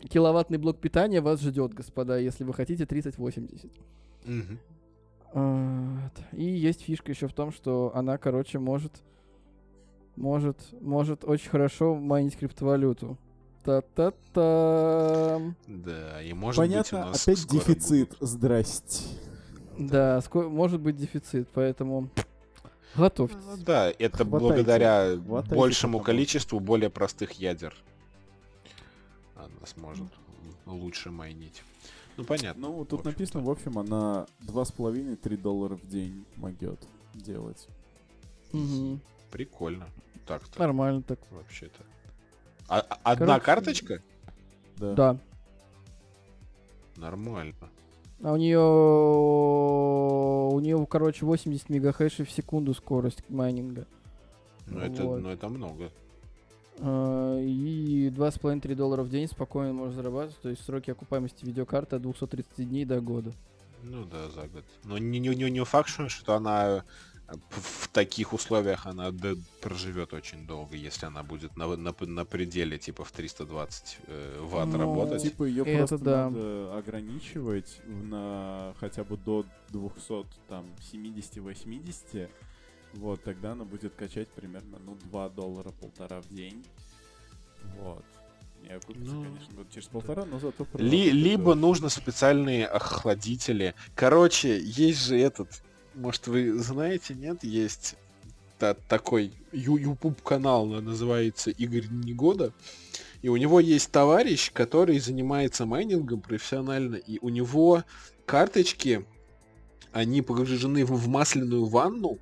киловаттный 0.09 0.59
блок 0.59 0.79
питания 0.79 1.21
вас 1.21 1.41
ждет, 1.41 1.73
господа, 1.75 2.19
если 2.19 2.45
вы 2.45 2.53
хотите 2.53 2.85
3080. 2.87 3.71
Мгм. 4.27 4.59
Вот. 5.33 6.13
И 6.33 6.45
есть 6.45 6.83
фишка 6.83 7.11
еще 7.13 7.27
в 7.27 7.33
том, 7.33 7.53
что 7.53 7.91
она, 7.95 8.19
короче, 8.19 8.59
может 8.59 8.93
может 10.17 10.57
может 10.81 11.25
очень 11.25 11.51
хорошо 11.51 11.95
майнить 11.97 12.37
криптовалюту. 12.37 13.17
Та-та-та. 13.65 15.41
Да, 15.67 16.23
и 16.23 16.33
может 16.35 16.59
Понятно, 16.59 16.99
быть 16.99 17.07
у 17.07 17.11
нас 17.11 17.23
опять 17.23 17.39
скоро 17.39 17.61
дефицит. 17.61 18.09
будут- 18.11 18.29
Здрасте. 18.29 19.05
Да, 19.79 20.19
ско- 20.19 20.49
может 20.49 20.81
быть 20.81 20.97
дефицит, 20.97 21.49
поэтому 21.53 22.11
готовьтесь. 22.97 23.37
Ну 23.45 23.57
Да, 23.65 23.91
это 23.91 24.19
Хватайте, 24.19 24.25
благодаря 24.25 25.17
хватайте 25.17 25.55
большему 25.55 26.01
количеству 26.01 26.61
более 26.61 26.91
простых 26.91 27.33
ядер. 27.33 27.75
Она 29.37 29.67
сможет 29.67 30.09
лучше 30.67 31.11
майнить. 31.11 31.63
Ну 32.17 32.25
понятно. 32.25 32.69
Ну, 32.69 32.73
в 32.73 32.87
тут 32.87 33.01
общем-то. 33.01 33.09
написано, 33.09 33.45
в 33.45 33.51
общем, 33.51 33.79
она 33.79 34.27
2,5-3 34.43 35.37
доллара 35.37 35.77
в 35.77 35.87
день 35.89 36.25
могет 36.37 36.81
делать. 37.15 37.67
Мгм. 38.53 39.01
Прикольно. 39.31 39.89
Так-то 40.27 40.59
Нормально 40.61 41.03
так. 41.03 41.19
вообще-то. 41.31 41.83
А- 42.69 42.81
а- 42.81 42.99
одна 43.03 43.27
Короче, 43.41 43.45
карточка? 43.45 44.03
Да. 44.77 44.95
Да. 44.95 45.19
Нормально. 46.97 47.71
А 48.23 48.33
у 48.33 48.37
нее 48.37 48.59
у 50.55 50.61
нее, 50.61 50.87
короче, 50.89 51.27
80 51.27 51.69
мегахэшей 51.69 52.25
в 52.25 52.31
секунду 52.31 52.73
скорость 52.75 53.23
майнинга. 53.29 53.87
Ну 54.67 54.79
это, 54.81 55.03
Вот. 55.05 55.21
ну 55.23 55.29
это 55.31 55.49
много. 55.49 55.91
А, 56.81 57.39
И 57.41 58.09
2,5-3 58.11 58.75
доллара 58.75 59.03
в 59.03 59.11
день 59.11 59.27
спокойно 59.29 59.73
можно 59.73 59.93
зарабатывать. 59.93 60.39
То 60.41 60.49
есть 60.49 60.65
сроки 60.65 60.91
окупаемости 60.91 61.45
видеокарты 61.45 61.97
от 61.97 62.03
230 62.03 62.69
дней 62.69 62.85
до 62.85 63.01
года. 63.01 63.33
Ну 63.83 64.05
да, 64.05 64.31
за 64.31 64.49
год. 64.49 64.65
Но 64.85 64.97
не, 64.97 65.19
не, 65.19 65.29
не, 65.35 65.51
не 65.51 65.65
факт, 65.65 65.91
что- 66.09 66.35
она 66.35 66.85
в 67.29 67.89
таких 67.89 68.33
условиях 68.33 68.87
она 68.87 69.11
проживет 69.61 70.13
очень 70.13 70.47
долго, 70.47 70.77
если 70.77 71.07
она 71.07 71.23
будет 71.23 71.57
на, 71.57 71.75
на, 71.77 71.95
на 71.99 72.25
пределе 72.25 72.79
типа 72.79 73.05
в 73.05 73.13
320 73.13 73.99
э, 74.07 74.39
ватт 74.43 74.69
Ну, 74.69 74.79
работать. 74.79 75.23
Типа 75.23 75.45
ее 75.45 75.63
Это 75.65 75.79
просто 75.79 75.99
да. 75.99 76.31
надо 76.31 76.77
ограничивать 76.77 77.81
на 77.87 78.75
хотя 78.79 79.05
бы 79.05 79.17
до 79.17 79.47
200, 79.71 80.27
там, 80.49 80.67
70-80. 80.93 82.29
Вот, 82.95 83.23
тогда 83.25 83.53
она 83.53 83.65
будет 83.65 83.95
качать 83.95 84.29
примерно, 84.29 84.79
ну, 84.85 84.97
2 85.11 85.29
доллара, 85.31 85.71
полтора 85.71 86.21
в 86.21 86.29
день. 86.29 86.65
Вот. 87.81 88.05
И 88.63 88.69
окупится, 88.73 89.13
Ну, 89.15 89.25
конечно, 89.25 89.55
будет 89.55 89.71
через 89.71 89.89
полтора, 89.89 90.25
но 90.25 90.39
зато... 90.39 90.67
Ли- 90.75 91.11
либо 91.11 91.55
нужно 91.55 91.89
специальные 91.89 92.67
охладители. 92.67 93.75
Короче, 93.95 94.59
есть 94.63 95.07
же 95.07 95.19
этот, 95.19 95.63
может 95.95 96.27
вы 96.27 96.59
знаете, 96.59 97.15
нет, 97.15 97.45
есть 97.45 97.97
та- 98.59 98.75
такой 98.75 99.33
YouTube 99.53 100.23
канал, 100.23 100.67
на- 100.67 100.81
называется 100.81 101.51
Игорь 101.51 101.87
Негода. 101.89 102.53
И 103.23 103.29
у 103.29 103.37
него 103.37 103.59
есть 103.61 103.91
товарищ, 103.91 104.53
который 104.53 104.99
занимается 104.99 105.65
майнингом 105.65 106.21
профессионально, 106.21 106.97
и 106.97 107.19
у 107.21 107.31
него 107.31 107.85
карточки, 108.27 109.07
они 109.93 110.21
погружены 110.23 110.85
в 110.85 111.09
масляную 111.09 111.65
ванну, 111.67 112.19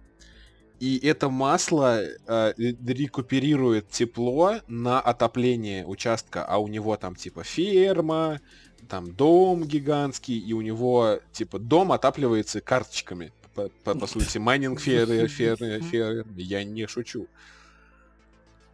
и 0.79 0.99
это 0.99 1.29
масло 1.29 2.03
э, 2.03 2.55
рекуперирует 2.57 3.89
тепло 3.89 4.57
на 4.67 5.01
отопление 5.01 5.87
участка, 5.87 6.45
а 6.45 6.59
у 6.59 6.69
него 6.69 6.97
там 6.97 7.15
типа 7.15 7.45
ферма, 7.45 8.41
там 8.89 9.13
дом 9.13 9.65
гигантский, 9.65 10.39
и 10.39 10.53
у 10.53 10.61
него 10.61 11.21
типа 11.33 11.59
дом 11.59 11.93
отапливается 11.93 12.61
карточками. 12.61 13.33
По, 13.55 13.69
по- 13.85 13.95
по 13.99 14.07
сути, 14.07 14.39
майнинг 14.39 14.81
фермы, 14.81 15.29
фермы, 15.29 15.81
фермы. 15.81 16.25
Я 16.37 16.65
не 16.65 16.87
шучу. 16.87 17.27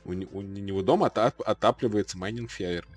У, 0.05 0.11
у 0.13 0.43
него 0.43 0.83
дом 0.83 1.03
отап- 1.05 1.43
отапливается 1.45 2.17
майнинг 2.17 2.51
фермой. 2.51 2.97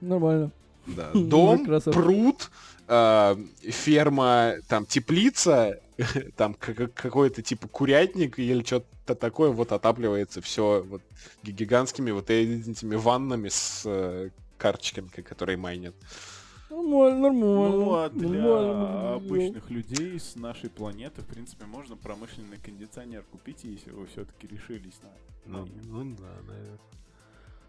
Нормально. 0.00 0.50
Да. 0.86 1.10
Ну, 1.14 1.26
Дом, 1.26 1.80
пруд, 1.92 2.50
э, 2.86 3.36
ферма, 3.62 4.54
там 4.68 4.86
теплица, 4.86 5.80
там 6.36 6.54
как- 6.54 6.94
какой-то 6.94 7.42
типа 7.42 7.66
курятник 7.68 8.38
или 8.38 8.62
что-то 8.62 9.14
такое, 9.14 9.50
вот 9.50 9.72
отапливается 9.72 10.40
все 10.42 10.84
вот 10.86 11.02
ги- 11.42 11.50
гигантскими 11.52 12.10
вот 12.12 12.30
этими 12.30 12.94
ваннами 12.94 13.48
с 13.48 13.82
э, 13.86 14.30
карточками, 14.58 15.08
ка- 15.08 15.22
которые 15.22 15.56
майнят. 15.56 15.94
Нормально, 16.76 17.20
нормально. 17.20 17.76
Ну, 17.76 17.94
а 17.94 18.08
для 18.10 18.28
нормально. 18.28 19.14
обычных 19.14 19.70
людей 19.70 20.20
с 20.20 20.36
нашей 20.36 20.68
планеты, 20.68 21.22
в 21.22 21.26
принципе, 21.26 21.64
можно 21.64 21.96
промышленный 21.96 22.58
кондиционер 22.58 23.22
купить, 23.32 23.64
если 23.64 23.90
вы 23.92 24.06
все-таки 24.06 24.46
решились 24.46 25.00
на 25.02 25.08
Ну, 25.46 25.68
ну 25.84 26.16
да, 26.16 26.28
наверное. 26.46 26.78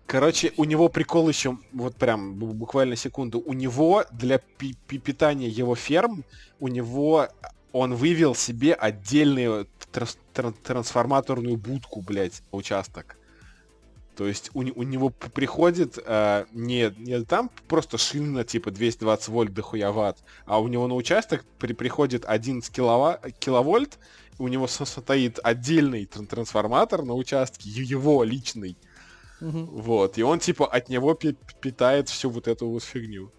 Короче, 0.05 0.53
у 0.58 0.66
него 0.66 0.89
прикол 0.89 1.30
еще, 1.30 1.58
вот 1.72 1.95
прям 1.95 2.36
бу- 2.36 2.53
буквально 2.53 2.95
секунду, 2.95 3.39
у 3.39 3.53
него 3.53 4.03
для 4.12 4.39
пи- 4.39 4.76
пи- 4.88 4.99
питания 4.99 5.47
его 5.49 5.76
ферм, 5.76 6.24
у 6.60 6.68
него 6.68 7.28
он 7.72 7.93
вывел 7.93 8.34
себе 8.36 8.74
отдельную 8.74 9.68
трас- 9.93 10.18
тран- 10.34 10.53
трансформаторную 10.64 11.58
будку, 11.58 12.01
блядь, 12.01 12.41
участок. 12.51 13.16
То 14.18 14.26
есть 14.28 14.49
у, 14.55 14.61
у 14.61 14.84
него 14.84 15.11
приходит 15.11 15.99
э, 16.03 16.45
не, 16.51 16.91
не 16.97 17.24
там 17.24 17.51
просто 17.68 17.99
шина 17.99 18.43
типа 18.43 18.72
220 18.72 19.28
вольт 19.28 19.53
до 19.53 19.61
хуя 19.61 19.91
ватт, 19.91 20.24
а 20.47 20.59
у 20.59 20.68
него 20.68 20.88
на 20.88 20.95
участок 20.95 21.45
при, 21.59 21.74
приходит 21.74 22.26
11 22.26 22.74
килова, 22.74 23.22
киловольт, 23.39 23.99
у 24.39 24.47
него 24.47 24.65
со- 24.68 24.86
стоит 24.86 25.39
отдельный 25.43 26.05
тран- 26.05 26.26
трансформатор 26.26 27.03
на 27.03 27.13
участке, 27.13 27.70
его 27.70 28.24
личный. 28.24 28.76
Мгм. 29.39 29.68
Вот, 29.68 30.18
и 30.18 30.24
он 30.24 30.39
типа 30.39 30.65
от 30.65 30.89
него 30.89 31.13
пи- 31.13 31.38
питает 31.61 32.09
всю 32.09 32.32
вот 32.32 32.47
эту 32.47 32.68
вот 32.68 32.84
фигню. 32.84 33.32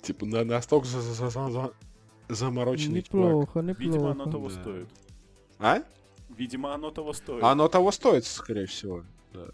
Типа 0.00 0.26
на 0.26 0.44
настолько 0.44 0.86
за- 0.86 1.00
за- 1.00 1.28
за- 1.30 1.50
за- 1.50 1.72
замороченный 2.28 3.02
чувак. 3.02 3.26
Неплохо, 3.30 3.60
неплохо. 3.62 3.82
Видимо, 3.82 4.10
оно 4.12 4.30
того 4.30 4.48
Да. 4.48 4.60
стоит. 4.60 4.88
А? 5.58 5.82
Видимо, 6.28 6.72
оно 6.72 6.90
того 6.92 7.12
стоит. 7.12 7.42
Оно 7.42 7.66
того 7.66 7.90
стоит, 7.90 8.24
скорее 8.26 8.66
всего. 8.66 9.02
Да. 9.36 9.46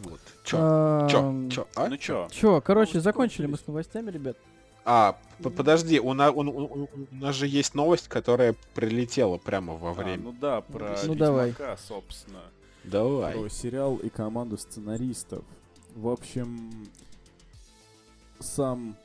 Вот. 0.00 0.20
Чё? 0.44 1.06
Чё? 1.10 1.48
Чё? 1.50 1.66
А? 1.74 1.88
Ну 1.88 1.96
чё? 1.96 2.28
Чё, 2.30 2.60
короче, 2.60 2.92
Новости 2.94 3.04
закончили 3.04 3.46
мы 3.46 3.56
с 3.56 3.66
новостями, 3.66 4.10
ребят. 4.10 4.36
А, 4.84 5.18
подожди, 5.42 5.98
у, 5.98 6.12
на- 6.12 6.30
у- 6.30 6.42
у- 6.42 6.84
у- 6.84 6.88
нас 7.10 7.34
же 7.34 7.48
есть 7.48 7.74
новость, 7.74 8.06
которая 8.08 8.54
прилетела 8.74 9.36
прямо 9.38 9.74
во 9.74 9.90
А, 9.90 9.94
время. 9.94 10.22
ну 10.22 10.32
да, 10.32 10.60
про 10.60 10.96
Ну 11.04 11.14
давай. 11.16 11.48
Ведьмака, 11.48 11.76
собственно. 11.76 12.42
Давай. 12.84 13.34
Про 13.34 13.48
сериал 13.48 13.96
и 13.96 14.08
команду 14.10 14.56
сценаристов. 14.58 15.42
В 15.96 16.06
общем, 16.08 16.70
сам, 18.38 18.96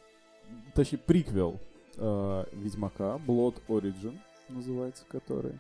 точнее, 0.76 1.00
приквел 1.00 1.60
э, 1.98 2.46
Ведьмака, 2.52 3.20
Blood 3.26 3.56
Origin 3.68 4.20
называется 4.50 5.04
который. 5.10 5.60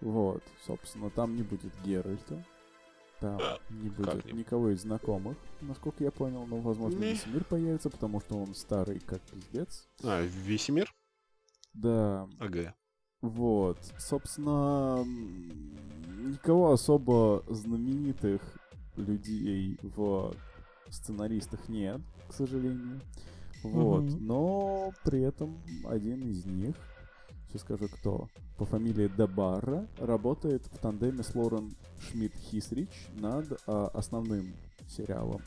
Вот, 0.00 0.42
собственно, 0.66 1.10
там 1.10 1.36
не 1.36 1.42
будет 1.42 1.72
Геральта. 1.84 2.44
Там 3.20 3.40
не 3.70 3.88
будет 3.88 4.26
не? 4.26 4.40
никого 4.40 4.70
из 4.70 4.82
знакомых, 4.82 5.38
насколько 5.62 6.04
я 6.04 6.10
понял, 6.10 6.46
но, 6.46 6.58
возможно, 6.58 6.98
Не. 6.98 7.12
Весемир 7.14 7.44
появится, 7.44 7.88
потому 7.88 8.20
что 8.20 8.36
он 8.36 8.54
старый 8.54 9.00
как 9.00 9.22
пиздец. 9.22 9.88
А, 10.04 10.20
весь 10.20 10.68
мир? 10.68 10.94
Да, 11.72 12.28
Ага. 12.38 12.74
вот, 13.22 13.78
собственно, 13.98 15.02
никого 16.26 16.72
особо 16.72 17.42
знаменитых 17.48 18.42
людей 18.96 19.78
в 19.82 20.34
сценаристах 20.90 21.68
нет, 21.70 22.02
к 22.28 22.34
сожалению. 22.34 23.00
Вот, 23.62 24.04
Мгм. 24.04 24.26
но 24.26 24.92
при 25.04 25.22
этом 25.22 25.58
один 25.86 26.30
из 26.30 26.44
них, 26.44 26.76
сейчас 27.56 27.62
скажу 27.62 27.88
кто, 27.88 28.28
по 28.56 28.64
фамилии 28.64 29.08
Дебарра, 29.16 29.86
работает 29.98 30.62
в 30.72 30.78
тандеме 30.78 31.22
с 31.22 31.34
Лорен 31.34 31.74
Шмидт-Хисрич 32.00 32.88
над 33.14 33.60
а, 33.66 33.88
основным 33.94 34.52
сериалом. 34.88 35.40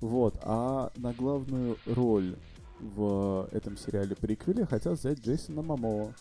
Вот, 0.00 0.38
а 0.42 0.92
на 0.96 1.12
главную 1.12 1.76
роль 1.86 2.36
в 2.80 3.48
этом 3.52 3.76
сериале 3.76 4.14
приквеле 4.14 4.64
хотят 4.66 4.98
взять 4.98 5.20
Джейсона 5.20 5.62
Мамоа. 5.62 6.12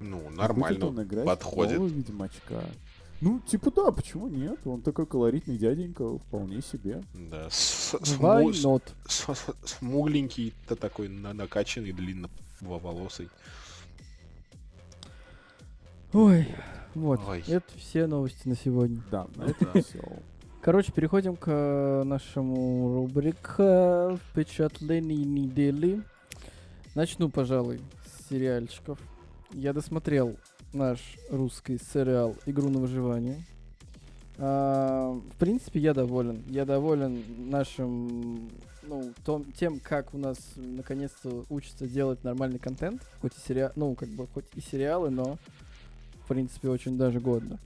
Ну, 0.00 0.18
Будет 0.18 0.36
нормально. 0.36 0.86
он 0.86 1.02
играть 1.02 1.24
подходит. 1.24 1.78
нового 1.78 1.88
Ведьмачка. 1.92 2.64
Ну, 3.20 3.38
типа 3.38 3.70
да, 3.70 3.92
почему 3.92 4.26
нет? 4.28 4.58
Он 4.66 4.82
такой 4.82 5.06
колоритный 5.06 5.56
дяденька, 5.56 6.18
вполне 6.18 6.60
себе. 6.60 7.02
Да, 7.14 7.48
с, 7.48 7.94
с, 8.02 8.18
Why 8.18 8.42
му- 8.42 8.52
с- 8.52 8.64
not? 8.64 8.82
с- 9.06 9.32
с- 9.32 9.54
смугленький, 9.64 10.52
то 10.66 10.74
такой 10.74 11.08
на- 11.08 11.32
накачанный, 11.32 11.92
длинноволосый. 12.62 13.28
Ой, 16.12 16.46
вот. 16.94 17.20
Ой. 17.26 17.42
Это 17.46 17.66
все 17.76 18.06
новости 18.06 18.46
на 18.48 18.56
сегодня. 18.56 19.02
Да, 19.10 19.26
на 19.36 19.44
этом 19.44 19.82
все. 19.82 20.00
Короче, 20.60 20.92
переходим 20.92 21.36
к 21.36 21.48
э, 21.48 22.02
нашему 22.04 22.94
рубрике 22.94 24.16
впечатлений 24.28 25.24
недели. 25.24 26.02
Начну, 26.94 27.30
пожалуй, 27.30 27.80
с 28.04 28.28
сериальчиков. 28.28 28.98
Я 29.52 29.72
досмотрел 29.72 30.36
наш 30.72 31.00
русский 31.30 31.78
сериал 31.78 32.36
«Игру 32.46 32.68
на 32.68 32.78
выживание». 32.78 33.42
А, 34.38 35.12
в 35.12 35.36
принципе, 35.36 35.80
я 35.80 35.94
доволен. 35.94 36.44
Я 36.46 36.64
доволен 36.64 37.24
нашим, 37.50 38.50
ну, 38.82 39.12
том, 39.24 39.50
тем, 39.52 39.80
как 39.80 40.14
у 40.14 40.18
нас 40.18 40.38
наконец-то 40.56 41.44
учатся 41.48 41.86
делать 41.86 42.24
нормальный 42.24 42.58
контент. 42.58 43.02
Хоть 43.20 43.32
и 43.36 43.40
сериал, 43.46 43.72
ну, 43.76 43.94
как 43.94 44.08
бы, 44.10 44.26
хоть 44.26 44.44
и 44.54 44.60
сериалы, 44.60 45.10
но, 45.10 45.38
в 46.24 46.28
принципе, 46.28 46.68
очень 46.68 46.96
даже 46.98 47.20
годно. 47.20 47.58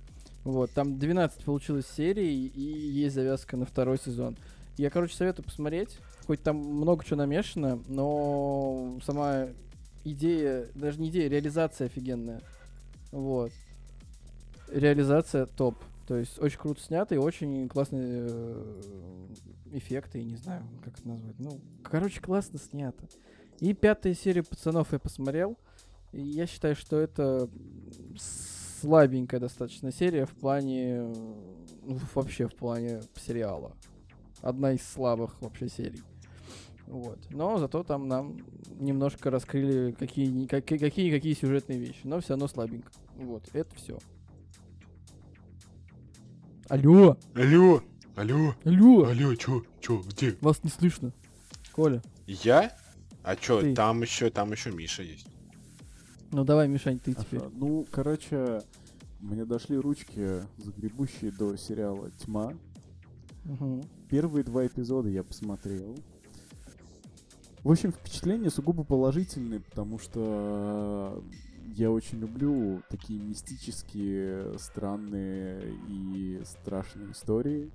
Вот, 0.45 0.71
там 0.71 0.99
12 0.99 1.45
получилось 1.45 1.87
серий, 1.97 2.47
и 2.47 2.61
есть 2.61 3.15
завязка 3.15 3.57
на 3.57 3.67
второй 3.67 3.99
сезон. 3.99 4.37
Я, 4.77 4.91
короче, 4.91 5.17
советую 5.17 5.45
посмотреть. 5.45 5.99
Хоть 6.27 6.43
там 6.43 6.57
много 6.57 7.05
чего 7.05 7.17
намешано, 7.17 7.81
но 7.89 8.99
сама 9.05 9.47
идея, 10.05 10.67
даже 10.75 11.01
не 11.01 11.09
идея, 11.09 11.29
реализация 11.29 11.87
офигенная. 11.87 12.41
Вот. 13.13 13.53
Реализация 14.69 15.47
топ. 15.47 15.77
То 16.07 16.17
есть 16.17 16.41
очень 16.41 16.59
круто 16.59 16.81
снято 16.81 17.15
и 17.15 17.19
очень 17.19 17.69
классные 17.69 18.27
э, 18.29 18.83
эффекты, 19.73 20.19
я 20.19 20.25
не 20.25 20.37
знаю, 20.37 20.63
как 20.85 20.99
это 20.99 21.09
назвать. 21.09 21.39
Ну, 21.39 21.61
короче, 21.83 22.21
классно 22.21 22.59
снято. 22.59 23.09
И 23.59 23.75
пятая 23.75 24.15
серия 24.15 24.43
пацанов 24.43 24.93
я 24.93 24.99
посмотрел. 24.99 25.59
И 26.13 26.21
я 26.21 26.47
считаю, 26.47 26.77
что 26.77 26.99
это 26.99 27.51
слабенькая 28.81 29.41
достаточно 29.41 29.91
серия 29.91 30.27
в 30.27 30.35
плане... 30.35 30.99
э, 30.99 31.13
ну, 31.85 31.99
вообще 32.15 32.47
в 32.47 32.55
плане 32.55 33.03
сериала. 33.17 33.73
Одна 34.43 34.73
из 34.73 34.83
слабых 34.83 35.41
вообще 35.41 35.69
серий. 35.69 36.03
Вот. 36.87 37.19
Но 37.31 37.59
зато 37.59 37.83
там 37.83 38.07
нам 38.07 38.39
немножко 38.79 39.31
раскрыли 39.31 39.91
какие 39.91 40.47
какие 40.47 40.79
какие, 40.79 41.11
какие 41.11 41.35
сюжетные 41.35 41.81
вещи. 41.81 42.01
Но 42.05 42.21
все 42.21 42.31
равно 42.31 42.47
слабенько. 42.47 42.93
Вот, 43.17 43.49
это 43.53 43.75
все. 43.75 43.99
Алло! 46.69 47.17
Алло, 47.35 47.81
алло, 48.17 48.55
Алло! 48.65 49.05
алло, 49.05 49.35
чё, 49.37 49.63
чё, 49.81 50.03
где? 50.03 50.37
Вас 50.41 50.65
не 50.65 50.71
слышно. 50.71 51.13
Коля. 51.73 52.03
Я? 52.27 52.77
А 53.23 53.37
чё, 53.37 53.61
Ты. 53.61 53.75
там 53.75 54.03
еще, 54.03 54.31
там 54.31 54.51
еще 54.53 54.73
Миша 54.73 55.03
есть. 55.03 55.29
Ну 56.33 56.45
давай, 56.45 56.67
Мишань, 56.67 56.99
ты 56.99 57.15
теперь. 57.15 57.39
Ага, 57.41 57.51
Ну, 57.55 57.87
короче, 57.91 58.63
мне 59.21 59.45
дошли 59.45 59.77
ручки, 59.77 60.43
загребущие 60.59 61.31
до 61.31 61.57
сериала 61.57 62.11
«Тьма». 62.13 62.53
Мгм. 63.45 63.85
Первые 64.11 64.43
два 64.43 64.67
эпизода 64.67 65.09
я 65.09 65.23
посмотрел. 65.23 65.97
В 67.63 67.71
общем, 67.71 67.93
впечатления 67.93 68.51
сугубо 68.51 68.83
положительные, 68.83 69.61
потому 69.61 69.99
что 70.01 71.23
я 71.77 71.91
очень 71.91 72.19
люблю 72.19 72.83
такие 72.89 73.21
мистические, 73.21 74.59
странные 74.59 75.75
и 75.89 76.41
страшные 76.45 77.13
истории. 77.13 77.71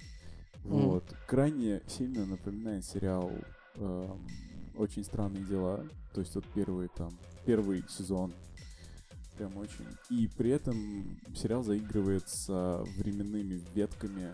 Мгм. 0.63 0.89
Вот. 0.89 1.03
Крайне 1.27 1.81
сильно 1.87 2.25
напоминает 2.25 2.83
сериал 2.83 3.31
эм, 3.75 4.27
«Очень 4.75 5.03
странные 5.03 5.43
дела». 5.43 5.85
То 6.13 6.21
есть 6.21 6.33
вот 6.33 6.45
первый 6.55 6.87
там, 6.89 7.11
первый 7.45 7.83
сезон. 7.87 8.33
Прям 9.37 9.55
очень. 9.57 9.85
И 10.09 10.27
при 10.35 10.49
этом 10.49 11.19
сериал 11.35 11.63
заигрывает 11.63 12.27
с 12.27 12.47
временными 12.97 13.61
ветками 13.75 14.33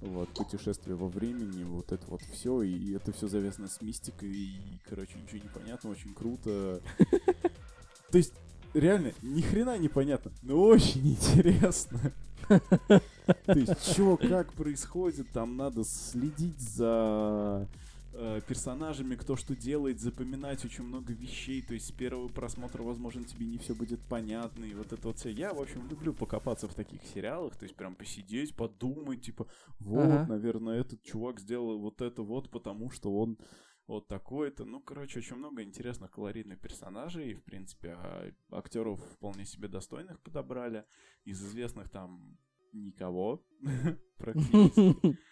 вот, 0.00 0.28
путешествие 0.34 0.96
во 0.96 1.08
времени, 1.08 1.62
вот 1.62 1.92
это 1.92 2.04
вот 2.08 2.22
все, 2.32 2.62
и 2.62 2.92
это 2.92 3.12
все 3.12 3.28
завязано 3.28 3.68
с 3.68 3.80
мистикой, 3.80 4.30
и, 4.30 4.80
короче, 4.88 5.18
ничего 5.18 5.42
не 5.42 5.48
понятно, 5.48 5.90
очень 5.90 6.12
круто. 6.12 6.82
То 8.10 8.18
есть, 8.18 8.34
реально, 8.78 9.12
ни 9.22 9.40
хрена 9.40 9.78
не 9.78 9.88
понятно, 9.88 10.32
но 10.42 10.60
очень 10.60 11.08
интересно. 11.12 12.12
То 12.48 13.58
есть, 13.58 13.92
что, 13.92 14.16
как 14.16 14.52
происходит, 14.52 15.28
там 15.32 15.56
надо 15.56 15.82
следить 15.84 16.60
за 16.60 17.66
э, 18.12 18.40
персонажами, 18.46 19.16
кто 19.16 19.34
что 19.34 19.56
делает, 19.56 20.00
запоминать 20.00 20.64
очень 20.64 20.84
много 20.84 21.12
вещей, 21.12 21.60
то 21.62 21.74
есть 21.74 21.88
с 21.88 21.90
первого 21.92 22.28
просмотра, 22.28 22.82
возможно, 22.82 23.24
тебе 23.24 23.46
не 23.46 23.58
все 23.58 23.74
будет 23.74 24.00
понятно, 24.08 24.64
и 24.64 24.74
вот 24.74 24.92
это 24.92 25.08
вот 25.08 25.18
все. 25.18 25.30
Я, 25.30 25.52
в 25.54 25.60
общем, 25.60 25.88
люблю 25.88 26.12
покопаться 26.12 26.68
в 26.68 26.74
таких 26.74 27.00
сериалах, 27.12 27.56
то 27.56 27.64
есть 27.64 27.74
прям 27.74 27.96
посидеть, 27.96 28.54
подумать, 28.54 29.22
типа, 29.22 29.46
вот, 29.80 30.04
Ага. 30.04 30.26
наверное, 30.28 30.80
этот 30.80 31.02
чувак 31.02 31.40
сделал 31.40 31.78
вот 31.78 32.00
это 32.02 32.22
вот, 32.22 32.48
потому 32.50 32.90
что 32.90 33.12
он 33.16 33.38
вот 33.86 34.08
такой-то. 34.08 34.64
Ну, 34.64 34.80
короче, 34.80 35.18
очень 35.20 35.36
много 35.36 35.62
интересных 35.62 36.10
колоритных 36.10 36.60
персонажей, 36.60 37.30
и, 37.30 37.34
в 37.34 37.44
принципе, 37.44 37.94
а, 37.96 38.30
актеров 38.50 39.00
вполне 39.12 39.44
себе 39.44 39.68
достойных 39.68 40.20
подобрали. 40.20 40.84
Из 41.24 41.42
известных 41.44 41.88
там 41.90 42.38
никого 42.72 43.44
практически. 44.18 45.18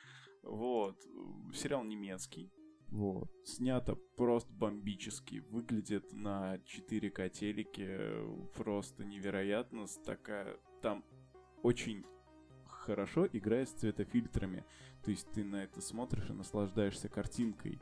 Вот. 0.47 1.01
Сериал 1.55 1.85
немецкий. 1.85 2.53
Вот. 2.89 3.31
Снято 3.47 3.95
просто 3.95 4.53
бомбически. 4.53 5.39
Выглядит 5.49 6.13
на 6.13 6.57
4К 6.59 7.31
телеке 7.31 8.13
просто 8.55 9.05
невероятно. 9.05 9.87
Такая... 10.05 10.59
Там 10.83 11.03
очень 11.63 12.05
хорошо 12.67 13.27
играет 13.27 13.71
с 13.71 13.73
цветофильтрами. 13.73 14.67
То 15.03 15.11
есть 15.11 15.27
ты 15.33 15.45
на 15.45 15.65
это 15.65 15.81
смотришь 15.81 16.29
и 16.29 16.35
наслаждаешься 16.35 17.09
картинкой. 17.09 17.81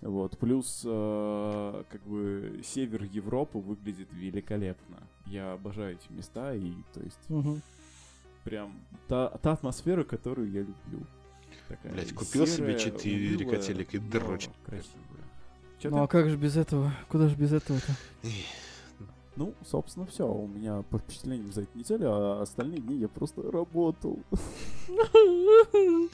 Вот. 0.00 0.38
Плюс, 0.38 0.82
э, 0.84 1.84
как 1.88 2.02
бы, 2.02 2.60
север 2.64 3.02
Европы 3.04 3.58
выглядит 3.58 4.08
великолепно. 4.12 4.98
Я 5.26 5.52
обожаю 5.52 5.96
эти 5.96 6.12
места, 6.12 6.54
и, 6.54 6.72
то 6.94 7.00
есть, 7.00 7.18
Мгм. 7.28 7.62
прям 8.44 8.72
та, 9.08 9.28
та 9.28 9.52
атмосфера, 9.52 10.04
которую 10.04 10.50
я 10.50 10.60
люблю. 10.60 11.06
Такая 11.68 11.92
Блядь, 11.92 12.14
купил 12.14 12.46
себе 12.46 12.78
серая, 12.78 12.78
4 12.78 13.36
унылая, 13.36 13.60
телек 13.60 13.94
и 13.94 13.98
красивая. 13.98 14.84
Чё 15.80 15.90
Ну 15.90 16.02
а 16.02 16.08
как 16.08 16.28
же 16.28 16.36
без 16.36 16.56
этого? 16.56 16.92
Куда 17.08 17.28
же 17.28 17.36
без 17.36 17.52
этого-то? 17.52 17.92
Ну, 19.36 19.54
собственно, 19.64 20.04
все. 20.06 20.26
У 20.26 20.48
меня 20.48 20.82
по 20.90 20.98
впечатлениям 20.98 21.52
за 21.52 21.62
эту 21.62 21.78
неделю, 21.78 22.10
а 22.10 22.42
остальные 22.42 22.80
дни 22.80 22.96
я 22.96 23.08
просто 23.08 23.42
работал. 23.50 24.18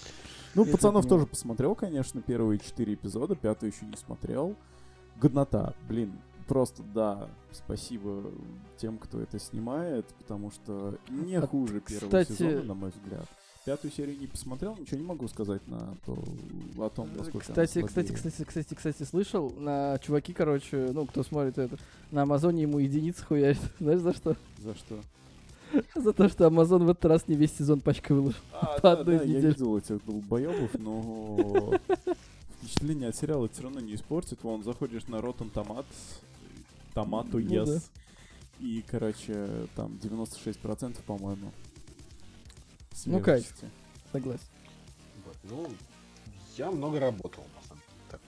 Ну, 0.55 0.65
пацанов 0.65 1.07
тоже 1.07 1.27
посмотрел, 1.27 1.75
конечно, 1.75 2.23
первые 2.23 2.59
четыре 2.59 2.95
эпизода, 2.95 3.35
пятый 3.35 3.71
еще 3.71 3.87
не 3.87 3.97
смотрел. 3.97 4.55
Годнота, 5.21 5.75
блин, 5.89 6.13
просто 6.47 6.83
да, 6.95 7.29
спасибо 7.53 8.25
тем, 8.77 8.99
кто 8.99 9.21
это 9.21 9.39
снимает, 9.39 10.07
потому 10.19 10.51
что 10.51 10.99
не 11.09 11.37
А, 11.37 11.47
хуже 11.47 11.81
первого 11.81 12.07
кстати- 12.07 12.33
сезона, 12.33 12.63
на 12.63 12.75
мой 12.75 12.91
взгляд. 12.91 13.27
Пятую 13.65 13.91
серию 13.93 14.19
не 14.19 14.27
посмотрел, 14.27 14.77
ничего 14.77 14.99
не 14.99 15.07
могу 15.07 15.27
сказать 15.27 15.67
на 15.69 15.97
то, 16.05 16.23
о 16.77 16.91
том, 16.91 17.09
насколько 17.17 17.47
Кстати, 17.49 17.81
кстати, 17.83 18.13
кстати, 18.13 18.45
кстати, 18.45 18.75
кстати, 18.75 19.03
слышал, 19.05 19.51
на 19.57 19.99
чуваки, 20.01 20.35
короче, 20.35 20.91
ну, 20.93 21.07
кто 21.07 21.23
смотрит 21.23 21.57
это, 21.57 21.79
на 22.11 22.23
Амазоне 22.23 22.63
ему 22.63 22.79
единицы 22.79 23.25
хуярят. 23.25 23.59
Знаешь, 23.81 24.01
за 24.01 24.13
что? 24.13 24.37
За 24.59 24.75
что? 24.75 25.01
За 25.95 26.13
то, 26.13 26.29
что 26.29 26.47
Амазон 26.47 26.85
в 26.87 26.91
этот 26.91 27.05
раз 27.07 27.29
не 27.29 27.37
весь 27.37 27.57
сезон 27.57 27.81
пачкой 27.81 28.17
выложил. 28.17 28.41
А, 28.53 28.67
По 28.81 28.83
да, 28.83 28.93
одной 29.01 29.19
да, 29.19 29.23
я 29.25 29.29
неделе. 29.29 29.49
видел 29.49 29.77
этих 29.79 30.05
долбоебов, 30.05 30.75
но 30.75 31.73
впечатление 32.59 33.09
от 33.09 33.17
сериала 33.17 33.49
все 33.49 33.63
равно 33.63 33.81
не 33.81 33.95
испортит. 33.95 34.43
Вон, 34.43 34.63
заходишь 34.63 35.07
на 35.09 35.17
Rotten 35.17 35.53
Tomatoes, 35.53 35.85
Томату 36.95 37.39
Ну 37.39 37.45
Yes, 37.45 37.67
да. 37.67 37.81
и, 38.61 38.83
короче, 38.89 39.67
там 39.75 39.93
96%, 40.03 41.03
по-моему. 41.07 41.53
Ну, 43.07 43.21
кайф. 43.21 43.45
свежести. 43.45 43.71
Согласен. 44.13 44.45
Вот, 45.27 45.37
Ну, 45.45 45.69
я 46.57 46.71
много 46.71 47.01
работал, 47.01 47.45
на 47.57 47.63
самом 47.69 47.83
деле. 47.89 48.03
Так. 48.11 48.21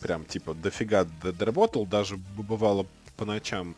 Прям, 0.00 0.24
типа, 0.24 0.54
дофига 0.54 1.04
доработал, 1.04 1.84
даже 1.84 2.16
бывало 2.16 2.86
по 3.16 3.24
ночам 3.24 3.74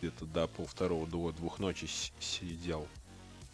где-то 0.00 0.24
до 0.26 0.46
полвторого, 0.46 1.06
до 1.06 1.32
двух 1.32 1.58
ночи 1.58 1.88
сидел. 2.20 2.86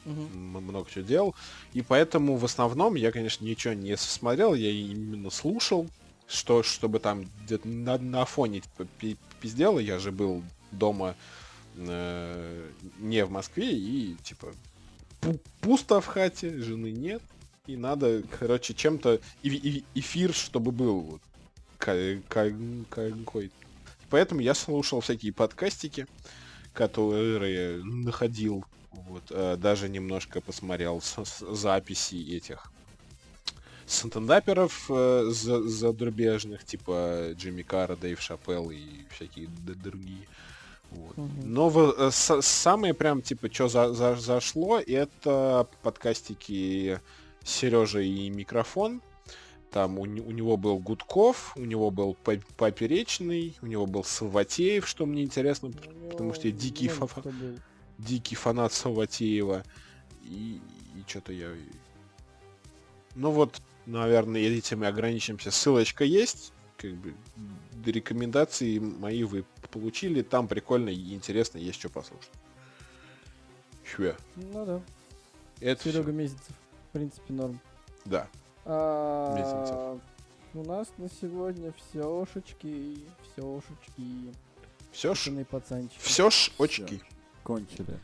М- 0.05 0.63
много 0.63 0.91
чего 0.91 1.05
делал. 1.05 1.35
И 1.73 1.83
поэтому 1.83 2.37
в 2.37 2.45
основном 2.45 2.95
я, 2.95 3.11
конечно, 3.13 3.45
ничего 3.45 3.75
не 3.75 3.97
смотрел, 3.97 4.55
я 4.55 4.71
именно 4.71 5.31
слушал, 5.31 5.89
что, 6.27 6.63
чтобы 6.63 6.99
там 6.99 7.27
где-то 7.45 7.67
на, 7.69 7.99
на 7.99 8.25
фоне 8.25 8.61
типа, 8.61 8.87
пи- 8.99 9.17
пиздела. 9.41 9.79
Я 9.79 9.99
же 9.99 10.13
был 10.13 10.43
дома 10.71 11.15
э, 11.77 12.71
не 12.99 13.25
в 13.25 13.31
Москве 13.31 13.73
и 13.73 14.17
типа 14.23 14.55
пу- 15.21 15.41
пусто 15.61 16.01
в 16.01 16.07
хате, 16.07 16.59
жены 16.61 16.91
нет. 16.91 17.23
И 17.67 17.77
надо, 17.77 18.23
короче, 18.39 18.75
чем-то... 18.75 19.21
эфир, 19.43 20.35
чтобы 20.35 20.71
был 20.71 21.01
вот 21.01 21.23
ка- 21.79 22.21
ка- 22.29 22.55
какой 22.91 23.51
Поэтому 24.15 24.43
я 24.43 24.55
слушал 24.55 25.01
всякие 25.01 25.33
подкастики, 25.33 26.07
которые 26.73 27.83
находил. 27.83 28.65
Вот, 28.93 29.25
э, 29.31 29.57
даже 29.57 29.89
немножко 29.89 30.41
посмотрел 30.41 31.03
записи 31.41 32.37
этих 32.37 32.71
стендаперов 33.87 34.87
э, 34.89 35.25
за- 35.31 35.67
зарубежных, 35.69 36.65
типа 36.65 37.33
Джимми 37.33 37.63
Карра, 37.63 37.97
Дэйв 37.97 38.21
Шапелл 38.21 38.71
и 38.71 38.83
всякие 39.11 39.49
другие. 39.49 40.29
Вот. 40.93 41.17
Мгм. 41.19 41.53
Но 41.53 41.69
в- 41.69 41.95
э, 41.99 42.11
с- 42.13 42.41
самое 42.41 42.95
прям, 42.95 43.21
типа, 43.21 43.53
что 43.53 43.67
зашло, 44.15 44.79
это 44.79 45.67
подкастики 45.83 47.01
Сережа 47.43 47.99
и 48.01 48.31
микрофон. 48.31 49.03
Там 49.75 49.99
у, 49.99 50.03
у 50.03 50.07
него 50.07 50.57
был 50.57 50.79
Гудков, 50.79 51.53
у 51.57 51.65
него 51.65 51.91
был 51.91 52.17
Поперечный, 52.57 53.57
у 53.61 53.67
него 53.67 53.87
был 53.87 54.05
Саватеев, 54.05 54.87
что 54.87 55.05
мне 55.05 55.25
интересно, 55.25 55.73
потому 56.13 56.33
что 56.33 56.47
я 56.47 56.55
дикий 56.55 56.89
Много 56.91 57.09
фа- 57.09 57.23
дикий 57.99 58.37
фанат 58.37 58.73
Саватеева. 58.73 59.65
И, 60.23 60.61
что-то 61.09 61.33
я... 61.33 61.51
Ну 63.17 63.33
вот, 63.33 63.61
наверное, 63.87 64.43
этим 64.43 64.85
и 64.85 64.87
ограничимся. 64.87 65.51
Ссылочка 65.51 66.05
есть. 66.05 66.53
Как 66.77 66.95
бы 66.95 67.13
рекомендации 67.85 68.79
мои 68.79 69.25
вы 69.25 69.45
получили. 69.73 70.23
Там 70.23 70.47
прикольно 70.47 70.91
и 70.91 71.15
интересно, 71.15 71.59
есть 71.59 71.81
что 71.81 71.89
послушать. 71.89 72.31
Чё? 73.85 74.15
Ну 74.37 74.65
да. 74.65 74.81
Это 75.59 75.83
Серега 75.83 76.05
всё. 76.05 76.13
Месяцев. 76.13 76.55
В 76.91 76.93
принципе, 76.93 77.33
норм. 77.33 77.61
Да. 78.05 78.29
А. 78.65 79.99
У 80.55 80.63
нас 80.63 80.89
на 80.99 81.09
сегодня 81.09 81.73
всешечки, 81.73 82.99
всешечки. 83.23 84.35
Все 84.93 85.15
ж, 85.15 85.19
Пацаны, 85.25 85.45
пацанчики. 85.45 85.99
все 86.01 86.31
ж 86.31 86.53
очки. 86.59 87.03
Кончили. 87.43 87.99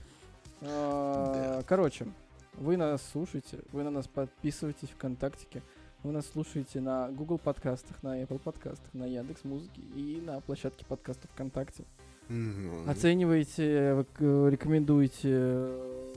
А, 0.63 1.63
Короче, 1.67 2.07
вы 2.55 2.77
нас 2.77 3.01
слушаете, 3.13 3.61
вы 3.73 3.85
на 3.85 3.91
нас 3.91 4.09
подписываетесь 4.09 4.89
ВКонтактике, 4.91 5.63
вы 6.03 6.11
нас 6.13 6.27
слушаете 6.27 6.81
на 6.81 7.09
Google 7.11 7.39
подкастах, 7.39 8.03
на 8.03 8.21
Apple 8.21 8.41
подкастах, 8.41 8.93
на 8.93 9.05
Яндекс 9.07 9.45
Музыке 9.45 9.81
и 9.95 10.21
на 10.21 10.41
площадке 10.41 10.85
подкастов 10.85 11.31
ВКонтакте. 11.31 11.85
Мгм. 12.29 12.91
Оценивайте, 12.91 13.95
вы 13.95 14.05
к- 14.05 14.51
рекомендуйте, 14.51 15.29
э, 15.33 16.15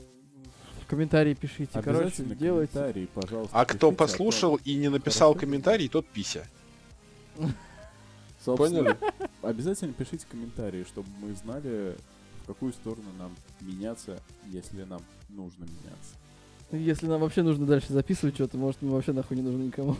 комментарии 0.86 1.34
пишите. 1.34 1.70
Короче, 1.72 2.00
Обязательно 2.06 2.34
делайте. 2.34 2.72
комментарии, 2.72 3.08
пожалуйста. 3.14 3.56
А 3.58 3.64
кто 3.64 3.90
пишите, 3.90 3.96
послушал 3.98 4.56
и 4.64 4.74
не 4.74 4.88
написал 4.88 5.30
Хорошо. 5.32 5.40
комментарий, 5.46 5.88
тот 5.88 6.06
пися. 6.06 6.46
Собственно, 8.44 8.96
Обязательно 9.42 9.92
пишите 9.92 10.26
комментарии, 10.30 10.84
чтобы 10.84 11.08
мы 11.20 11.34
знали, 11.34 11.96
в 12.42 12.46
какую 12.46 12.72
сторону 12.72 13.08
нам 13.18 13.34
меняться, 13.60 14.20
если 14.46 14.84
нам 14.84 15.00
нужно 15.30 15.64
меняться. 15.64 16.14
Если 16.72 17.06
нам 17.06 17.20
вообще 17.20 17.42
нужно 17.42 17.66
дальше 17.66 17.92
записывать 17.92 18.34
что-то, 18.34 18.56
может, 18.58 18.82
мы 18.82 18.90
вообще 18.92 19.12
нахуй 19.12 19.36
не 19.36 19.42
нужны 19.42 19.64
никому. 19.64 19.96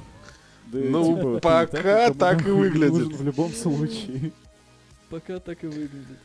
Да, 0.66 0.78
Ну, 0.78 1.16
типа, 1.16 1.40
пока 1.40 2.12
так 2.12 2.46
и 2.46 2.50
выглядит. 2.50 3.16
В 3.16 3.24
любом 3.24 3.50
случае. 3.52 4.32
Пока 5.10 5.38
так 5.38 5.62
и 5.62 5.66
выглядит. 5.66 6.18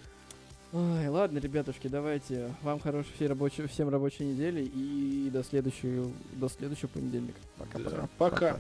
Ой, 0.72 1.08
ладно, 1.08 1.40
ребятушки, 1.40 1.88
давайте. 1.88 2.54
Вам 2.62 2.80
хорошей 2.80 3.12
всей 3.16 3.28
рабочей, 3.28 3.66
всем 3.66 3.90
рабочей 3.90 4.26
недели 4.26 4.64
и 4.64 5.30
до 5.32 5.44
следующего, 5.44 6.12
до 6.34 6.48
следующего 6.48 6.90
понедельника. 6.90 7.40
Пока-пока. 7.58 7.90
Да. 7.90 8.10
Пока. 8.18 8.36
Пока. 8.36 8.60